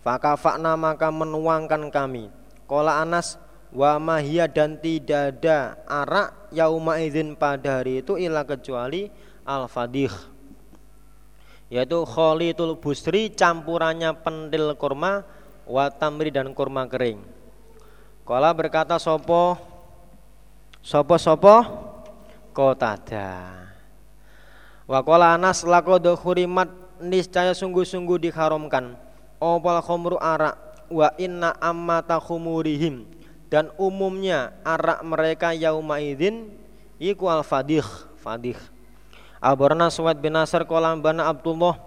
[0.00, 2.32] Fakafakna maka menuangkan kami.
[2.64, 3.36] Kola anas
[3.68, 9.12] wa mahia dan tidak ada arak yauma izin pada hari itu ilah kecuali
[9.44, 10.10] al fadih
[11.70, 15.22] yaitu kholitul busri campurannya pendil kurma
[15.64, 17.22] watamri dan kurma kering.
[18.26, 19.54] Kala berkata sopo?
[20.82, 21.56] Sopo sopo?
[22.50, 23.54] Kotada.
[24.90, 26.66] Wakola anas lakodo hurimat
[26.98, 28.98] niscaya sungguh-sungguh diharamkan.
[29.38, 30.58] Opal khomru arak
[30.90, 33.06] wa inna ammata khumurihim
[33.46, 36.50] dan umumnya arak mereka yaumaidin
[36.98, 37.86] iku al fadih
[38.18, 38.58] fadih
[39.40, 41.80] Abarna Suwaid bin Nasr kolam bana Abdullah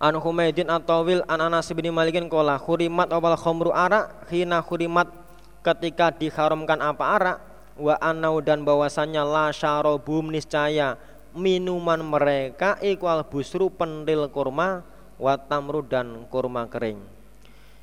[0.00, 5.12] an Humaidin atawil an Anas bin Malikin kola khurimat awal khomru arak hina khurimat
[5.60, 7.38] ketika diharamkan apa arak
[7.76, 10.96] wa anau dan bahwasannya la syarobum niscaya
[11.36, 14.80] minuman mereka ikwal busru pentil kurma
[15.20, 17.04] wa tamru dan kurma kering.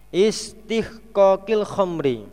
[0.09, 2.25] Istihqaqil khamri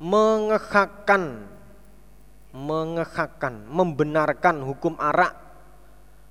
[0.00, 1.44] mengekakkan
[2.58, 5.38] mengekakkan membenarkan hukum arak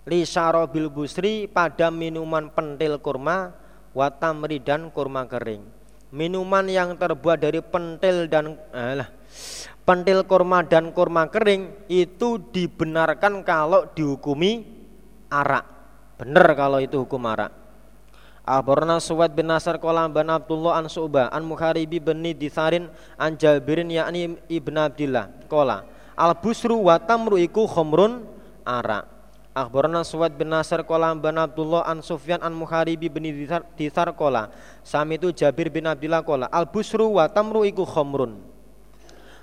[0.03, 3.55] li syarabil busri pada minuman pentil kurma
[3.95, 5.77] wa tamri dan kurma kering
[6.11, 9.09] minuman yang terbuat dari pentil dan alah,
[9.83, 14.63] pentil kurma dan kurma kering itu dibenarkan kalau dihukumi
[15.27, 15.65] arak.
[16.17, 17.53] Benar kalau itu hukum arak.
[18.47, 22.87] Abarna Suwad bin Nasar kolam bin Abdullah an Su'bah an Muharibi bin Ditharin
[23.19, 25.83] an Jabirin yakni Ibn Abdillah kola
[26.17, 28.25] al busru wa tamru iku khomrun
[28.65, 29.17] arak.
[29.57, 33.25] Akhbarana Suwad bin Nasr kola bin Abdullah an Sufyan an Muharibi bin
[33.73, 34.53] Dithar kola
[34.85, 38.37] Sami itu Jabir bin Abdillah kola Al busru wa tamru iku khomrun.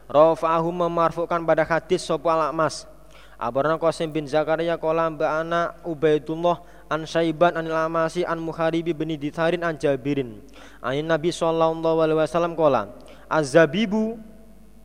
[0.06, 2.86] Rafa'ahu memarfukan pada hadis sopo al mas.
[3.34, 9.66] Abarana Qasim bin Zakaria kola ana Ubaidullah an Syaiban an Amasi an Muharibi bin Ditharin
[9.66, 10.38] an Jabirin.
[10.78, 12.94] An Nabi sallallahu alaihi wasallam kola
[13.26, 14.14] Azabibu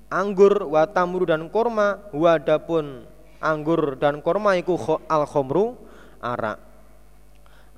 [0.09, 3.05] anggur wa tamru dan korma wadapun
[3.39, 4.75] anggur dan korma iku
[5.07, 5.77] al khomru
[6.19, 6.59] arak.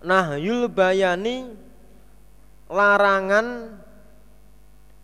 [0.02, 1.54] Nah yul bayani
[2.72, 3.78] larangan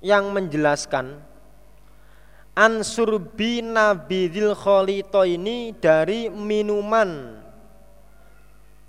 [0.02, 1.22] yang menjelaskan
[2.58, 7.38] ansur binabidil kholito ini dari minuman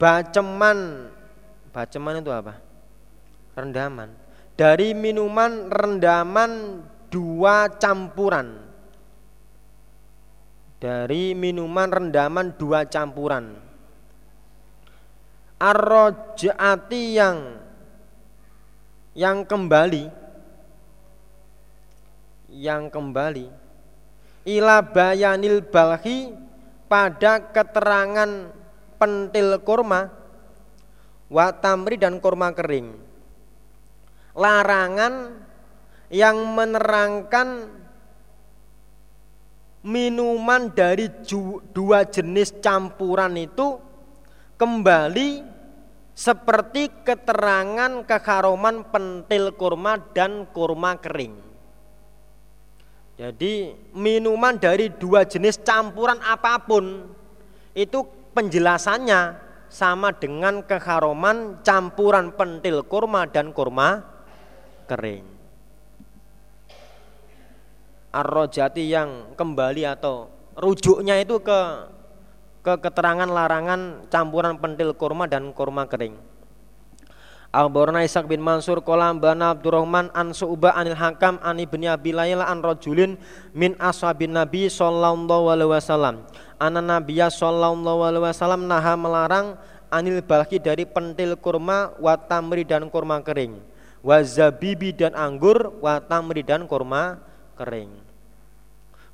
[0.00, 1.10] baceman.
[1.68, 2.56] Baceman itu apa?
[3.58, 4.08] Rendaman.
[4.58, 8.68] Dari minuman rendaman dua campuran.
[10.78, 13.58] Dari minuman rendaman dua campuran.
[15.58, 17.38] Arrojaati yang
[19.18, 20.04] yang kembali.
[22.48, 23.46] Yang kembali.
[24.48, 26.32] Ila bayanil balhi
[26.86, 28.54] pada keterangan
[28.96, 30.08] pentil kurma
[31.28, 32.96] watamri dan kurma kering.
[34.32, 35.44] Larangan
[36.08, 37.68] yang menerangkan
[39.84, 41.12] minuman dari
[41.72, 43.76] dua jenis campuran itu
[44.58, 45.44] kembali
[46.18, 51.46] seperti keterangan keharuman pentil kurma dan kurma kering.
[53.18, 57.06] Jadi minuman dari dua jenis campuran apa pun
[57.74, 58.02] itu
[58.34, 64.02] penjelasannya sama dengan keharuman campuran pentil kurma dan kurma
[64.88, 65.37] kering
[68.18, 70.26] arrojati yang kembali atau
[70.58, 71.60] rujuknya itu ke
[72.66, 76.18] ke keterangan larangan campuran pentil kurma dan kurma kering.
[77.48, 82.44] Al-Borna Ishaq bin Mansur kolam bana Abdurrahman an Su'bah anil Hakam an ibni Abi Layla
[82.44, 83.16] an rajulin
[83.56, 86.28] min ashabin Nabi sallallahu alaihi wasallam.
[86.60, 89.56] Ana Nabiya sallallahu alaihi wasallam naha melarang
[89.88, 93.56] anil balki dari pentil kurma wa tamri dan kurma kering.
[94.04, 97.16] Wa zabibi dan anggur wa tamri dan kurma
[97.56, 98.07] kering.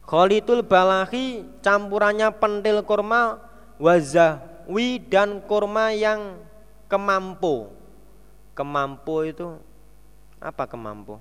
[0.04, 3.40] Kholitul balahi campurannya pentil kurma
[3.80, 6.36] wazawi dan kurma yang
[6.92, 7.72] kemampu.
[8.52, 9.56] Kemampu itu
[10.38, 11.16] apa kemampu?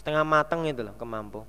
[0.00, 1.44] Setengah matang itu loh kemampu.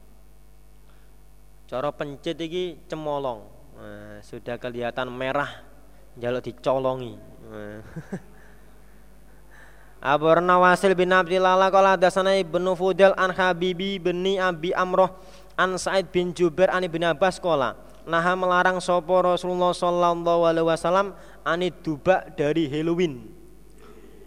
[1.71, 3.45] Cara pencit ini cemolong.
[3.79, 5.63] Nah, sudah kelihatan merah
[6.19, 7.15] jaluk dicolongi.
[7.47, 7.79] Nah.
[9.99, 15.11] Abu Nawasil bin Abdillah qala dasana Ibnu Fudel an Habibi bin Abi Amroh
[15.59, 17.75] an Sa'id bin Jubair an Ibnu Abbas qala
[18.07, 21.11] naha melarang sopo Rasulullah sallallahu alaihi wasallam
[21.43, 23.27] ani dubak dari Halloween.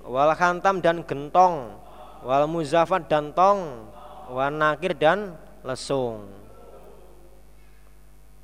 [0.05, 1.81] Wal khantam dan gentong
[2.21, 3.89] wal muzafat dan tong
[4.29, 5.35] wal nakir dan
[5.65, 6.29] lesung.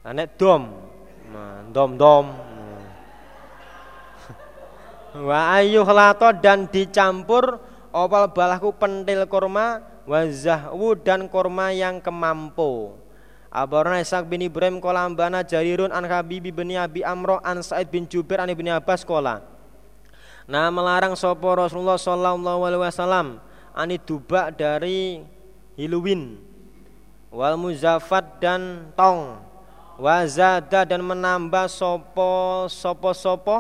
[0.09, 0.73] Anek dom
[1.29, 2.27] nah, dom dom
[5.29, 7.61] wa ayyuhlato dan dicampur
[7.93, 12.97] opal balahku pentil kurma wazahwu dan kurma yang kemampu.
[13.53, 18.09] Abarna Ishaq bin Ibrahim kola ambana jarirun an Habibi bin Abi Amro an Sa'id bin
[18.09, 19.45] Jubair an Ibni Abbas kola.
[20.49, 23.27] Nah melarang sopo Rasulullah sallallahu alaihi wasallam
[23.77, 25.21] ani dubak dari
[25.77, 26.41] hiluwin
[27.29, 29.45] wal muzafat dan tong.
[29.99, 33.57] Wazada dan menambah sopo sopo sopo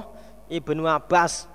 [0.48, 1.50] Ibnu Abbas.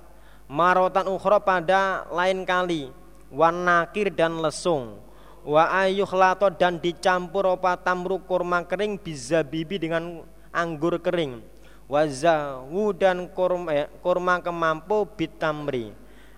[0.49, 3.02] Marotan ukhra pada lain kali
[3.33, 5.01] wanakir dan lesung.
[5.43, 10.23] Wa lato dan dicampur opa tamru kurma kering bizabibi dengan
[10.55, 11.43] anggur kering.
[11.91, 15.91] Wazahu dan kurma, eh, kurma kemampu bitamri.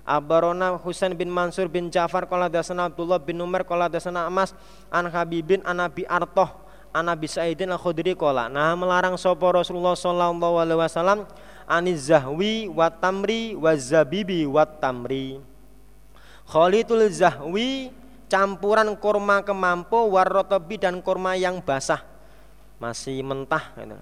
[0.06, 4.54] Abarona Husain bin Mansur bin Ja'far Kala dasana Abdullah bin Umar Kala dasana Amas
[4.94, 6.46] An Habibin An Nabi Artoh
[6.94, 11.26] An Nabi Sa'idin Al Khudri Kala Nah melarang sopo Rasulullah Sallallahu Alaihi Wasallam
[11.66, 13.74] Aniz zahwi wat tamri wa
[16.46, 17.90] Khalitul zahwi
[18.30, 22.02] campuran kurma kemampu warrotobi dan kurma yang basah
[22.78, 23.98] masih mentah gitu.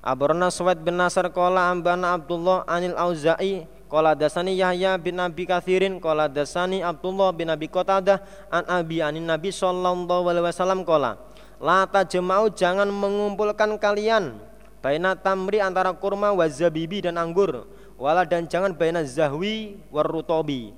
[0.00, 6.00] Abarona Suwaid bin Nasr Kola Ambana Abdullah Anil Auza'i Kola dasani Yahya bin Abi Kathirin
[6.00, 11.20] Kola dasani Abdullah bin Abi Qatadah An Abi Anin Nabi Sallallahu Alaihi Wasallam Kola
[11.60, 14.40] Lata jemau jangan mengumpulkan kalian
[14.80, 17.68] Baina tamri antara kurma wazabibi dan anggur
[18.00, 20.72] Wala dan jangan baina zahwi warutobi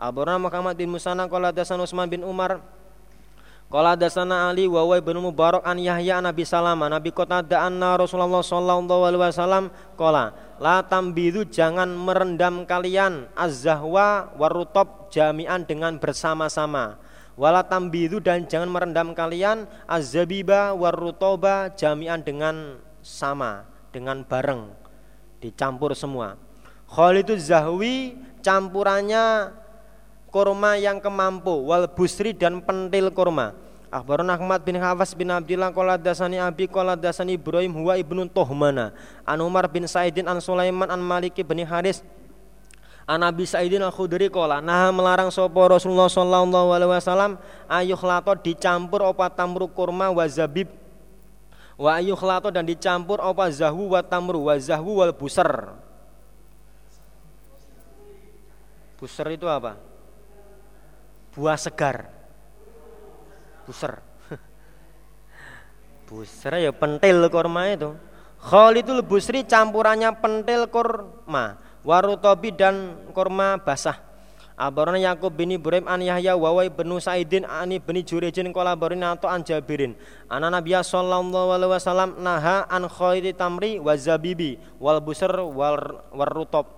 [0.00, 2.64] Abarona Muhammad bin Musana Kola dasan Usman bin Umar
[3.70, 8.42] Qala dasana Ali wa wa bin Mubarak an Yahya Nabi Salama Nabi Qatada anna Rasulullah
[8.42, 9.64] sallallahu alaihi wasallam?
[9.94, 14.34] Qala la tambidu jangan merendam kalian az-zahwa
[15.06, 16.98] jami'an dengan bersama-sama.
[17.38, 22.74] Wala tambidu dan jangan merendam kalian az-zabiba warutoba jami'an dengan
[23.06, 24.66] sama dengan bareng.
[25.38, 26.34] Dicampur semua.
[26.90, 29.54] Khalidu zahwi campurannya
[30.30, 33.52] kurma yang kemampu wal busri dan pentil kurma.
[33.90, 38.94] Akhbarun Ahmad bin Hawas bin Abdillah Qala dasani Abi Qala dasani Ibrahim huwa ibnu Tuhmana.
[39.26, 42.06] An Umar bin Saidin An Sulaiman An Malik bin Haris.
[43.02, 47.32] An Abi Saidin Al Khudri Qala Nah melarang sopo Rasulullah Sallallahu Alaihi Wasallam
[47.66, 50.70] Ayuh lato dicampur opa tamru kurma wa zabib.
[51.74, 55.74] Wa ayuh lato dan dicampur opa zahu wa tamru wa zahu wal busar.
[59.02, 59.89] Busar itu apa?
[61.34, 62.10] Buah segar.
[63.66, 64.02] Buser.
[66.10, 67.94] Buser ya pentil kurma itu.
[68.40, 74.10] Khalidul Busri campurannya pentil kurma warutobi dan kurma basah.
[74.60, 76.68] Abarana Yakub bin Ibrahim an Yahya wa wa
[77.00, 79.96] Sa'idin ani bin Jurejin qala barina atau an Jabirin.
[80.28, 86.68] Ana Nabiya sallallahu alaihi wasallam naha an khairi tamri wa zabibi wal busr wal warutob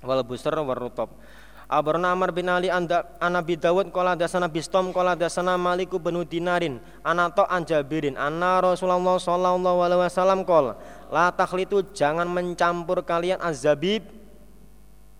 [0.00, 1.12] wal busr warutob
[1.68, 6.80] Abarna Amr bin Ali anda Anabi Dawud kola dasana bistom kola dasana Maliku benu dinarin
[7.04, 10.72] anato anjabirin anna Rasulullah Sallallahu Alaihi Wasallam kol.
[11.12, 14.00] La takhlitu jangan mencampur kalian azabib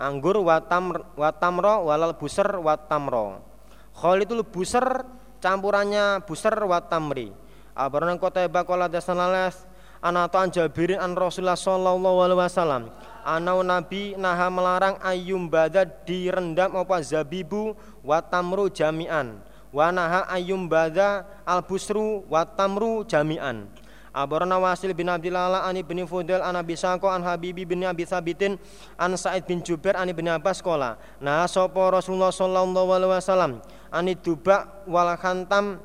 [0.00, 3.44] anggur watam watamro walal buser watamro.
[3.92, 5.04] Khalitul buser
[5.44, 7.28] campurannya buser watamri.
[7.76, 9.68] Abarna kota kola dasana les
[10.00, 12.82] anato anjabirin an Rasulullah Sallallahu Alaihi Wasallam
[13.28, 19.44] anau nabi naha melarang ayum bada direndam apa zabibu watamru jami'an.
[19.68, 23.68] Wa naha ayum bada al busru watamru jami'an.
[24.08, 28.56] Abarana Wasil bin Abdillah ani bin Fudel an Abi Sako an Habibi bin Abi Thabitin
[28.96, 33.52] an Sa'id bin Jubair ani bin Abbas kola nah sopo Rasulullah sallallahu alaihi wasallam
[33.92, 35.78] ani duba wal khantam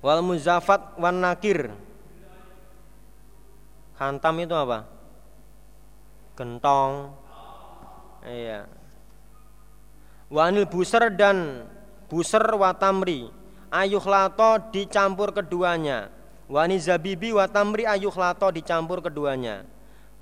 [0.00, 1.70] wal muzafat wan nakir.
[4.00, 4.97] Khantam itu apa
[6.38, 7.10] gentong.
[8.22, 8.70] Iya.
[10.30, 11.66] Wanil buser dan
[12.06, 13.26] buser watamri.
[13.74, 16.14] Ayuh lato dicampur keduanya.
[16.46, 19.66] Wani zabibi watamri ayuh lato dicampur keduanya.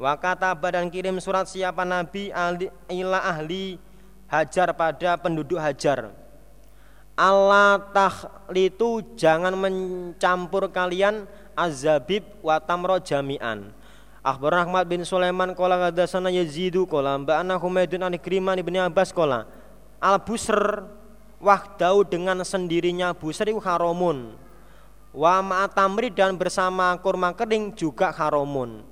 [0.00, 2.32] Wakata badan kirim surat siapa nabi
[2.88, 3.76] ila ahli
[4.26, 6.10] hajar pada penduduk hajar.
[7.16, 11.24] Allah tahlitu jangan mencampur kalian
[11.56, 13.72] azabib watamro jami'an
[14.26, 19.46] Akhbar Ahmad bin Sulaiman kola hadasana Yazidu kola mba'ana Humaydun an Ikrimah ibni Abbas kola
[20.02, 20.82] al busr
[21.38, 24.34] wahdau dengan sendirinya busr itu haramun.
[25.14, 28.82] Wa ma'atamri dan bersama kurma kering juga haramun.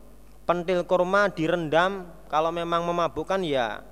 [0.46, 3.82] Pentil kurma direndam kalau memang memabukkan ya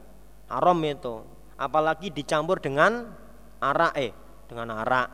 [0.46, 1.26] haram itu.
[1.58, 3.18] Apalagi dicampur dengan
[3.58, 4.14] arak eh
[4.46, 5.08] dengan arak.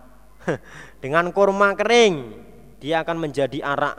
[1.03, 2.37] Dengan kurma kering
[2.85, 3.97] dia akan menjadi arak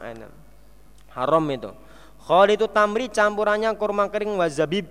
[1.11, 1.89] haram itu
[2.30, 4.85] itu tamri campurannya kurma kering wa zabib.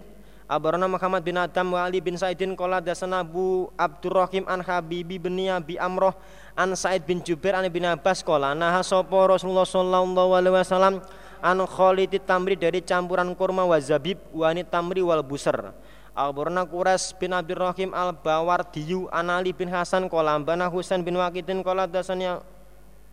[0.49, 5.37] Abarana Muhammad bin Adam wa Ali bin Saidin Kola dasana Abu Abdurrahim an Habibi bin
[5.45, 6.17] Abi Amroh
[6.57, 11.05] an Said bin Jubair an bin Abbas Kola Naha sopo Rasulullah sallallahu alaihi wasallam
[11.45, 15.77] an khaliti tamri dari campuran kurma wa zabib wa tamri wal busar
[16.17, 21.61] Abarana Quras bin Abdurrahim al Bawardiyu an Ali bin Hasan Kola Bana Husain bin Wakidin
[21.61, 22.41] Kola dasanya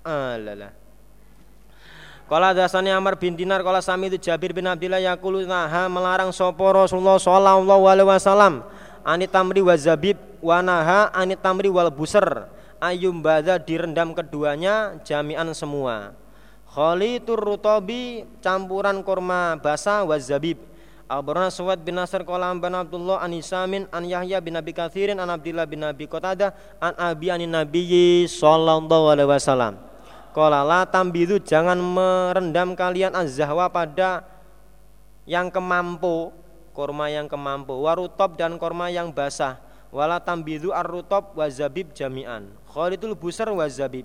[0.08, 0.85] alalah
[2.26, 6.66] Kala dasani Amr bin Dinar kala sami itu Jabir bin Abdullah yakulu naha melarang sopo
[6.74, 8.66] Rasulullah sallallahu alaihi wasallam?
[9.06, 12.50] Ani tamri wa zabib wanaha anit tamri wal busar.
[12.82, 16.18] Ayum bada direndam keduanya jami'an semua.
[16.66, 20.58] Khalitur rutobi campuran kurma basah wa zabib.
[21.06, 25.30] Abarana Suwad bin Nasr qala bin Abdullah an Isamin an Yahya bin Abi Katsirin an
[25.30, 29.78] Abdullah bin Abi Qatadah an Abi anin Nabi sallallahu alaihi wasallam.
[30.36, 34.28] Qala la tambidu jangan merendam kalian az-zahwa pada
[35.24, 36.36] yang kemampu,
[36.76, 39.64] kurma yang kemampu, warutob dan kurma yang basah.
[39.96, 42.52] Wala tambidu ar-rutob wa zabib jami'an.
[42.68, 44.04] Khalidul busar wa zabib.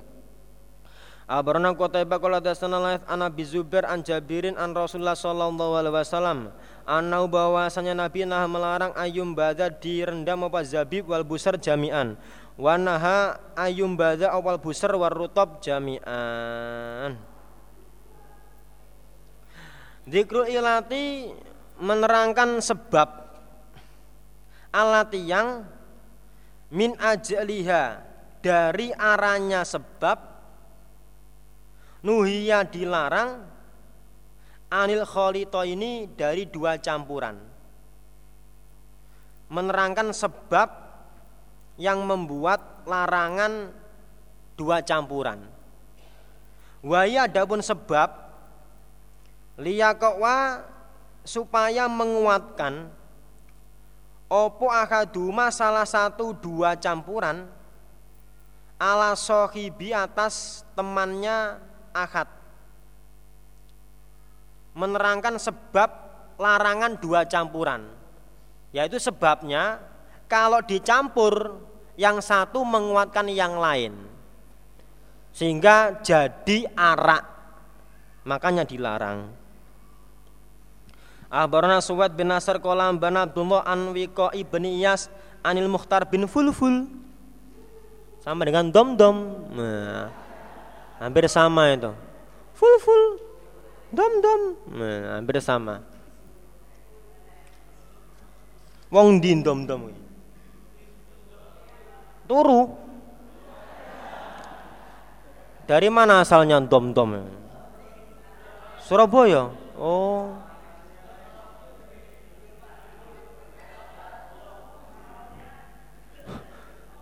[1.30, 6.38] Abarana Qutaibah qala dasana laith an Abi Zubair an Jabirin an Rasulullah sallallahu alaihi wasallam
[6.82, 12.18] anau bahwasanya Nabi nah melarang ayum bada direndam apa zabib wal busar jami'an
[12.60, 17.16] wanaha ayum bada awal busar war rutab jami'an
[20.04, 21.30] Dikru ilati
[21.80, 23.08] menerangkan sebab
[24.74, 25.62] alati yang
[26.74, 28.02] min ajliha
[28.42, 30.30] dari arahnya sebab
[32.00, 33.44] Nuhia dilarang
[34.72, 37.36] anil kholito ini dari dua campuran.
[39.52, 40.79] Menerangkan sebab
[41.80, 43.72] yang membuat larangan
[44.52, 45.40] dua campuran.
[46.84, 48.12] Waya adapun sebab
[49.56, 50.60] liyakwa
[51.24, 52.92] supaya menguatkan
[54.28, 57.48] opo akaduma salah satu dua campuran
[58.80, 61.60] ala sohibi atas temannya
[61.92, 62.28] akad
[64.72, 65.90] menerangkan sebab
[66.40, 67.84] larangan dua campuran
[68.72, 69.82] yaitu sebabnya
[70.30, 71.60] kalau dicampur
[72.00, 73.92] yang satu menguatkan yang lain.
[75.36, 77.28] Sehingga jadi arak.
[78.24, 79.28] Makanya dilarang.
[81.28, 85.12] Ahbarana Suwad bin Nasr kolam bin Abdullah an Wiko ibn Iyas
[85.44, 86.88] anil Mukhtar bin Fulful.
[88.24, 89.16] Sama dengan dom dom
[89.54, 90.08] nah,
[91.00, 91.92] hampir sama itu.
[92.56, 93.04] Full full
[93.94, 94.42] dom dom
[94.74, 95.80] nah, hampir sama.
[98.90, 99.88] Wong din dom dom
[102.30, 102.70] turu
[105.66, 107.26] dari mana asalnya dom dom
[108.86, 110.38] Surabaya oh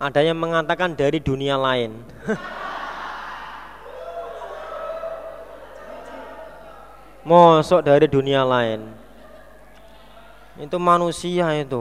[0.01, 1.93] ada yang mengatakan dari dunia lain
[7.29, 8.89] Mosok dari dunia lain.
[10.57, 11.77] Itu manusia itu.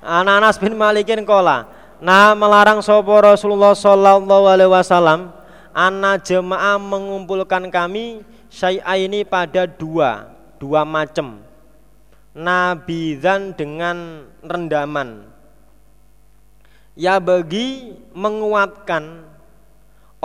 [0.00, 1.68] Anak-anak bin Malikin kola.
[2.00, 5.36] Nah melarang sopo Rasulullah Sallallahu Alaihi Wasallam
[5.76, 11.44] anak jemaah mengumpulkan kami syai'a ini pada dua dua macam.
[12.32, 15.28] Nabidan dengan rendaman.
[16.96, 19.28] Ya bagi menguatkan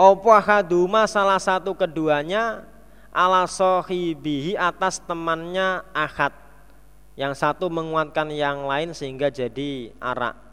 [0.00, 2.64] opo haduma salah satu keduanya
[3.12, 6.32] ala sohibihi atas temannya akad
[7.20, 10.45] yang satu menguatkan yang lain sehingga jadi arak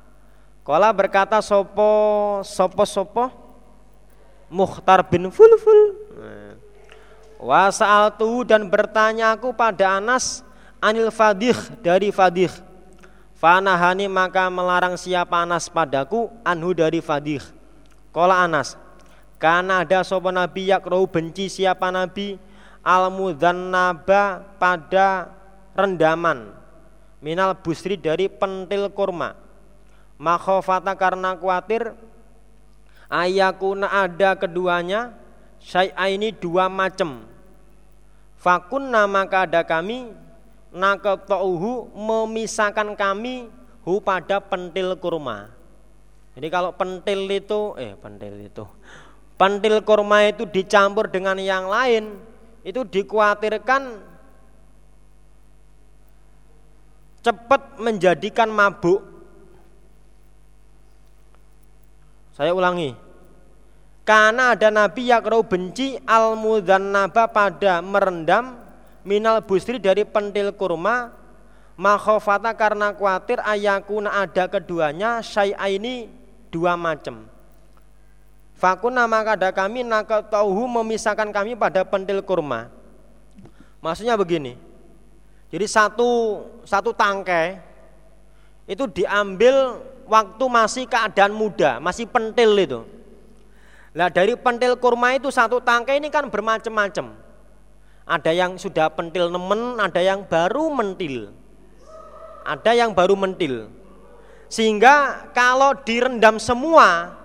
[0.64, 3.28] Kola berkata sopo sopo sopo?
[4.48, 6.00] Mukhtar bin Fulful.
[7.36, 10.40] Wasal tu dan bertanya aku pada Anas
[10.80, 12.48] anil fadih dari fadih.
[13.36, 17.44] Fanahani maka melarang siapa Anas padaku anhu dari fadih.
[18.16, 18.80] Kola Anas
[19.36, 22.40] Karena ada sopo nabi yakrohu benci siapa nabi
[22.80, 25.28] al mudhannaba pada
[25.76, 26.56] rendaman
[27.20, 29.43] minal busri dari pentil kurma
[30.18, 31.94] makhofata karena khawatir
[33.10, 35.14] ayakuna ada keduanya
[35.62, 37.26] syai'a ini dua macam
[38.44, 40.12] fakunna maka ada kami
[40.74, 43.48] nakatauhu memisahkan kami
[43.86, 45.54] hu pada pentil kurma.
[46.34, 48.66] Jadi kalau pentil itu eh pentil itu.
[49.38, 52.18] Pentil kurma itu dicampur dengan yang lain
[52.66, 54.02] itu dikhawatirkan
[57.22, 59.13] cepat menjadikan mabuk.
[62.34, 62.98] Saya ulangi.
[64.04, 66.36] Karena ada nabi yang benci al
[66.82, 68.60] naba pada merendam
[69.08, 71.16] minal busri dari pentil kurma
[71.80, 76.12] makhofata karena khawatir ayakuna ada keduanya syai'a ini
[76.52, 77.32] dua macam
[78.64, 79.84] Fakuna maka ada kami
[80.32, 82.72] tauhu memisahkan kami pada pentil kurma.
[83.84, 84.56] Maksudnya begini.
[85.52, 87.60] Jadi satu satu tangkai
[88.64, 92.80] itu diambil waktu masih keadaan muda, masih pentil itu.
[93.98, 97.18] Nah dari pentil kurma itu satu tangkai ini kan bermacam-macam.
[98.06, 101.34] Ada yang sudah pentil nemen, ada yang baru mentil.
[102.46, 103.72] Ada yang baru mentil.
[104.52, 107.18] Sehingga kalau direndam semua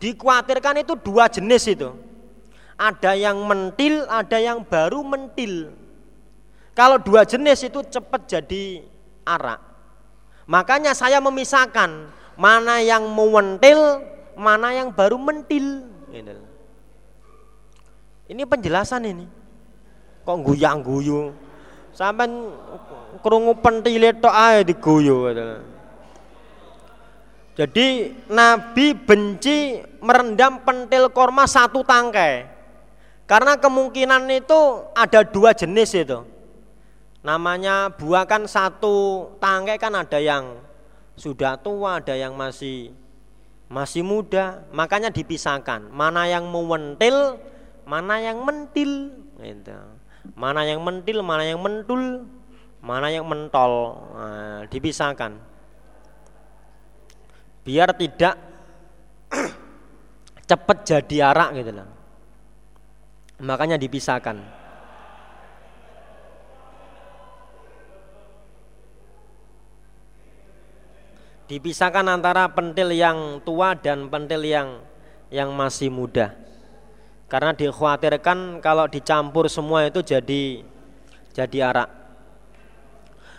[0.00, 1.92] dikhawatirkan itu dua jenis itu.
[2.78, 5.74] Ada yang mentil, ada yang baru mentil.
[6.78, 8.86] Kalau dua jenis itu cepat jadi
[9.26, 9.67] arak.
[10.48, 14.00] Makanya saya memisahkan mana yang mewentil,
[14.32, 15.84] mana yang baru mentil.
[18.24, 19.28] Ini penjelasan ini.
[20.24, 21.36] Kok guyang guyu?
[21.92, 22.32] Sampai
[23.20, 25.28] kerungu pentile tok ae diguyu
[27.58, 32.46] Jadi Nabi benci merendam pentil korma satu tangkai.
[33.28, 36.37] Karena kemungkinan itu ada dua jenis itu.
[37.28, 40.64] Namanya buah kan satu tangkai kan ada yang
[41.12, 42.96] sudah tua, ada yang masih
[43.68, 45.92] masih muda, makanya dipisahkan.
[45.92, 47.36] Mana yang mewentil,
[47.84, 49.12] mana yang mentil,
[49.44, 49.76] gitu.
[50.32, 52.24] Mana yang mentil, mana yang mentul,
[52.80, 55.36] mana yang mentol, nah, dipisahkan.
[57.60, 58.40] Biar tidak
[60.48, 61.88] cepat jadi arak gitu lah.
[63.44, 64.57] Makanya dipisahkan.
[71.48, 74.84] Dipisahkan antara pentil yang tua dan pentil yang
[75.32, 76.36] yang masih muda.
[77.28, 80.64] Karena dikhawatirkan kalau dicampur semua itu jadi
[81.32, 81.88] jadi arak.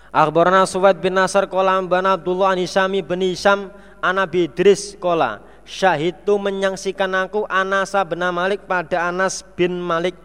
[0.10, 3.70] Akhbarana Suwaid bin Nasr kola ambana Abdullah Anisami bin Hisham
[4.02, 10.18] ana Bidris kola Syahid tu menyaksikan aku Anasa bin Malik pada Anas bin Malik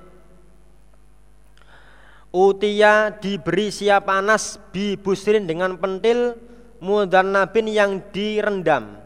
[2.32, 6.32] Utia diberi siap Anas bi busrin dengan pentil
[6.84, 9.00] mudannabin yang direndam.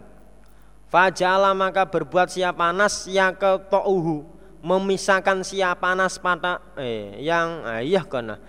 [0.90, 4.26] Fajala maka berbuat siap panas yang ketouhu
[4.58, 8.42] memisahkan siap panas pada eh yang ayah kena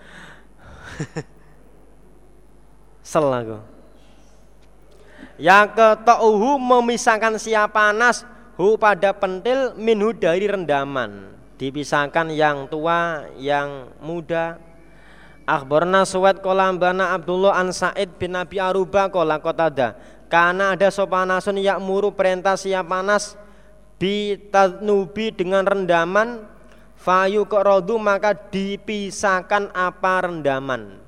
[5.38, 8.26] yang ketouhu memisahkan siap panas
[8.60, 11.32] hu pada pentil minhu dari rendaman.
[11.56, 14.56] Dipisahkan yang tua yang muda
[15.50, 19.98] Akhbarna Suwad kola bana Abdullah an Sa'id bin Nabi Aruba kola kotada
[20.30, 23.34] Karena ada sopanasun yakmuru perintah siap panas
[23.98, 26.46] Bitadnubi dengan rendaman
[26.94, 31.00] Fayu rodu maka dipisahkan apa rendaman.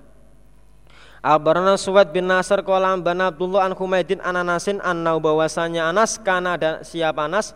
[1.23, 7.15] Akhbarna Suwad bin Nasr kola bana Abdullah an Humaydin an Anasin Anas karena ada siap
[7.15, 7.55] panas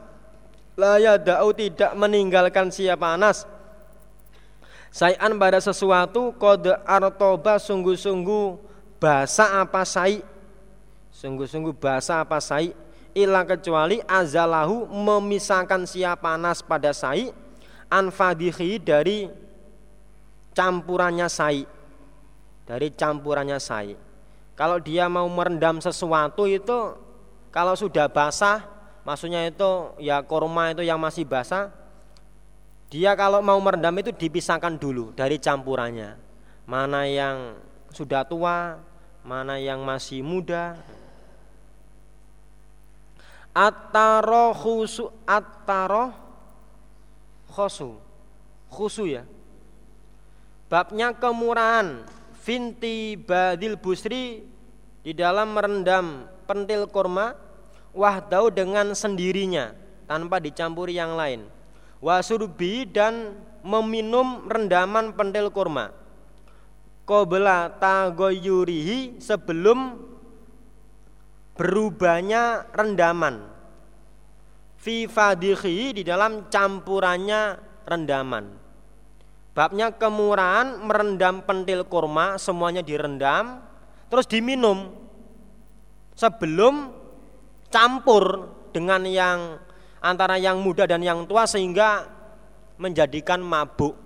[0.78, 3.48] Laya da'u tidak meninggalkan siap panas
[4.96, 8.56] Sayan pada sesuatu kode artoba sungguh-sungguh
[8.96, 10.24] bahasa apa sai?
[11.12, 12.72] Sungguh-sungguh bahasa apa sai?
[13.12, 17.28] Ilah kecuali azalahu memisahkan siap panas pada sai
[17.92, 19.28] anfadihi dari
[20.56, 21.68] campurannya sai.
[22.64, 23.92] Dari campurannya sai.
[24.56, 26.96] Kalau dia mau merendam sesuatu itu
[27.52, 28.64] kalau sudah basah
[29.04, 31.68] maksudnya itu ya korma itu yang masih basah
[32.86, 36.14] dia kalau mau merendam itu dipisahkan dulu dari campurannya.
[36.66, 37.58] Mana yang
[37.90, 38.78] sudah tua,
[39.26, 40.78] mana yang masih muda.
[43.56, 46.12] Ataro khusu ataro
[47.50, 47.96] khosu
[48.68, 49.24] khusu ya.
[50.68, 52.04] Babnya kemurahan
[52.38, 54.44] finti badil busri
[55.00, 57.32] di dalam merendam pentil kurma
[57.96, 59.72] wahdau dengan sendirinya
[60.04, 61.55] tanpa dicampuri yang lain
[62.00, 63.36] wasurbi dan
[63.66, 65.92] meminum rendaman pentil kurma.
[67.06, 69.98] Qobla tagoyurihi sebelum
[71.54, 73.46] berubahnya rendaman.
[74.76, 78.44] Fi fadhihi di dalam campurannya rendaman.
[79.56, 83.64] Babnya kemurahan merendam pentil kurma semuanya direndam
[84.12, 84.92] terus diminum
[86.12, 86.92] sebelum
[87.72, 89.38] campur dengan yang
[90.00, 92.08] antara yang muda dan yang tua sehingga
[92.76, 93.96] menjadikan mabuk.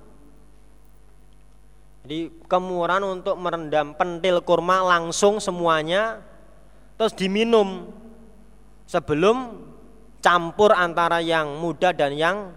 [2.07, 6.25] Jadi kemurahan untuk merendam pentil kurma langsung semuanya
[6.97, 7.93] terus diminum
[8.89, 9.61] sebelum
[10.25, 12.57] campur antara yang muda dan yang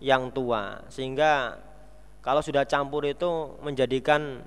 [0.00, 1.56] yang tua sehingga
[2.24, 4.40] kalau sudah campur itu menjadikan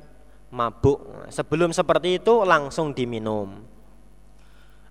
[0.50, 1.30] mabuk.
[1.30, 3.62] Sebelum seperti itu langsung diminum.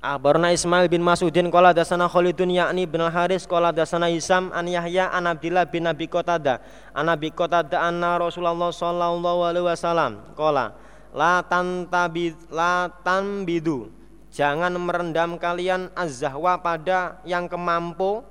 [0.07, 5.11] Akhbarna Ismail bin Masudin qala dasana Khalidun yakni bin Haris qala dasana Isam an Yahya
[5.11, 6.62] an Abdillah bin Abi Qatada.
[6.95, 10.23] An Abi Qatada anna Rasulullah sallallahu alaihi wasallam.
[10.39, 10.78] Qala
[11.11, 13.91] la tantabid la tanbidu.
[14.31, 18.23] Jangan merendam kalian azahwa pada yang kemampu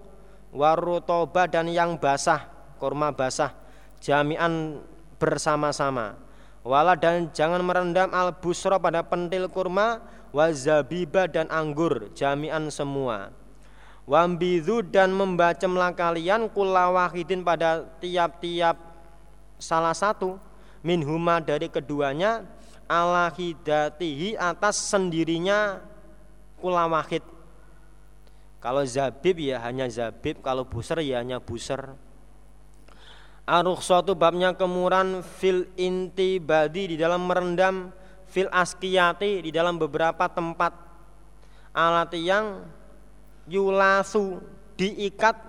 [0.56, 2.48] warutoba dan yang basah
[2.80, 3.52] kurma basah
[4.00, 4.80] jami'an
[5.20, 6.16] bersama-sama.
[6.64, 13.32] Wala dan jangan merendam al busro pada pentil kurma wazabiba dan anggur jami'an semua.
[14.04, 18.76] Wambidu dan membacemlah kalian kulawahidin pada tiap-tiap
[19.58, 20.36] salah satu.
[20.86, 22.46] Minhuma dari keduanya
[22.86, 25.82] ala hidatihi atas sendirinya
[26.62, 27.26] kulawahid.
[28.62, 31.98] Kalau zabib ya hanya zabib, kalau buser ya hanya buser.
[33.46, 37.94] Aruh suatu babnya kemuran fil inti badi di dalam merendam
[38.36, 40.76] fil askiyati di dalam beberapa tempat.
[41.72, 42.68] Alat yang
[43.48, 44.44] yulasu
[44.76, 45.40] diikat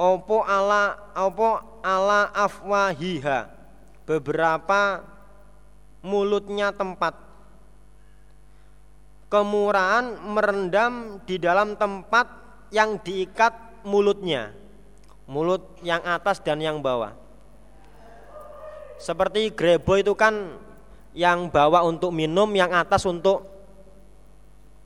[0.00, 3.52] opo ala opo ala afwahiha
[4.08, 5.04] beberapa
[6.00, 7.12] mulutnya tempat.
[9.28, 12.32] Kemurahan merendam di dalam tempat
[12.72, 14.56] yang diikat mulutnya
[15.28, 17.12] mulut yang atas dan yang bawah.
[18.96, 20.56] Seperti grebo itu kan
[21.18, 23.42] yang bawah untuk minum yang atas untuk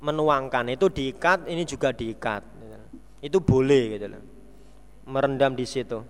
[0.00, 0.72] menuangkan.
[0.72, 2.40] Itu diikat ini juga diikat.
[3.20, 4.24] Itu boleh gitu loh.
[5.04, 6.00] Merendam di situ.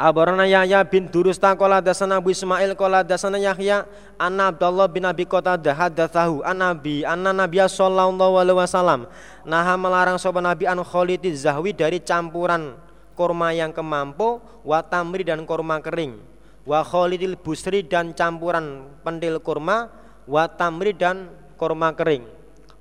[0.00, 3.84] Abarana Yahya bin Durusta qala dasana Abu Ismail qala dasana Yahya
[4.16, 9.00] anna Abdullah bin Abi Qatadah hadatsahu an Nabi anna Nabiy sallallahu alaihi wasallam.
[9.44, 12.80] Naha melarang sapa Nabi an khalidiz zahwi dari campuran
[13.12, 16.29] kurma yang kemampu wa tamri dan kurma kering
[16.70, 19.90] wa khalidil busri dan campuran pentil kurma
[20.30, 21.26] wa tamri dan
[21.58, 22.22] kurma kering.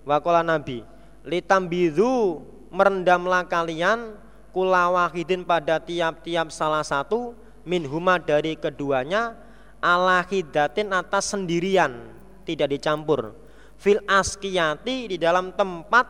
[0.05, 0.85] Wa qala Nabi
[1.25, 2.37] litambidu
[2.69, 4.13] merendamlah kalian
[4.53, 7.33] kula wahidin pada tiap-tiap salah satu
[7.65, 9.33] minhuma dari keduanya
[9.81, 12.13] ala hidatin atas sendirian
[12.45, 13.33] tidak dicampur.
[13.81, 16.05] Fil askiyati di dalam tempat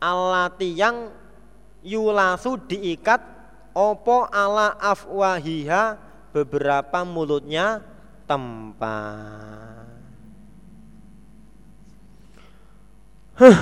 [0.00, 1.12] alati yang
[1.84, 3.20] yulasu diikat
[3.76, 6.05] opo ala afwahiha
[6.36, 7.80] beberapa mulutnya
[8.28, 9.88] tempat
[13.40, 13.58] huh.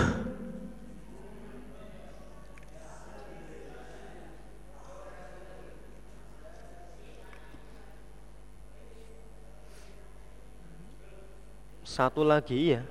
[11.94, 12.82] Satu lagi ya.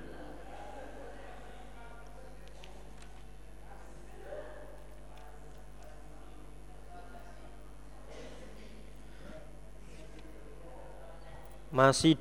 [11.73, 12.13] Masih